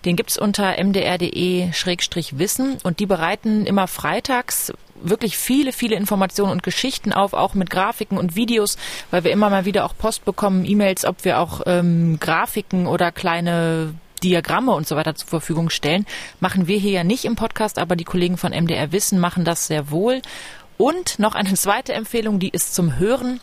Den 0.05 0.15
gibt's 0.15 0.37
unter 0.37 0.75
mdr.de-wissen 0.83 1.17
und 2.83 2.99
die 2.99 3.05
bereiten 3.05 3.65
immer 3.65 3.87
freitags 3.87 4.73
wirklich 5.01 5.37
viele, 5.37 5.71
viele 5.71 5.95
Informationen 5.95 6.51
und 6.51 6.63
Geschichten 6.63 7.13
auf, 7.13 7.33
auch 7.33 7.53
mit 7.53 7.69
Grafiken 7.69 8.17
und 8.17 8.35
Videos, 8.35 8.77
weil 9.11 9.23
wir 9.23 9.31
immer 9.31 9.49
mal 9.49 9.63
wieder 9.65 9.85
auch 9.85 9.95
Post 9.97 10.25
bekommen, 10.25 10.65
E-Mails, 10.65 11.05
ob 11.05 11.23
wir 11.23 11.39
auch 11.39 11.61
ähm, 11.65 12.17
Grafiken 12.19 12.85
oder 12.87 13.11
kleine 13.11 13.93
Diagramme 14.19 14.71
und 14.71 14.87
so 14.87 14.95
weiter 14.95 15.15
zur 15.15 15.27
Verfügung 15.27 15.69
stellen. 15.69 16.05
Machen 16.39 16.67
wir 16.67 16.77
hier 16.77 16.91
ja 16.91 17.03
nicht 17.03 17.25
im 17.25 17.35
Podcast, 17.35 17.79
aber 17.79 17.95
die 17.95 18.03
Kollegen 18.03 18.37
von 18.37 18.51
MDR 18.51 18.91
Wissen 18.91 19.19
machen 19.19 19.45
das 19.45 19.67
sehr 19.67 19.91
wohl. 19.91 20.21
Und 20.77 21.19
noch 21.19 21.35
eine 21.35 21.53
zweite 21.55 21.93
Empfehlung, 21.93 22.39
die 22.39 22.49
ist 22.49 22.73
zum 22.73 22.97
Hören. 22.97 23.41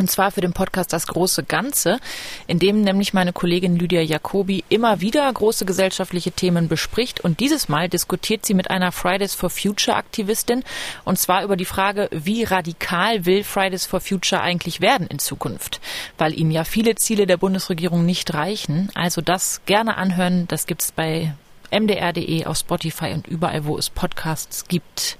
Und 0.00 0.10
zwar 0.10 0.30
für 0.30 0.40
den 0.40 0.54
Podcast 0.54 0.94
Das 0.94 1.06
große 1.06 1.42
Ganze, 1.42 2.00
in 2.46 2.58
dem 2.58 2.80
nämlich 2.80 3.12
meine 3.12 3.34
Kollegin 3.34 3.76
Lydia 3.76 4.00
Jacobi 4.00 4.64
immer 4.70 5.02
wieder 5.02 5.30
große 5.30 5.66
gesellschaftliche 5.66 6.32
Themen 6.32 6.68
bespricht. 6.68 7.20
Und 7.20 7.38
dieses 7.38 7.68
Mal 7.68 7.90
diskutiert 7.90 8.46
sie 8.46 8.54
mit 8.54 8.70
einer 8.70 8.92
Fridays 8.92 9.34
for 9.34 9.50
Future 9.50 9.98
Aktivistin. 9.98 10.64
Und 11.04 11.18
zwar 11.18 11.44
über 11.44 11.54
die 11.54 11.66
Frage, 11.66 12.08
wie 12.12 12.44
radikal 12.44 13.26
will 13.26 13.44
Fridays 13.44 13.84
for 13.84 14.00
Future 14.00 14.40
eigentlich 14.40 14.80
werden 14.80 15.06
in 15.06 15.18
Zukunft? 15.18 15.82
Weil 16.16 16.32
ihnen 16.32 16.50
ja 16.50 16.64
viele 16.64 16.94
Ziele 16.94 17.26
der 17.26 17.36
Bundesregierung 17.36 18.06
nicht 18.06 18.32
reichen. 18.32 18.88
Also 18.94 19.20
das 19.20 19.60
gerne 19.66 19.98
anhören. 19.98 20.48
Das 20.48 20.64
gibt's 20.64 20.92
bei 20.92 21.34
mdr.de, 21.70 22.46
auf 22.46 22.56
Spotify 22.56 23.12
und 23.12 23.28
überall, 23.28 23.66
wo 23.66 23.76
es 23.76 23.90
Podcasts 23.90 24.66
gibt. 24.66 25.18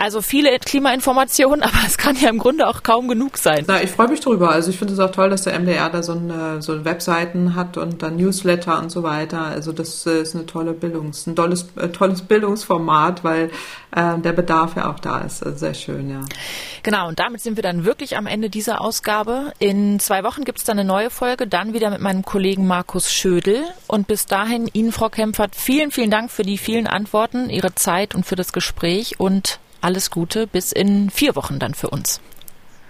Also 0.00 0.22
viele 0.22 0.58
Klimainformationen, 0.58 1.62
aber 1.64 1.78
es 1.86 1.98
kann 1.98 2.16
ja 2.16 2.30
im 2.30 2.38
Grunde 2.38 2.66
auch 2.66 2.82
kaum 2.82 3.06
genug 3.06 3.36
sein. 3.36 3.64
Na, 3.68 3.82
ich 3.82 3.90
freue 3.90 4.08
mich 4.08 4.20
drüber. 4.20 4.50
Also 4.50 4.70
ich 4.70 4.78
finde 4.78 4.94
es 4.94 4.98
auch 4.98 5.12
toll, 5.12 5.28
dass 5.28 5.42
der 5.42 5.58
MDR 5.58 5.90
da 5.90 6.02
so 6.02 6.12
eine, 6.12 6.62
so 6.62 6.86
Webseiten 6.86 7.54
hat 7.54 7.76
und 7.76 8.02
dann 8.02 8.16
Newsletter 8.16 8.78
und 8.80 8.90
so 8.90 9.02
weiter. 9.02 9.42
Also 9.42 9.72
das 9.72 10.06
äh, 10.06 10.22
ist 10.22 10.34
eine 10.34 10.46
tolle 10.46 10.72
Bildungs, 10.72 11.26
ein 11.26 11.36
tolles, 11.36 11.66
äh, 11.76 11.88
tolles 11.88 12.22
Bildungsformat, 12.22 13.24
weil 13.24 13.50
äh, 13.94 14.18
der 14.18 14.32
Bedarf 14.32 14.74
ja 14.74 14.90
auch 14.90 15.00
da 15.00 15.20
ist. 15.20 15.44
Also 15.44 15.58
sehr 15.58 15.74
schön, 15.74 16.08
ja. 16.08 16.20
Genau, 16.82 17.08
und 17.08 17.18
damit 17.18 17.42
sind 17.42 17.56
wir 17.56 17.62
dann 17.62 17.84
wirklich 17.84 18.16
am 18.16 18.26
Ende 18.26 18.48
dieser 18.48 18.80
Ausgabe. 18.80 19.52
In 19.58 20.00
zwei 20.00 20.24
Wochen 20.24 20.44
gibt 20.44 20.60
es 20.60 20.64
dann 20.64 20.78
eine 20.78 20.88
neue 20.88 21.10
Folge, 21.10 21.46
dann 21.46 21.74
wieder 21.74 21.90
mit 21.90 22.00
meinem 22.00 22.24
Kollegen 22.24 22.66
Markus 22.66 23.12
Schödel. 23.12 23.64
Und 23.86 24.06
bis 24.06 24.24
dahin 24.24 24.66
Ihnen, 24.72 24.92
Frau 24.92 25.10
Kempfert, 25.10 25.54
vielen, 25.54 25.90
vielen 25.90 26.10
Dank 26.10 26.30
für 26.30 26.42
die 26.42 26.56
vielen 26.56 26.86
Antworten, 26.86 27.50
Ihre 27.50 27.74
Zeit 27.74 28.14
und 28.14 28.24
für 28.24 28.36
das 28.36 28.54
Gespräch 28.54 29.20
und 29.20 29.60
alles 29.80 30.10
Gute 30.10 30.46
bis 30.46 30.72
in 30.72 31.10
vier 31.10 31.36
Wochen 31.36 31.58
dann 31.58 31.74
für 31.74 31.90
uns. 31.90 32.20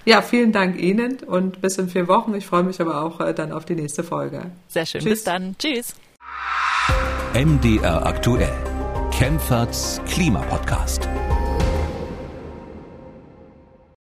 Ja, 0.05 0.23
vielen 0.23 0.53
Dank 0.53 0.81
Ihnen 0.81 1.19
und 1.27 1.61
bis 1.61 1.79
in 1.79 1.89
vier 1.89 2.09
Wochen. 2.09 2.35
Ich 2.35 2.47
freue 2.47 2.63
mich 2.63 2.81
aber 2.81 3.03
auch 3.03 3.21
äh, 3.21 3.35
dann 3.35 3.53
auf 3.53 3.65
die 3.65 3.75
nächste 3.75 4.03
Folge. 4.03 4.51
Sehr 4.69 4.87
schön. 4.87 5.01
Tschüss. 5.03 5.11
Bis 5.11 5.25
dann. 5.25 5.57
Tschüss. 5.59 5.95
MDR 7.35 8.07
aktuell. 8.07 8.53
Kempferts 9.13 10.01
Klimapodcast. 10.07 11.09